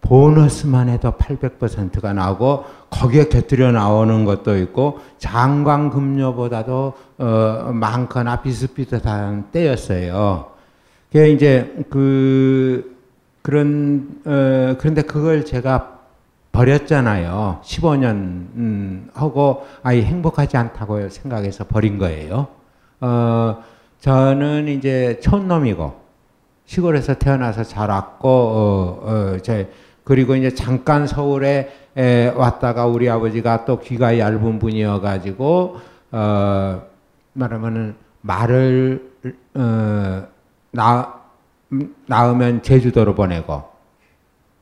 보너스만 0.00 0.88
해도 0.88 1.12
800%가 1.12 2.12
나오고 2.12 2.64
거기에 2.98 3.28
곁들여 3.28 3.72
나오는 3.72 4.24
것도 4.24 4.56
있고 4.58 5.00
장관급료보다도 5.18 6.92
어, 7.18 7.70
많거나 7.72 8.42
비슷비슷한 8.42 9.50
때였어요. 9.52 10.52
그게 11.12 11.30
이제 11.30 11.84
그 11.90 12.96
그런 13.42 14.20
어, 14.24 14.76
그런데 14.78 15.02
그걸 15.02 15.44
제가 15.44 15.96
버렸잖아요. 16.52 17.60
15년 17.62 18.12
음, 18.56 19.10
하고 19.12 19.66
아예 19.82 20.02
행복하지 20.02 20.56
않다고 20.56 21.10
생각해서 21.10 21.64
버린 21.64 21.98
거예요. 21.98 22.48
어, 23.00 23.62
저는 24.00 24.68
이제 24.68 25.20
촌놈이고 25.22 26.00
시골에서 26.64 27.14
태어나서 27.14 27.62
자랐고 27.62 28.28
어, 28.28 29.00
어, 29.02 29.38
제 29.42 29.70
그리고 30.06 30.36
이제 30.36 30.54
잠깐 30.54 31.08
서울에 31.08 31.68
에, 31.96 32.28
왔다가 32.28 32.86
우리 32.86 33.10
아버지가 33.10 33.64
또 33.64 33.80
귀가 33.80 34.16
얇은 34.20 34.60
분이어 34.60 35.00
가지고 35.00 35.78
어, 36.12 36.82
말하면은 37.32 37.96
말을 38.20 39.10
어, 39.54 40.26
나 40.70 41.14
음, 41.72 41.92
낳으면 42.06 42.62
제주도로 42.62 43.16
보내고 43.16 43.64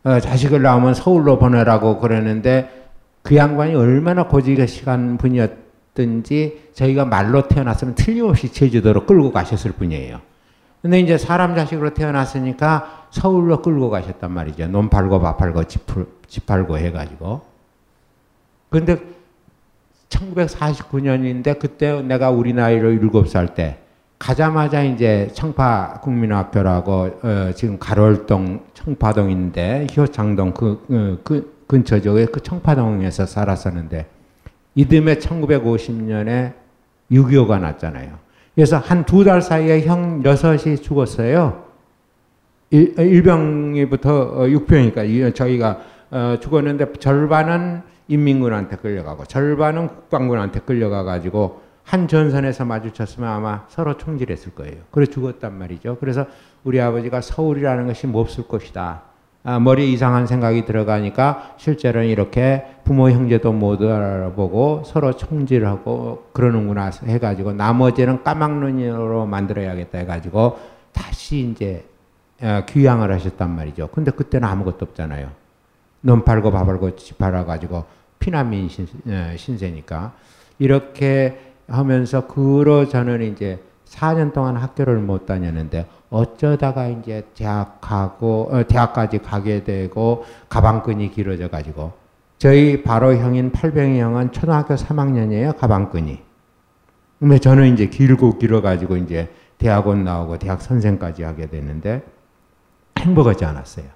어, 0.04 0.18
자식을 0.18 0.62
낳으면 0.62 0.94
서울로 0.94 1.38
보내라고 1.38 1.98
그러는데 1.98 2.88
그 3.20 3.36
양반이 3.36 3.74
얼마나 3.74 4.26
고지식한 4.26 5.18
분이었든지 5.18 6.70
저희가 6.72 7.04
말로 7.04 7.48
태어났으면 7.48 7.96
틀림없이 7.96 8.50
제주도로 8.50 9.04
끌고 9.04 9.30
가셨을 9.30 9.72
분이에요. 9.72 10.22
근데 10.84 11.00
이제 11.00 11.16
사람 11.16 11.54
자식으로 11.54 11.94
태어났으니까 11.94 13.06
서울로 13.08 13.62
끌고 13.62 13.88
가셨단 13.88 14.30
말이죠. 14.30 14.66
논 14.66 14.90
팔고 14.90 15.18
밥 15.18 15.38
팔고 15.38 15.64
집, 15.64 15.86
팔고 16.44 16.76
해가지고. 16.76 17.40
근데 18.68 18.98
1949년인데 20.10 21.58
그때 21.58 22.02
내가 22.02 22.28
우리 22.28 22.52
나이로 22.52 22.90
일곱 22.90 23.30
살때 23.30 23.78
가자마자 24.18 24.82
이제 24.82 25.30
청파 25.32 26.00
국민학교라고 26.02 26.92
어, 27.22 27.52
지금 27.56 27.78
가롤동 27.78 28.66
청파동인데 28.74 29.86
효창동 29.96 30.52
그, 30.52 30.84
어, 30.90 31.18
그 31.24 31.64
근처죠. 31.66 32.14
그 32.30 32.42
청파동에서 32.42 33.24
살았었는데 33.24 34.04
이듬해 34.74 35.14
1950년에 35.14 36.52
6.25가 37.10 37.58
났잖아요. 37.58 38.23
그래서 38.54 38.78
한 38.78 39.04
두 39.04 39.24
달 39.24 39.42
사이에 39.42 39.82
형 39.84 40.22
여섯이 40.24 40.76
죽었어요. 40.76 41.64
일, 42.70 42.94
일병이부터 42.98 44.42
어, 44.42 44.48
육병이니까 44.48 45.02
이- 45.04 45.32
저희가 45.34 45.80
어, 46.10 46.36
죽었는데 46.40 46.92
절반은 46.94 47.82
인민군한테 48.08 48.76
끌려가고 48.76 49.24
절반은 49.24 49.88
국방군한테 49.88 50.60
끌려가 50.60 51.02
가지고 51.02 51.62
한 51.82 52.06
전선에서 52.08 52.64
마주쳤으면 52.64 53.28
아마 53.28 53.64
서로 53.68 53.96
총질했을 53.96 54.54
거예요. 54.54 54.76
그래 54.90 55.06
죽었단 55.06 55.58
말이죠. 55.58 55.98
그래서 56.00 56.26
우리 56.62 56.80
아버지가 56.80 57.20
서울이라는 57.20 57.86
것이 57.86 58.06
몹쓸 58.06 58.46
것이다. 58.48 59.02
아, 59.46 59.58
머리에 59.58 59.86
이상한 59.86 60.26
생각이 60.26 60.64
들어가니까 60.64 61.54
실제로는 61.58 62.08
이렇게 62.08 62.64
부모 62.82 63.10
형제도 63.10 63.52
못 63.52 63.82
알아보고 63.82 64.84
서로 64.86 65.12
총질하고 65.12 66.30
그러는구나 66.32 66.90
해가지고 67.04 67.52
나머지는 67.52 68.22
까막눈으로 68.22 69.26
만들어야겠다 69.26 69.98
해가지고 69.98 70.58
다시 70.92 71.50
이제 71.50 71.84
어, 72.40 72.62
귀향을 72.66 73.12
하셨단 73.12 73.54
말이죠. 73.54 73.88
근데 73.88 74.10
그때는 74.10 74.48
아무것도 74.48 74.78
없잖아요. 74.80 75.30
논 76.00 76.24
팔고 76.24 76.50
밥 76.50 76.64
팔고 76.64 76.96
집 76.96 77.18
팔아가지고 77.18 77.84
피난민 78.18 78.70
신, 78.70 78.86
어, 79.06 79.34
신세니까 79.36 80.14
이렇게 80.58 81.38
하면서 81.68 82.26
그로 82.26 82.88
저는 82.88 83.20
이제 83.32 83.60
4년 83.84 84.32
동안 84.32 84.56
학교를 84.56 84.98
못 84.98 85.26
다녔는데 85.26 85.86
어쩌다가 86.14 86.86
이제 86.86 87.26
대학 87.34 87.80
가고 87.80 88.48
어, 88.52 88.64
대학까지 88.64 89.18
가게 89.18 89.64
되고 89.64 90.24
가방끈이 90.48 91.10
길어져 91.10 91.48
가지고 91.48 91.92
저희 92.38 92.84
바로 92.84 93.16
형인 93.16 93.50
팔병이 93.50 93.98
형은 93.98 94.30
초등학교 94.30 94.74
3학년이에요 94.74 95.56
가방끈이. 95.56 96.20
근데 97.18 97.38
저는 97.38 97.72
이제 97.72 97.86
길고 97.86 98.38
길어 98.38 98.60
가지고 98.60 98.96
이제 98.96 99.28
대학원 99.58 100.04
나오고 100.04 100.38
대학 100.38 100.62
선생까지 100.62 101.24
하게 101.24 101.48
됐는데 101.48 102.04
행복하지 102.98 103.44
않았어요. 103.44 103.86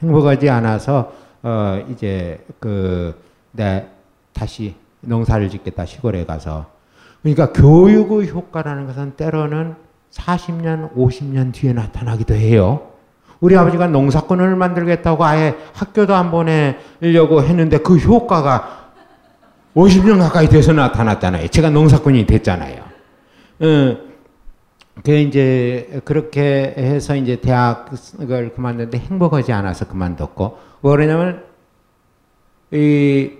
행복하지 0.00 0.48
않아서 0.50 1.12
어 1.42 1.84
이제 1.90 2.44
그내 2.60 3.88
다시 4.32 4.76
농사를 5.00 5.48
짓겠다 5.50 5.84
시골에 5.84 6.24
가서 6.24 6.66
그러니까 7.22 7.52
교육의 7.52 8.30
효과라는 8.30 8.86
것은 8.86 9.16
때로는 9.16 9.74
40년, 10.14 10.94
50년 10.94 11.52
뒤에 11.52 11.72
나타나기도 11.72 12.34
해요. 12.34 12.90
우리 13.40 13.56
아버지가 13.56 13.88
농사꾼을 13.88 14.56
만들겠다고 14.56 15.24
아예 15.24 15.56
학교도 15.74 16.14
안 16.14 16.30
보내려고 16.30 17.42
했는데 17.42 17.78
그 17.78 17.96
효과가 17.96 18.92
50년 19.74 20.18
가까이 20.20 20.48
돼서 20.48 20.72
나타났잖아요. 20.72 21.48
제가 21.48 21.70
농사꾼이 21.70 22.26
됐잖아요. 22.26 22.82
어, 23.60 23.96
그 25.04 25.12
이제 25.12 26.00
그렇게 26.04 26.74
해서 26.78 27.16
이제 27.16 27.40
대학을 27.40 28.52
그만뒀는데 28.54 28.98
행복하지 28.98 29.52
않아서 29.52 29.86
그만뒀고 29.88 30.58
왜 30.82 30.90
그러냐면 30.92 31.44
이 32.70 33.32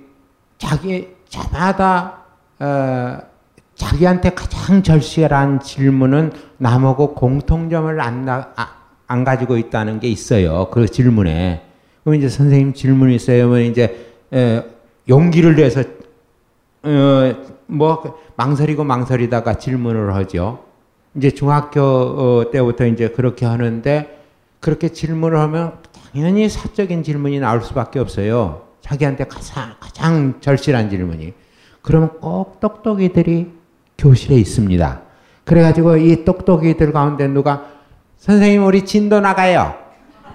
자기 0.59 1.15
저마다 1.29 2.25
어, 2.59 3.19
자기한테 3.75 4.31
가장 4.31 4.83
절실한 4.83 5.61
질문은 5.61 6.33
남하고 6.59 7.15
공통점을 7.15 8.01
안, 8.01 8.25
나, 8.25 8.53
아, 8.57 8.77
안 9.07 9.25
가지고 9.25 9.57
있다는 9.57 10.01
게 10.01 10.09
있어요. 10.09 10.69
그 10.71 10.87
질문에. 10.87 11.65
그럼 12.03 12.17
이제 12.17 12.29
선생님 12.29 12.75
질문이 12.75 13.15
있어요. 13.17 13.49
뭐 13.49 13.59
이제 13.59 14.13
에, 14.33 14.63
용기를 15.09 15.57
내서 15.57 15.83
어, 16.83 17.35
뭐 17.67 18.19
망설이고 18.37 18.85
망설이다가 18.85 19.59
질문을 19.59 20.15
하죠. 20.15 20.65
이제 21.17 21.31
중학교 21.31 21.81
어, 21.81 22.51
때부터 22.51 22.87
이제 22.87 23.09
그렇게 23.09 23.47
하는데 23.47 24.21
그렇게 24.61 24.89
질문을 24.89 25.39
하면 25.39 25.75
당연히 26.13 26.49
사적인 26.49 27.03
질문이 27.03 27.41
나올 27.41 27.63
수밖에 27.63 27.99
없어요. 27.99 28.63
자기한테 28.81 29.25
가장, 29.25 29.75
가장 29.81 30.41
절실한 30.41 30.91
질문이. 30.91 31.33
그러면 31.83 32.19
꼭 32.21 32.61
똑똑이들이 32.61 33.64
교실에 33.99 34.37
있습니다. 34.37 35.01
그래가지고 35.45 35.97
이 35.99 36.25
똑똑이들 36.25 36.93
가운데 36.93 37.29
누가 37.29 37.67
선생님 38.19 38.65
우리 38.65 38.85
진도 38.85 39.21
나가요. 39.21 39.75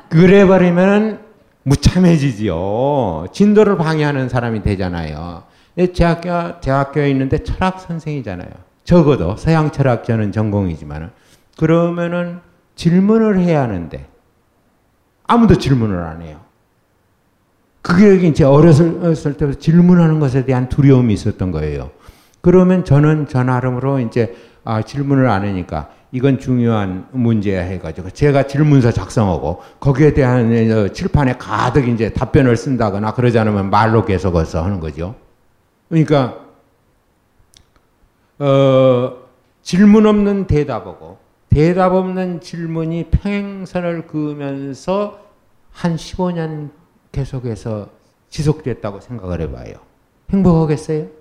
그래 0.09 0.45
버리면 0.45 1.19
무참해지지요. 1.63 3.27
진도를 3.31 3.77
방해하는 3.77 4.29
사람이 4.29 4.61
되잖아요. 4.63 5.43
대학교 5.95 6.59
대학교에 6.61 7.09
있는데 7.11 7.43
철학 7.43 7.79
선생이잖아요. 7.79 8.49
적어도 8.83 9.35
서양 9.37 9.71
철학 9.71 10.03
저는 10.03 10.31
전공이지만 10.31 11.11
그러면은 11.57 12.39
질문을 12.75 13.39
해야 13.39 13.61
하는데 13.61 14.07
아무도 15.27 15.57
질문을 15.57 15.99
안 15.99 16.21
해요. 16.21 16.39
그게 17.81 18.27
이제 18.27 18.43
어렸을 18.43 19.37
때부터 19.37 19.59
질문하는 19.59 20.19
것에 20.19 20.45
대한 20.45 20.69
두려움이 20.69 21.13
있었던 21.13 21.51
거예요. 21.51 21.91
그러면 22.41 22.85
저는 22.85 23.27
저 23.27 23.43
나름으로 23.43 23.99
이제 23.99 24.35
아, 24.63 24.81
질문을 24.81 25.27
안 25.29 25.43
하니까 25.43 25.89
이건 26.11 26.39
중요한 26.39 27.07
문제야 27.11 27.61
해가지고 27.61 28.09
제가 28.11 28.43
질문서 28.43 28.91
작성하고 28.91 29.61
거기에 29.79 30.13
대한 30.13 30.51
칠판에 30.93 31.37
가득 31.37 31.87
이제 31.87 32.11
답변을 32.11 32.57
쓴다거나 32.57 33.13
그러지 33.13 33.37
않으면 33.37 33.69
말로 33.69 34.05
계속 34.05 34.37
해서 34.37 34.63
하는 34.63 34.79
거죠. 34.79 35.15
그러니까 35.87 36.37
어, 38.39 39.17
질문 39.61 40.05
없는 40.05 40.47
대답하고 40.47 41.19
대답 41.49 41.93
없는 41.93 42.41
질문이 42.41 43.09
평행선을 43.11 44.07
그으면서 44.07 45.19
한 45.71 45.95
15년 45.95 46.69
계속해서 47.11 47.89
지속됐다고 48.29 49.01
생각을 49.01 49.41
해봐요. 49.41 49.75
행복하겠어요? 50.31 51.18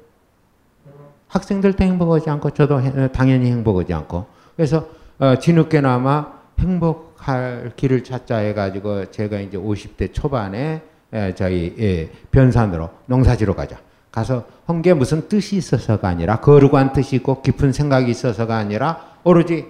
학생들도 1.28 1.82
행복하지 1.84 2.30
않고 2.30 2.50
저도 2.50 2.80
당연히 3.12 3.50
행복하지 3.50 3.92
않고 3.92 4.26
그래서 4.56 4.88
어, 5.18 5.34
뒤늦게나마 5.38 6.38
행복할 6.58 7.72
길을 7.76 8.04
찾자 8.04 8.38
해가지고 8.38 9.10
제가 9.10 9.38
이제 9.40 9.56
50대 9.56 10.12
초반에 10.12 10.82
에, 11.12 11.34
저희 11.34 11.74
예, 11.78 12.10
변산으로 12.30 12.90
농사지로 13.06 13.54
가자. 13.54 13.78
가서 14.10 14.44
한 14.66 14.82
게 14.82 14.94
무슨 14.94 15.28
뜻이 15.28 15.56
있어서가 15.56 16.08
아니라 16.08 16.40
거룩한 16.40 16.92
뜻이 16.92 17.16
있고 17.16 17.42
깊은 17.42 17.72
생각이 17.72 18.10
있어서가 18.10 18.56
아니라 18.56 19.14
오로지 19.24 19.66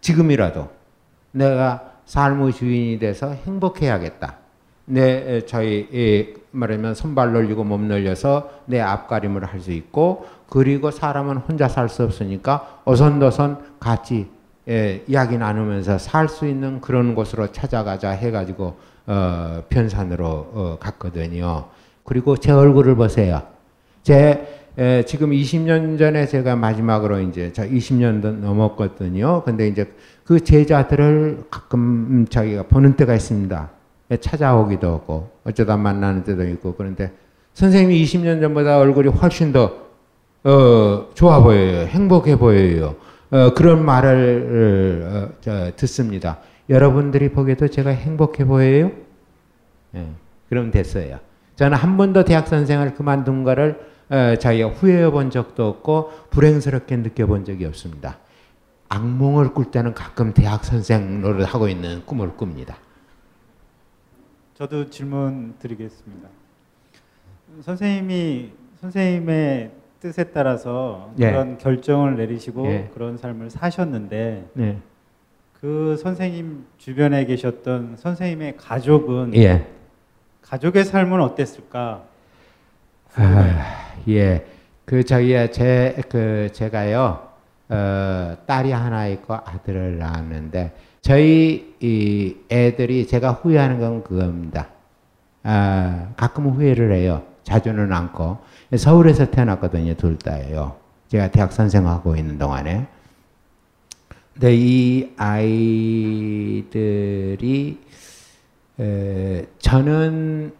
지금이라도 0.00 0.68
내가 1.32 1.92
삶의 2.06 2.52
주인이 2.52 2.98
돼서 2.98 3.30
행복해야겠다. 3.32 4.36
내 4.86 5.44
저희 5.46 6.34
말하면 6.50 6.94
손발 6.94 7.32
놀리고 7.32 7.64
몸 7.64 7.88
놀려서 7.88 8.50
내 8.66 8.80
앞가림을 8.80 9.44
할 9.44 9.60
수 9.60 9.72
있고 9.72 10.26
그리고 10.54 10.92
사람은 10.92 11.38
혼자 11.38 11.66
살 11.66 11.88
수 11.88 12.04
없으니까 12.04 12.82
어선도선 12.84 13.58
같이 13.80 14.28
예, 14.68 15.02
이야기 15.08 15.36
나누면서 15.36 15.98
살 15.98 16.28
수 16.28 16.46
있는 16.46 16.80
그런 16.80 17.16
곳으로 17.16 17.50
찾아가자 17.50 18.10
해가지고 18.10 18.76
어, 19.08 19.64
편산으로 19.68 20.26
어, 20.26 20.76
갔거든요. 20.78 21.64
그리고 22.04 22.36
제 22.36 22.52
얼굴을 22.52 22.94
보세요. 22.94 23.42
제 24.04 24.46
에, 24.78 25.02
지금 25.02 25.30
20년 25.32 25.98
전에 25.98 26.24
제가 26.28 26.54
마지막으로 26.54 27.18
이제 27.22 27.52
저 27.52 27.64
20년 27.64 28.20
넘었거든요. 28.38 29.42
근데 29.42 29.66
이제 29.66 29.92
그 30.22 30.38
제자들을 30.38 31.46
가끔 31.50 32.26
자기가 32.30 32.62
보는 32.68 32.94
때가 32.94 33.16
있습니다. 33.16 33.70
찾아오기도 34.20 34.86
하고 34.88 35.30
어쩌다 35.42 35.76
만나는 35.76 36.22
때도 36.22 36.44
있고 36.50 36.76
그런데 36.76 37.12
선생님이 37.54 38.04
20년 38.04 38.40
전보다 38.40 38.78
얼굴이 38.78 39.08
훨씬 39.08 39.52
더 39.52 39.83
어, 40.44 41.08
좋아 41.14 41.42
보여요. 41.42 41.86
행복해 41.86 42.36
보여요. 42.36 42.96
어, 43.30 43.54
그런 43.54 43.84
말을 43.84 45.30
어, 45.32 45.36
저, 45.40 45.72
듣습니다. 45.76 46.38
여러분들이 46.68 47.30
보기에도 47.30 47.68
제가 47.68 47.90
행복해 47.90 48.44
보여요? 48.44 48.92
예, 49.94 50.06
그럼 50.50 50.70
됐어요. 50.70 51.18
저는 51.56 51.78
한 51.78 51.96
번도 51.96 52.24
대학 52.24 52.46
선생을 52.46 52.94
그만둔 52.94 53.44
거를 53.44 53.80
어, 54.10 54.36
자기가 54.36 54.68
후회해 54.68 55.10
본 55.10 55.30
적도 55.30 55.66
없고 55.66 56.12
불행스럽게 56.30 56.96
느껴본 56.98 57.46
적이 57.46 57.64
없습니다. 57.66 58.18
악몽을 58.90 59.54
꿀 59.54 59.70
때는 59.70 59.94
가끔 59.94 60.34
대학 60.34 60.62
선생 60.64 61.22
노릇 61.22 61.52
하고 61.52 61.68
있는 61.68 62.04
꿈을 62.04 62.36
꿉니다. 62.36 62.76
저도 64.54 64.90
질문 64.90 65.54
드리겠습니다. 65.58 66.28
선생님이 67.62 68.52
선생님의 68.82 69.83
뜻에 70.04 70.24
따라서 70.24 71.14
예. 71.18 71.30
그런 71.30 71.56
결정을 71.56 72.18
내리시고 72.18 72.66
예. 72.66 72.90
그런 72.92 73.16
삶을 73.16 73.48
사셨는데 73.48 74.50
네. 74.52 74.76
그 75.58 75.96
선생님 75.98 76.66
주변에 76.76 77.24
계셨던 77.24 77.96
선생님의 77.96 78.58
가족은 78.58 79.34
예. 79.34 79.66
가족의 80.42 80.84
삶은 80.84 81.22
어땠을까? 81.22 82.04
아, 83.14 83.94
예. 84.08 84.46
그 84.84 85.04
저기야 85.04 85.50
제그 85.50 86.50
제가요 86.52 87.26
어, 87.70 88.36
딸이 88.46 88.72
하나 88.72 89.06
있고 89.06 89.32
아들을 89.32 89.96
낳았는데 89.96 90.76
저희 91.00 91.76
이 91.80 92.36
애들이 92.52 93.06
제가 93.06 93.32
후회하는 93.32 93.80
건 93.80 94.04
그겁니다. 94.04 94.68
아, 95.44 96.08
가끔 96.18 96.50
후회를 96.50 96.92
해요. 96.92 97.22
자주는 97.44 97.90
않고 97.90 98.38
서울에서 98.76 99.30
태어났거든요. 99.30 99.94
둘 99.94 100.18
다예요. 100.18 100.76
제가 101.08 101.30
대학 101.30 101.52
선생하고 101.52 102.16
있는 102.16 102.38
동안에. 102.38 102.86
근데 104.32 104.54
이 104.56 105.12
아이들이 106.36 107.78
에, 108.80 109.46
저는 109.58 110.52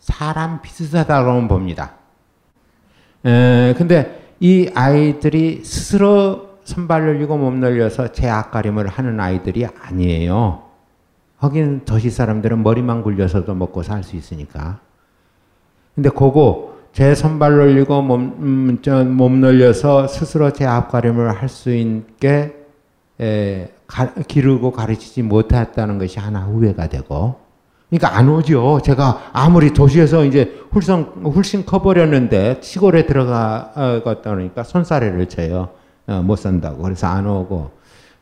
사람 0.00 0.60
비슷하다고 0.60 1.48
봅니다. 1.48 1.94
에, 3.24 3.74
근데 3.78 4.34
이 4.40 4.70
아이들이 4.74 5.64
스스로 5.64 6.58
손발 6.64 7.06
늘리고 7.06 7.38
몸 7.38 7.60
늘려서 7.60 8.12
제 8.12 8.28
앞가림을 8.28 8.86
하는 8.88 9.18
아이들이 9.18 9.66
아니에요. 9.66 10.64
하긴 11.38 11.86
도시 11.86 12.10
사람들은 12.10 12.62
머리만 12.62 13.02
굴려서도 13.02 13.54
먹고 13.54 13.82
살 13.82 14.02
수 14.02 14.16
있으니까. 14.16 14.80
근데 15.94 16.10
그거 16.10 16.69
제 16.92 17.14
손발 17.14 17.52
늘리고 17.52 18.02
몸, 18.02 18.34
음, 18.40 19.16
몸 19.16 19.40
늘려서 19.40 20.08
스스로 20.08 20.52
제 20.52 20.64
앞가림을 20.66 21.40
할 21.40 21.48
수 21.48 21.72
있게 21.72 22.54
에, 23.20 23.68
가, 23.86 24.12
기르고 24.14 24.72
가르치지 24.72 25.22
못했다는 25.22 25.98
것이 25.98 26.18
하나 26.18 26.40
후회가 26.40 26.88
되고 26.88 27.36
그러니까 27.90 28.16
안 28.16 28.28
오죠. 28.28 28.80
제가 28.84 29.30
아무리 29.32 29.72
도시에서 29.72 30.24
이제 30.24 30.60
훨씬, 30.74 31.02
훨씬 31.24 31.66
커버렸는데 31.66 32.60
시골에 32.62 33.04
들어가겠다 33.06 34.30
그러니까 34.30 34.62
손사래를 34.62 35.28
쳐요. 35.28 35.70
어, 36.06 36.22
못 36.22 36.36
산다고. 36.36 36.82
그래서 36.82 37.06
안 37.08 37.26
오고. 37.26 37.70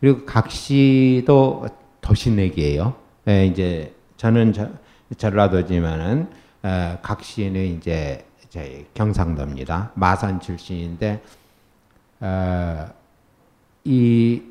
그리고 0.00 0.24
각시도 0.24 1.66
도시내기예요. 2.00 2.94
예, 3.28 3.46
이제 3.46 3.94
저는 4.16 4.52
저, 4.54 4.68
전라도지만은 5.16 6.28
어, 6.62 6.98
각시는 7.02 7.62
이제 7.76 8.24
저희 8.50 8.86
경상도입니다. 8.94 9.92
마산 9.94 10.40
출신인데 10.40 11.22
어, 12.20 12.86
이 13.84 14.42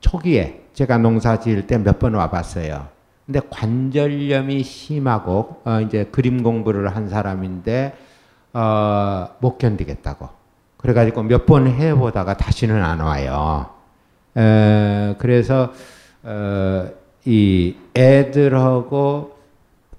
초기에 0.00 0.62
제가 0.74 0.98
농사 0.98 1.38
지을 1.40 1.66
때 1.66 1.78
몇 1.78 1.98
번 1.98 2.14
와봤어요. 2.14 2.88
근데 3.26 3.40
관절염이 3.48 4.62
심하고 4.62 5.62
어, 5.64 5.80
이제 5.80 6.04
그림 6.12 6.42
공부를 6.42 6.94
한 6.94 7.08
사람인데 7.08 7.96
어, 8.52 9.28
못 9.40 9.58
견디겠다고. 9.58 10.28
그래가지고 10.76 11.22
몇 11.22 11.46
번 11.46 11.66
해보다가 11.66 12.36
다시는 12.36 12.84
안 12.84 13.00
와요. 13.00 13.70
에, 14.36 15.14
그래서 15.18 15.72
어, 16.22 16.86
이 17.24 17.74
애들하고 17.96 19.34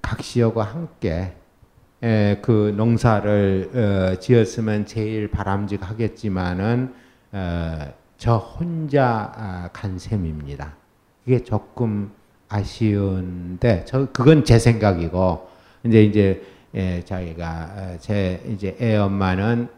각시하고 0.00 0.62
함께 0.62 1.32
에, 2.02 2.38
그 2.42 2.74
농사를 2.76 3.70
어, 4.14 4.20
지었으면 4.20 4.86
제일 4.86 5.28
바람직하겠지만은 5.30 6.92
어, 7.32 7.78
저 8.18 8.36
혼자 8.36 9.32
아, 9.36 9.68
간 9.72 9.98
셈입니다. 9.98 10.74
이게 11.26 11.42
조금 11.42 12.10
아쉬운데 12.48 13.84
저 13.86 14.06
그건 14.12 14.44
제 14.44 14.58
생각이고 14.58 15.48
이제 15.84 16.02
이제 16.02 16.42
예, 16.74 17.02
자기가 17.04 17.70
어, 17.76 17.96
제 18.00 18.42
이제 18.48 18.76
애 18.80 18.96
엄마는 18.96 19.68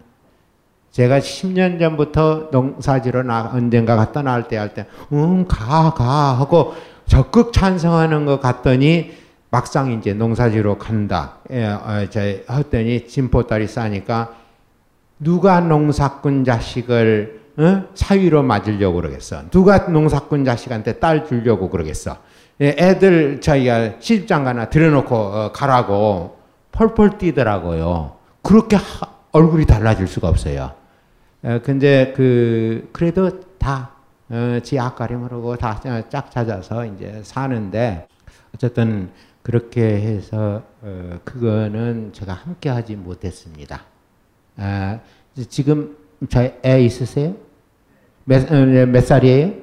제가 0.91 1.21
10년 1.21 1.79
전부터 1.79 2.49
농사지러 2.51 3.23
나 3.23 3.51
언젠가 3.53 3.95
갔다 3.95 4.23
나올 4.23 4.49
때 4.49 4.57
할 4.57 4.75
때, 4.75 4.87
응, 5.12 5.47
가, 5.47 5.95
가 5.95 6.39
하고 6.39 6.75
적극 7.07 7.53
찬성하는 7.53 8.25
것 8.27 8.41
같더니 8.41 9.12
막상 9.51 9.92
이제 9.92 10.12
농사지러 10.12 10.78
간다. 10.78 11.38
예, 11.51 11.64
어, 11.66 12.07
저, 12.11 12.20
했더니 12.20 13.07
진포다리 13.07 13.66
싸니까 13.66 14.34
누가 15.18 15.61
농사꾼 15.61 16.44
자식을 16.44 17.40
어? 17.59 17.84
사위로 17.94 18.42
맞으려고 18.42 18.96
그러겠어. 18.96 19.51
누가 19.51 19.88
농사꾼 19.88 20.44
자식한테 20.44 21.01
딸 21.01 21.26
주려고 21.26 21.70
그러겠어. 21.70 22.18
예, 22.61 22.76
애들 22.78 23.40
자기가 23.40 23.94
시집장 24.01 24.44
가나 24.44 24.68
들여놓고 24.68 25.14
어, 25.16 25.53
가라고 25.53 26.38
펄펄 26.72 27.18
뛰더라고요. 27.18 28.16
그렇게 28.42 28.76
하, 28.76 28.82
얼굴이 29.32 29.66
달라질 29.66 30.07
수가 30.07 30.28
없어요. 30.28 30.72
어, 31.42 31.61
근데 31.64 32.12
그 32.16 32.88
그래도 32.92 33.40
다 33.59 33.90
어, 34.28 34.59
지 34.62 34.78
앞가림을 34.78 35.32
하고 35.32 35.57
다짝 35.57 36.30
찾아서 36.30 36.84
이제 36.84 37.20
사는데 37.24 38.07
어쨌든 38.55 39.11
그렇게 39.49 39.80
해서 39.80 40.62
어, 40.82 41.20
그거는 41.24 42.12
제가 42.12 42.34
함께 42.34 42.68
하지 42.68 42.94
못했습니다. 42.96 43.80
아, 44.59 44.99
지금 45.49 45.96
저희 46.28 46.53
애 46.66 46.82
있으세요? 46.82 47.34
몇, 48.24 48.53
어, 48.53 48.55
몇 48.66 49.07
살이에요? 49.07 49.55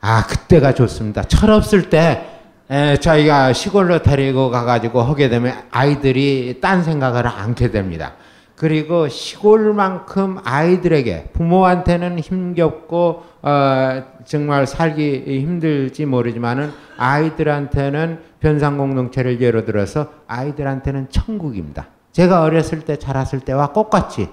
아, 0.00 0.26
그때가 0.26 0.72
좋습니다. 0.72 1.24
철없을 1.24 1.90
때 1.90 2.26
에, 2.70 2.96
저희가 2.96 3.52
시골로 3.52 4.00
데리고 4.00 4.48
가가지고 4.48 5.02
하게 5.02 5.28
되면 5.28 5.54
아이들이 5.70 6.58
딴 6.62 6.82
생각을 6.84 7.26
않게 7.26 7.70
됩니다. 7.70 8.14
그리고 8.56 9.08
시골만큼 9.08 10.38
아이들에게 10.42 11.32
부모한테는 11.34 12.18
힘겹고 12.18 13.24
어, 13.42 14.02
정말 14.24 14.66
살기 14.66 15.24
힘들지 15.40 16.06
모르지만은 16.06 16.70
아이들한테는 16.96 18.20
변상 18.40 18.78
공동체를 18.78 19.40
예로 19.40 19.64
들어서 19.64 20.10
아이들한테는 20.28 21.08
천국입니다. 21.10 21.88
제가 22.12 22.42
어렸을 22.42 22.80
때 22.80 22.96
자랐을 22.96 23.40
때와 23.40 23.72
똑같이 23.72 24.28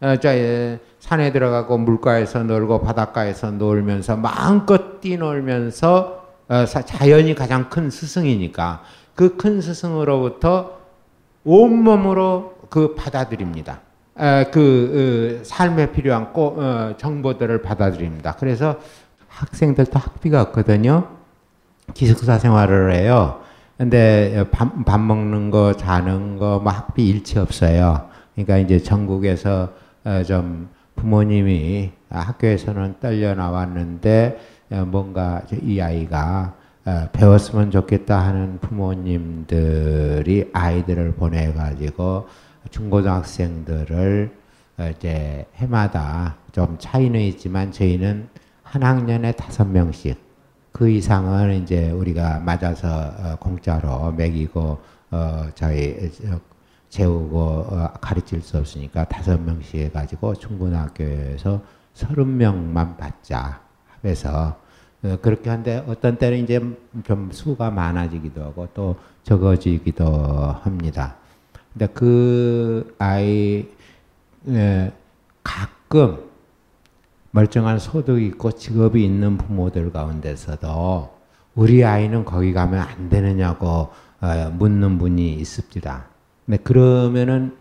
어, 0.00 0.16
저 0.16 0.30
에, 0.30 0.78
산에 1.00 1.32
들어가고 1.32 1.76
물가에서 1.76 2.42
놀고 2.44 2.80
바닷가에서 2.80 3.50
놀면서 3.50 4.16
마음껏 4.16 5.00
뛰놀면서 5.00 6.20
어, 6.48 6.66
사- 6.66 6.82
자연이 6.82 7.34
가장 7.34 7.68
큰 7.68 7.90
스승이니까 7.90 8.82
그 9.14 9.36
큰 9.36 9.60
스승으로부터 9.60 10.78
온몸으로 11.44 12.54
그 12.70 12.94
받아들입니다. 12.94 13.80
에, 14.20 14.44
그 14.50 15.40
어, 15.40 15.44
삶에 15.44 15.92
필요한 15.92 16.32
꼬, 16.32 16.54
어, 16.58 16.94
정보들을 16.96 17.62
받아들입니다. 17.62 18.36
그래서 18.38 18.76
학생들도 19.28 19.98
학비가 19.98 20.42
없거든요. 20.42 21.08
기숙사 21.94 22.38
생활을 22.38 22.92
해요. 22.92 23.40
근데 23.78 24.44
밥, 24.50 24.84
밥 24.84 25.00
먹는 25.00 25.50
거, 25.50 25.72
자는 25.72 26.36
거, 26.36 26.60
뭐 26.62 26.70
학비 26.70 27.08
일치 27.08 27.38
없어요. 27.38 28.10
그러니까 28.34 28.58
이제 28.58 28.78
전국에서 28.78 29.72
어, 30.04 30.22
좀 30.22 30.68
부모님이 30.96 31.92
아, 32.10 32.20
학교에서는 32.20 32.96
떨려 33.00 33.34
나왔는데 33.34 34.38
어, 34.70 34.84
뭔가 34.86 35.42
이 35.62 35.80
아이가 35.80 36.54
어, 36.84 37.08
배웠으면 37.12 37.70
좋겠다 37.70 38.18
하는 38.18 38.58
부모님들이 38.60 40.50
아이들을 40.52 41.12
보내가지고 41.12 42.26
중고등학생들을 42.70 44.36
어, 44.78 44.88
이제 44.96 45.46
해마다 45.56 46.36
좀 46.52 46.76
차이는 46.78 47.20
있지만 47.20 47.72
저희는 47.72 48.28
한 48.62 48.82
학년에 48.82 49.32
다섯 49.32 49.64
명씩 49.64 50.18
그 50.72 50.88
이상은 50.88 51.62
이제 51.62 51.90
우리가 51.90 52.40
맞아서 52.40 52.88
어, 52.88 53.36
공짜로 53.38 54.12
먹이고 54.12 54.78
어, 55.10 55.46
저희 55.54 56.10
어, 56.26 56.40
재우고 56.88 57.38
어, 57.38 57.92
가르칠 58.00 58.40
수 58.42 58.58
없으니까 58.58 59.04
다섯 59.04 59.40
명씩 59.40 59.80
해가지고 59.80 60.34
중고등학교에서 60.34 61.62
서른 61.94 62.36
명만 62.36 62.96
받자 62.96 63.60
해서 64.04 64.58
어, 65.02 65.16
그렇게 65.20 65.50
한데 65.50 65.84
어떤 65.88 66.16
때는 66.16 66.38
이제 66.38 66.60
좀 67.04 67.30
수가 67.32 67.70
많아지기도 67.70 68.42
하고 68.42 68.68
또 68.72 68.96
적어지기도 69.24 70.04
합니다. 70.06 71.16
근데 71.72 71.86
그 71.92 72.94
아이 72.98 73.66
에, 74.48 74.92
가끔 75.42 76.30
멀쩡한 77.32 77.78
소득이 77.78 78.26
있고 78.26 78.52
직업이 78.52 79.04
있는 79.04 79.36
부모들 79.36 79.92
가운데서도 79.92 81.10
우리 81.54 81.84
아이는 81.84 82.24
거기 82.24 82.52
가면 82.52 82.80
안 82.80 83.08
되느냐고 83.08 83.90
어, 84.20 84.50
묻는 84.52 84.98
분이 84.98 85.34
있습니다. 85.34 86.04
근데 86.46 86.58
그러면은 86.58 87.56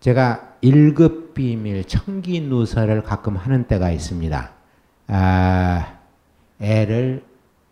제가 0.00 0.54
일급 0.60 1.34
비밀 1.34 1.84
청기 1.84 2.40
누설을 2.40 3.02
가끔 3.02 3.36
하는 3.36 3.64
때가 3.66 3.90
있습니다. 3.90 4.50
아, 5.08 5.98
애를 6.60 7.22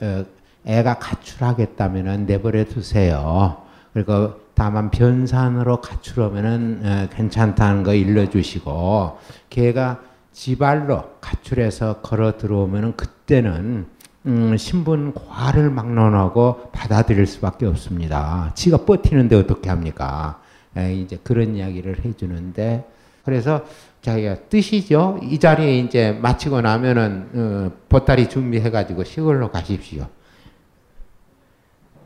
어, 0.00 0.24
애가 0.64 0.98
가출하겠다면은 0.98 2.26
내버려 2.26 2.64
두세요. 2.64 3.62
그리고 3.92 4.41
다만 4.54 4.90
변산으로 4.90 5.80
가출하면은 5.80 6.82
어, 6.84 7.08
괜찮다는 7.14 7.82
거 7.82 7.94
일러주시고 7.94 9.18
걔가 9.50 10.00
지발로 10.32 11.04
가출해서 11.20 12.00
걸어 12.00 12.36
들어오면은 12.36 12.96
그때는 12.96 13.86
음, 14.26 14.56
신분 14.56 15.14
과를 15.14 15.70
막론하고 15.70 16.70
받아들일 16.72 17.26
수밖에 17.26 17.66
없습니다. 17.66 18.52
지가 18.54 18.78
버티는데 18.84 19.36
어떻게 19.36 19.68
합니까? 19.68 20.40
에, 20.76 20.94
이제 20.94 21.18
그런 21.22 21.56
이야기를 21.56 22.04
해주는데 22.04 22.88
그래서 23.24 23.64
자기가 24.00 24.48
뜻이죠. 24.48 25.18
이 25.22 25.38
자리에 25.38 25.78
이제 25.78 26.12
마치고 26.12 26.60
나면은 26.60 27.28
어, 27.34 27.72
보따리 27.88 28.28
준비해가지고 28.28 29.04
시골로 29.04 29.50
가십시오. 29.50 30.06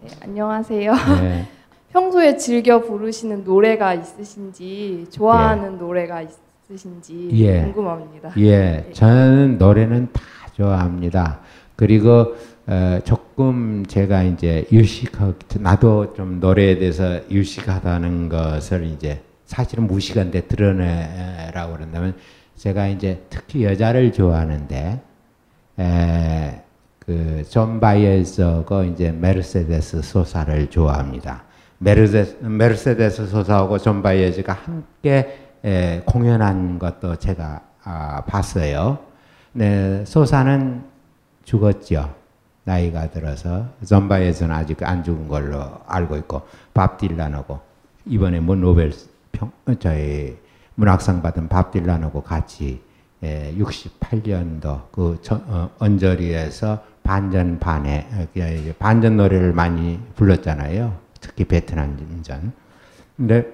네, 0.02 0.10
안녕하세요. 0.22 0.94
네. 1.20 1.48
평소에 1.92 2.36
즐겨 2.36 2.80
부르시는 2.80 3.44
노래가 3.44 3.94
있으신지 3.94 5.06
좋아하는 5.10 5.78
노래가 5.78 6.22
있으신지 6.68 7.30
예. 7.32 7.62
궁금합니다. 7.62 8.32
예, 8.38 8.90
저는 8.92 9.58
노래는 9.58 10.08
다 10.12 10.22
좋아합니다. 10.54 11.40
그리고 11.76 12.34
어, 12.66 12.98
조금 13.04 13.84
제가 13.86 14.24
이제 14.24 14.66
유식하, 14.72 15.32
나도 15.60 16.14
좀 16.14 16.40
노래에 16.40 16.78
대해서 16.78 17.20
유식하다는 17.30 18.28
것을 18.28 18.84
이제 18.86 19.22
사실은 19.44 19.86
무식한데 19.86 20.48
드러내라고 20.48 21.74
그런다면 21.74 22.14
제가 22.56 22.88
이제 22.88 23.22
특히 23.30 23.64
여자를 23.64 24.12
좋아하는데 24.12 25.00
에, 25.78 26.62
그 26.98 27.38
존 27.38 27.78
바이에즈가 27.78 28.84
이제 28.84 29.12
메르세데스 29.12 30.02
소사를 30.02 30.68
좋아합니다. 30.68 31.45
메르세, 31.78 32.38
메르세데스 32.40 33.26
소사하고 33.26 33.78
존 33.78 34.02
바이에즈가 34.02 34.52
함께 34.52 35.38
에, 35.64 36.02
공연한 36.06 36.78
것도 36.78 37.16
제가 37.16 37.60
아, 37.84 38.22
봤어요. 38.26 38.98
네, 39.52 40.04
소사는 40.04 40.82
죽었죠. 41.44 42.14
나이가 42.64 43.08
들어서 43.10 43.66
존 43.86 44.08
바이에즈는 44.08 44.54
아직 44.54 44.82
안 44.82 45.04
죽은 45.04 45.28
걸로 45.28 45.80
알고 45.86 46.16
있고 46.16 46.42
밥 46.74 46.98
딜란하고 46.98 47.60
이번에 48.06 48.40
뭐 48.40 48.56
노벨 48.56 48.92
평 49.30 49.52
저희 49.78 50.36
문학상 50.74 51.22
받은 51.22 51.48
밥 51.48 51.70
딜란하고 51.70 52.22
같이 52.22 52.82
예, 53.22 53.54
68년도 53.56 54.90
그 54.92 55.18
저, 55.22 55.40
어, 55.46 55.70
언저리에서 55.78 56.82
반전 57.02 57.58
반에 57.58 58.08
어, 58.12 58.26
그 58.34 58.40
이제 58.40 58.74
반전 58.78 59.16
노래를 59.16 59.52
많이 59.52 59.98
불렀잖아요. 60.16 61.05
특히 61.20 61.44
베트남전. 61.44 62.52
근데 63.16 63.52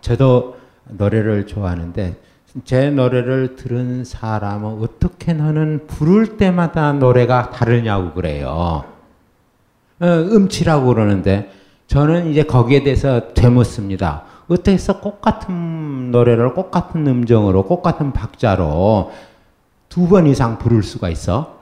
저도 0.00 0.56
노래를 0.88 1.46
좋아하는데 1.46 2.16
제 2.64 2.90
노래를 2.90 3.56
들은 3.56 4.04
사람은 4.04 4.82
어떻게 4.82 5.32
너는 5.32 5.86
부를 5.86 6.36
때마다 6.36 6.92
노래가 6.92 7.50
다르냐고 7.50 8.12
그래요. 8.12 8.84
어, 9.98 10.06
음치라고 10.06 10.86
그러는데 10.86 11.50
저는 11.86 12.30
이제 12.30 12.42
거기에 12.44 12.82
대해서 12.82 13.32
되묻습니다. 13.34 14.24
어떻게 14.48 14.72
해서 14.72 15.00
똑 15.00 15.20
같은 15.20 16.10
노래를 16.10 16.54
똑 16.54 16.70
같은 16.70 17.06
음정으로 17.06 17.66
똑 17.66 17.82
같은 17.82 18.12
박자로 18.12 19.10
두 19.88 20.08
번 20.08 20.26
이상 20.26 20.58
부를 20.58 20.82
수가 20.82 21.08
있어? 21.08 21.56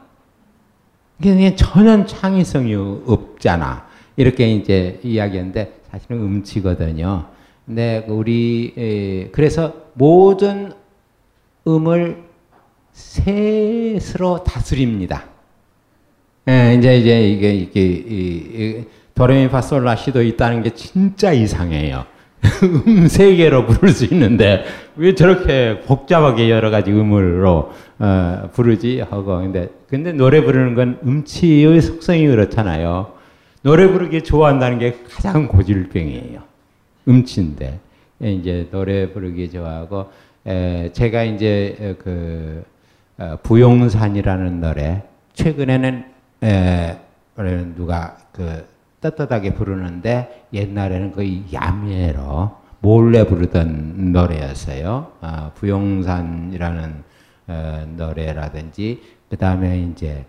이게 1.21 1.33
그냥 1.35 1.57
전혀 1.57 2.05
창의성이 2.05 2.75
없잖아. 3.07 3.87
이렇게 4.17 4.53
이제 4.53 5.01
이야기했는데 5.03 5.81
사실은 5.91 6.19
음치거든요. 6.19 7.27
근데 7.67 8.05
우리 8.09 8.75
에, 8.77 9.29
그래서 9.33 9.75
모든 9.95 10.73
음을 11.67 12.23
셋으로 12.93 14.45
다스립니다. 14.45 15.25
예, 16.49 16.75
이제 16.79 16.99
이제 16.99 17.29
이게 17.29 17.55
이게 17.55 17.81
이, 17.83 17.97
이, 18.11 18.85
도레미파솔라시도 19.15 20.23
있다는 20.23 20.63
게 20.63 20.71
진짜 20.71 21.33
이상해요. 21.33 22.05
음 22.87 23.09
세 23.09 23.35
개로 23.37 23.65
부를 23.67 23.89
수 23.89 24.05
있는데 24.05 24.65
왜 24.97 25.15
저렇게 25.15 25.81
복잡하게 25.87 26.51
여러 26.51 26.71
가지 26.71 26.91
음으로 26.91 27.73
어, 27.99 28.51
부르지 28.53 29.01
하고 29.01 29.39
근데 29.39 29.69
근데 29.89 30.13
노래 30.13 30.43
부르는 30.43 30.75
건 30.75 30.99
음치의 31.05 31.81
속성이 31.81 32.27
그렇잖아요. 32.27 33.13
노래 33.65 33.91
부르기 33.91 34.23
좋아한다는 34.23 34.79
게 34.79 34.99
가장 35.09 35.49
고질병이에요. 35.49 36.43
음치인데 37.09 37.81
예, 38.23 38.31
이제 38.31 38.69
노래 38.71 39.11
부르기 39.11 39.51
좋아하고 39.51 40.11
에, 40.47 40.93
제가 40.93 41.25
이제 41.25 41.97
그 42.05 42.63
어, 43.17 43.39
부용산이라는 43.43 44.61
노래 44.61 45.03
최근에는 45.33 46.05
에, 46.43 46.99
누가 47.75 48.19
그 48.33 48.67
떳떳하게 49.01 49.55
부르는데 49.55 50.45
옛날에는 50.53 51.13
거의 51.13 51.45
야매로 51.51 52.55
몰래 52.81 53.25
부르던 53.27 54.13
노래였어요. 54.13 55.11
어, 55.23 55.53
부용산이라는 55.55 57.03
어, 57.47 57.87
노래라든지 57.97 59.01
그 59.31 59.39
다음에 59.39 59.79
이제 59.81 60.09
에, 60.09 60.27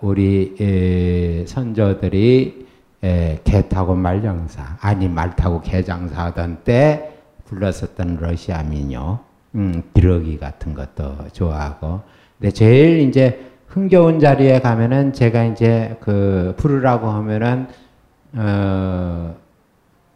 우리 0.00 0.54
에, 0.60 1.46
선조들이 1.46 2.66
에, 3.02 3.40
개 3.44 3.68
타고 3.68 3.94
말장사 3.94 4.78
아니 4.80 5.08
말 5.08 5.36
타고 5.36 5.60
개장사 5.60 6.26
하던 6.26 6.58
때 6.64 7.14
불렀었던 7.44 8.18
러시아 8.20 8.62
민요 8.62 9.20
음, 9.54 9.82
기러기 9.94 10.38
같은 10.38 10.74
것도 10.74 11.28
좋아하고 11.32 12.00
근데 12.38 12.50
제일 12.52 13.00
이제 13.00 13.48
흥겨운 13.68 14.18
자리에 14.18 14.60
가면은 14.60 15.12
제가 15.12 15.44
이제 15.44 15.96
그 16.00 16.54
부르라고 16.56 17.08
하면은 17.08 17.68
어, 18.34 19.36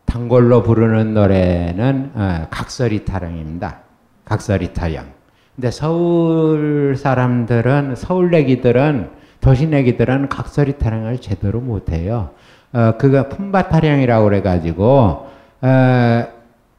단골로 0.06 0.62
부르는 0.62 1.14
노래는 1.14 2.12
어, 2.14 2.46
각설이 2.50 3.04
타령입니다. 3.04 3.80
각설이 4.24 4.72
타령. 4.72 5.06
근데 5.54 5.70
서울 5.70 6.96
사람들은 6.96 7.96
서울내기들은 7.96 9.21
도시내기들은 9.42 10.28
각설이 10.28 10.78
타령을 10.78 11.20
제대로 11.20 11.60
못해요. 11.60 12.30
어, 12.72 12.94
그가 12.96 13.28
품바 13.28 13.68
타령이라고 13.68 14.24
그래가지고 14.24 15.28
어, 15.60 16.26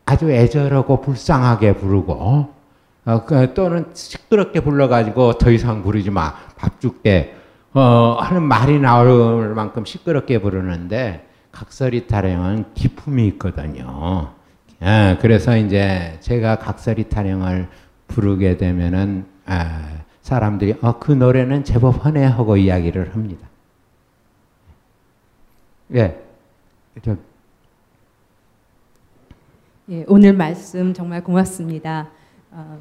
아주 0.06 0.32
애절하고 0.32 1.02
불쌍하게 1.02 1.76
부르고 1.76 2.50
어, 3.06 3.26
그, 3.26 3.54
또는 3.54 3.86
시끄럽게 3.94 4.62
불러가지고 4.62 5.38
더 5.38 5.52
이상 5.52 5.84
부르지 5.84 6.10
마. 6.10 6.34
밥 6.58 6.80
줄게. 6.80 7.36
어, 7.74 8.18
하는 8.20 8.44
말이 8.44 8.80
나올 8.80 9.54
만큼 9.54 9.84
시끄럽게 9.84 10.40
부르는데 10.40 11.28
각설이 11.52 12.08
타령은 12.08 12.66
기품이 12.74 13.28
있거든요. 13.30 14.30
예, 14.82 15.18
그래서 15.22 15.58
이제 15.58 16.18
제가 16.22 16.58
각설이 16.58 17.10
타령을 17.10 17.68
부르게 18.08 18.58
되면은 18.58 19.26
아, 19.46 19.82
사람들이 20.24 20.76
어, 20.82 21.00
그 21.00 21.12
노래는 21.12 21.64
제법 21.66 22.04
헌해 22.04 22.24
하고 22.24 22.58
이야기를 22.58 23.14
합니다. 23.14 23.48
예. 25.94 26.20
저, 27.02 27.16
예, 29.90 30.06
오늘 30.08 30.34
말씀 30.34 30.94
정말 30.94 31.24
고맙습니다. 31.24 32.10
어, 32.52 32.80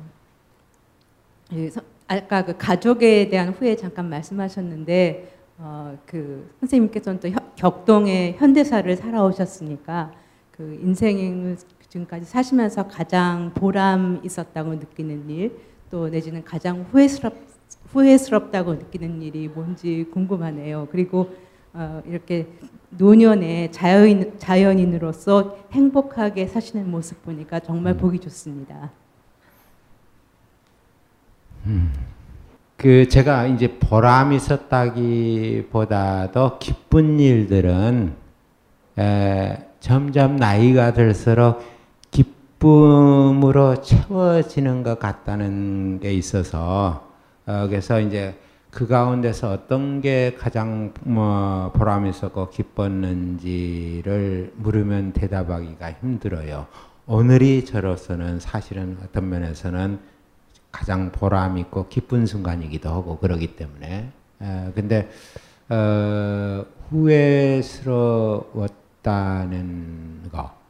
예, 1.53 1.69
서, 1.69 1.81
아까 2.07 2.45
그 2.45 2.57
가족에 2.57 3.29
대한 3.29 3.49
후회 3.49 3.75
잠깐 3.75 4.09
말씀하셨는데 4.09 5.37
어, 5.59 5.99
그 6.07 6.49
선생님께서는 6.61 7.19
또 7.19 7.29
혀, 7.29 7.39
격동의 7.57 8.35
현대사를 8.35 8.97
살아오셨으니까 8.97 10.13
그 10.53 10.79
인생을 10.81 11.57
지금까지 11.89 12.25
사시면서 12.25 12.87
가장 12.87 13.53
보람 13.55 14.21
있었다고 14.23 14.75
느끼는 14.75 15.29
일, 15.29 15.72
또 15.93 16.09
내지는 16.09 16.43
가장 16.43 16.87
후회스럽 16.91 17.35
후회스럽다고 17.93 18.73
느끼는 18.77 19.21
일이 19.21 19.47
뭔지 19.47 20.07
궁금하네요. 20.11 20.89
그리고 20.91 21.31
어, 21.75 22.03
이렇게 22.07 22.47
노년에 22.89 23.71
자연, 23.71 24.39
자연인으로서 24.39 25.59
행복하게 25.71 26.47
사시는 26.47 26.91
모습 26.91 27.23
보니까 27.23 27.61
정말 27.61 27.95
보기 27.99 28.19
좋습니다. 28.21 28.91
음. 31.67 31.93
그 32.79 33.07
제가 33.07 33.47
이제 33.49 33.79
보람 33.79 34.33
있었다기보다도 34.33 35.69
기쁜 36.59 37.21
일들은 37.21 38.15
에, 38.99 39.59
점점 39.79 40.37
나이가 40.37 40.95
들수록 40.95 41.63
기쁨으로 42.63 43.83
채워지는 43.83 44.85
것 44.85 45.01
같다는 45.01 45.99
게 45.99 46.15
있어서 46.15 47.11
어, 47.45 47.67
그래서 47.69 47.99
이제 47.99 48.39
그 48.71 48.87
가운데서 48.87 49.51
어떤 49.51 50.01
게 50.01 50.37
가장 50.39 50.95
뭐 51.03 51.73
보람 51.75 52.07
있었고 52.07 52.51
기뻤는지를 52.51 53.33
물으면 54.57 55.13
대답하기가 55.13 55.95
힘들어요. 56.01 56.69
오늘이 57.07 57.65
저로서는 57.65 58.39
사실은 58.39 58.97
어떤 59.03 59.29
면에서는 59.29 59.99
가장 60.71 61.11
보람 61.11 61.59
있고 61.59 61.89
기쁜 61.89 62.27
순간이기도 62.27 62.89
하고 62.89 63.19
그러기 63.19 63.57
때문에 63.57 64.13
에, 64.41 64.71
근데 64.73 65.11
어, 65.69 66.65
후회스러웠다는 66.91 68.61
거. 70.31 70.62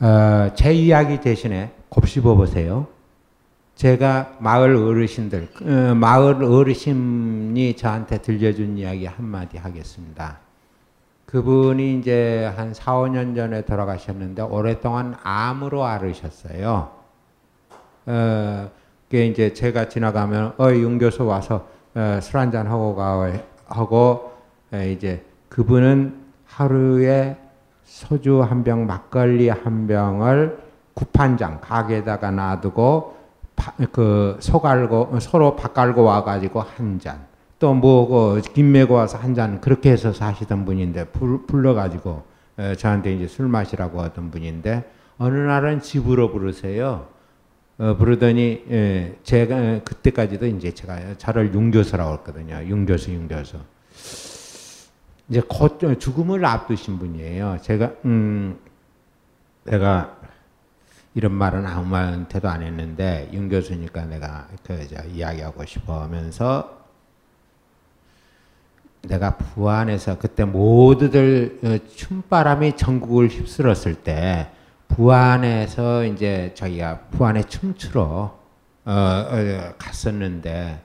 어, 0.00 0.50
제 0.54 0.72
이야기 0.72 1.20
대신에 1.20 1.72
곱씹어 1.88 2.34
보세요. 2.34 2.86
제가 3.76 4.36
마을 4.38 4.76
어르신들, 4.76 5.48
어, 5.62 5.94
마을 5.94 6.42
어르신이 6.42 7.76
저한테 7.76 8.18
들려준 8.18 8.78
이야기 8.78 9.06
한마디 9.06 9.56
하겠습니다. 9.56 10.38
그분이 11.26 11.98
이제 11.98 12.52
한 12.56 12.74
4, 12.74 12.92
5년 12.92 13.34
전에 13.34 13.62
돌아가셨는데 13.62 14.42
오랫동안 14.42 15.16
암으로 15.22 15.84
앓으셨어요. 15.84 16.90
어, 18.06 18.70
그게 19.08 19.26
이제 19.26 19.52
제가 19.52 19.88
지나가면 19.88 20.54
어, 20.58 20.70
윤 20.72 20.98
교수 20.98 21.24
와서 21.24 21.66
어, 21.94 22.18
술 22.20 22.38
한잔 22.38 22.66
하고 22.66 22.94
가 22.94 23.32
하고 23.66 24.32
에, 24.72 24.92
이제 24.92 25.24
그분은 25.48 26.14
하루에 26.46 27.36
소주 27.94 28.42
한 28.42 28.64
병, 28.64 28.86
막걸리 28.86 29.48
한 29.48 29.86
병을 29.86 30.58
구판장 30.94 31.60
가게에다가 31.60 32.32
놔두고 32.32 33.16
그소 33.92 34.60
갈고 34.60 35.16
서로 35.20 35.54
밥 35.54 35.74
갈고 35.74 36.02
와가지고 36.02 36.60
한 36.60 36.98
잔. 36.98 37.24
또뭐김 37.60 38.72
메고 38.72 38.94
와서 38.94 39.16
한 39.16 39.32
잔 39.36 39.60
그렇게 39.60 39.92
해서 39.92 40.12
사시던 40.12 40.64
분인데 40.64 41.04
불, 41.06 41.46
불러가지고 41.46 42.24
에, 42.58 42.74
저한테 42.74 43.14
이제 43.14 43.28
술 43.28 43.46
마시라고 43.46 44.00
하던 44.02 44.32
분인데 44.32 44.90
어느 45.18 45.36
날은 45.36 45.80
집으로 45.80 46.32
부르세요. 46.32 47.06
어, 47.78 47.96
부르더니 47.96 48.64
예, 48.70 49.16
제가 49.22 49.84
그때까지도 49.84 50.46
이제 50.46 50.72
제가 50.72 51.14
저를 51.16 51.54
융교수라고 51.54 52.12
했거든요. 52.14 52.60
융교수, 52.66 53.12
융교수. 53.12 53.58
이제 55.28 55.40
곧 55.48 55.78
죽음을 55.98 56.44
앞두신 56.44 56.98
분이에요. 56.98 57.58
제가 57.62 57.92
음 58.04 58.58
내가 59.64 60.16
이런 61.14 61.32
말은 61.32 61.66
아무 61.66 61.86
말한테도 61.86 62.48
안 62.48 62.62
했는데 62.62 63.30
윤 63.32 63.48
교수니까 63.48 64.04
내가 64.06 64.48
그저 64.64 65.02
이야기하고 65.04 65.64
싶어 65.64 66.02
하면서 66.02 66.84
내가 69.02 69.36
부안에서 69.36 70.18
그때 70.18 70.44
모두들 70.44 71.60
춤바람이 71.94 72.76
전국을 72.76 73.28
휩쓸었을 73.28 73.96
때 73.96 74.50
부안에서 74.88 76.04
이제 76.04 76.52
저희가 76.54 77.00
부안에 77.10 77.42
춤추러 77.44 78.38
어, 78.86 78.90
어, 78.92 79.74
갔었는데 79.78 80.82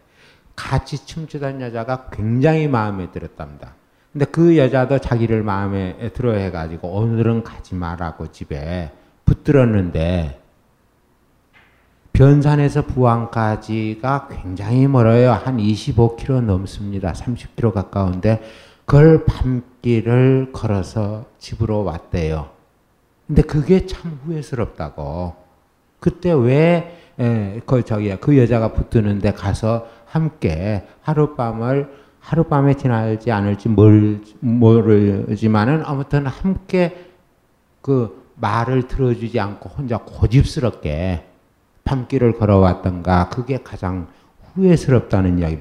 같이 0.55 1.05
춤추던 1.05 1.61
여자가 1.61 2.09
굉장히 2.11 2.67
마음에 2.67 3.11
들었답니다. 3.11 3.73
근데 4.11 4.25
그 4.25 4.57
여자도 4.57 4.99
자기를 4.99 5.43
마음에 5.43 6.11
들어 6.13 6.33
해가지고 6.33 6.87
오늘은 6.89 7.43
가지 7.43 7.75
마라고 7.75 8.31
집에 8.31 8.91
붙들었는데 9.25 10.41
변산에서 12.13 12.85
부안까지가 12.85 14.29
굉장히 14.29 14.87
멀어요. 14.87 15.31
한 15.31 15.57
25km 15.57 16.41
넘습니다. 16.41 17.13
30km 17.13 17.71
가까운데 17.71 18.41
그걸 18.85 19.23
밤길을 19.25 20.49
걸어서 20.51 21.25
집으로 21.37 21.83
왔대요. 21.83 22.49
근데 23.27 23.43
그게 23.43 23.85
참 23.85 24.19
후회스럽다고. 24.25 25.35
그때 25.99 26.33
왜, 26.33 26.97
에, 27.19 27.61
그, 27.65 27.85
저기, 27.85 28.13
그 28.17 28.37
여자가 28.37 28.73
붙드는데 28.73 29.33
가서 29.33 29.87
함께 30.05 30.87
하룻밤을, 31.03 31.89
하룻밤에 32.19 32.75
지날지 32.75 33.31
않을지 33.31 33.69
몰, 33.69 34.21
모르지만은 34.39 35.83
아무튼 35.85 36.27
함께 36.27 37.05
그 37.81 38.31
말을 38.35 38.87
들어주지 38.87 39.39
않고 39.39 39.69
혼자 39.69 39.97
고집스럽게 39.97 41.25
밤길을 41.83 42.33
걸어왔던가 42.37 43.29
그게 43.29 43.57
가장 43.63 44.07
후회스럽다는 44.53 45.39
이야기. 45.39 45.59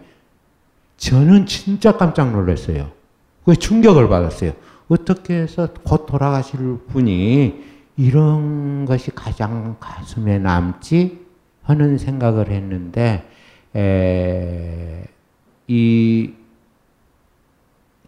저는 0.97 1.47
진짜 1.47 1.97
깜짝 1.97 2.33
놀랐어요. 2.33 2.91
그 3.45 3.57
충격을 3.57 4.09
받았어요. 4.09 4.53
어떻게 4.89 5.35
해서 5.35 5.69
곧 5.85 6.07
돌아가실 6.07 6.79
분이 6.89 7.65
이런 7.97 8.85
것이 8.85 9.11
가장 9.13 9.77
가슴에 9.81 10.39
남지 10.39 11.27
하는 11.63 11.99
생각을 11.99 12.51
했는데 12.51 13.29
이 15.67 16.33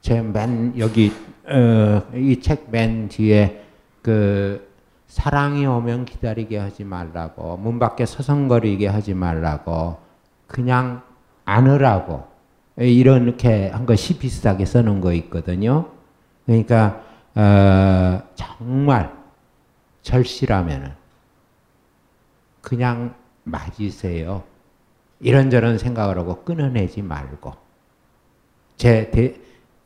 제 0.01 0.23
맨 0.23 0.75
여기 0.79 1.13
어, 1.47 2.03
이책 2.15 2.69
맨 2.71 3.09
뒤에 3.09 3.65
그 4.03 4.69
사랑이 5.07 5.67
오면 5.67 6.05
기다리게 6.05 6.57
하지 6.57 6.85
말라고 6.85 7.57
문 7.57 7.79
밖에 7.79 8.07
서성거리게 8.07 8.87
하지 8.87 9.15
말라고 9.15 9.99
그냥 10.47 11.03
안으라고 11.45 12.29
이렇게 12.77 13.69
한 13.69 13.85
것이 13.87 14.19
비슷하게 14.19 14.65
써놓은 14.65 15.01
거 15.01 15.13
있거든요. 15.15 15.91
그러니까 16.47 17.03
어, 17.35 18.23
정말 18.35 19.13
절실하면은 20.03 20.93
그냥 22.61 23.15
맞으세요. 23.45 24.45
이런저런 25.19 25.77
생각을 25.79 26.19
하고 26.19 26.43
끊어내지 26.45 27.03
말고 27.03 27.53
제 28.77 29.11
대, 29.11 29.35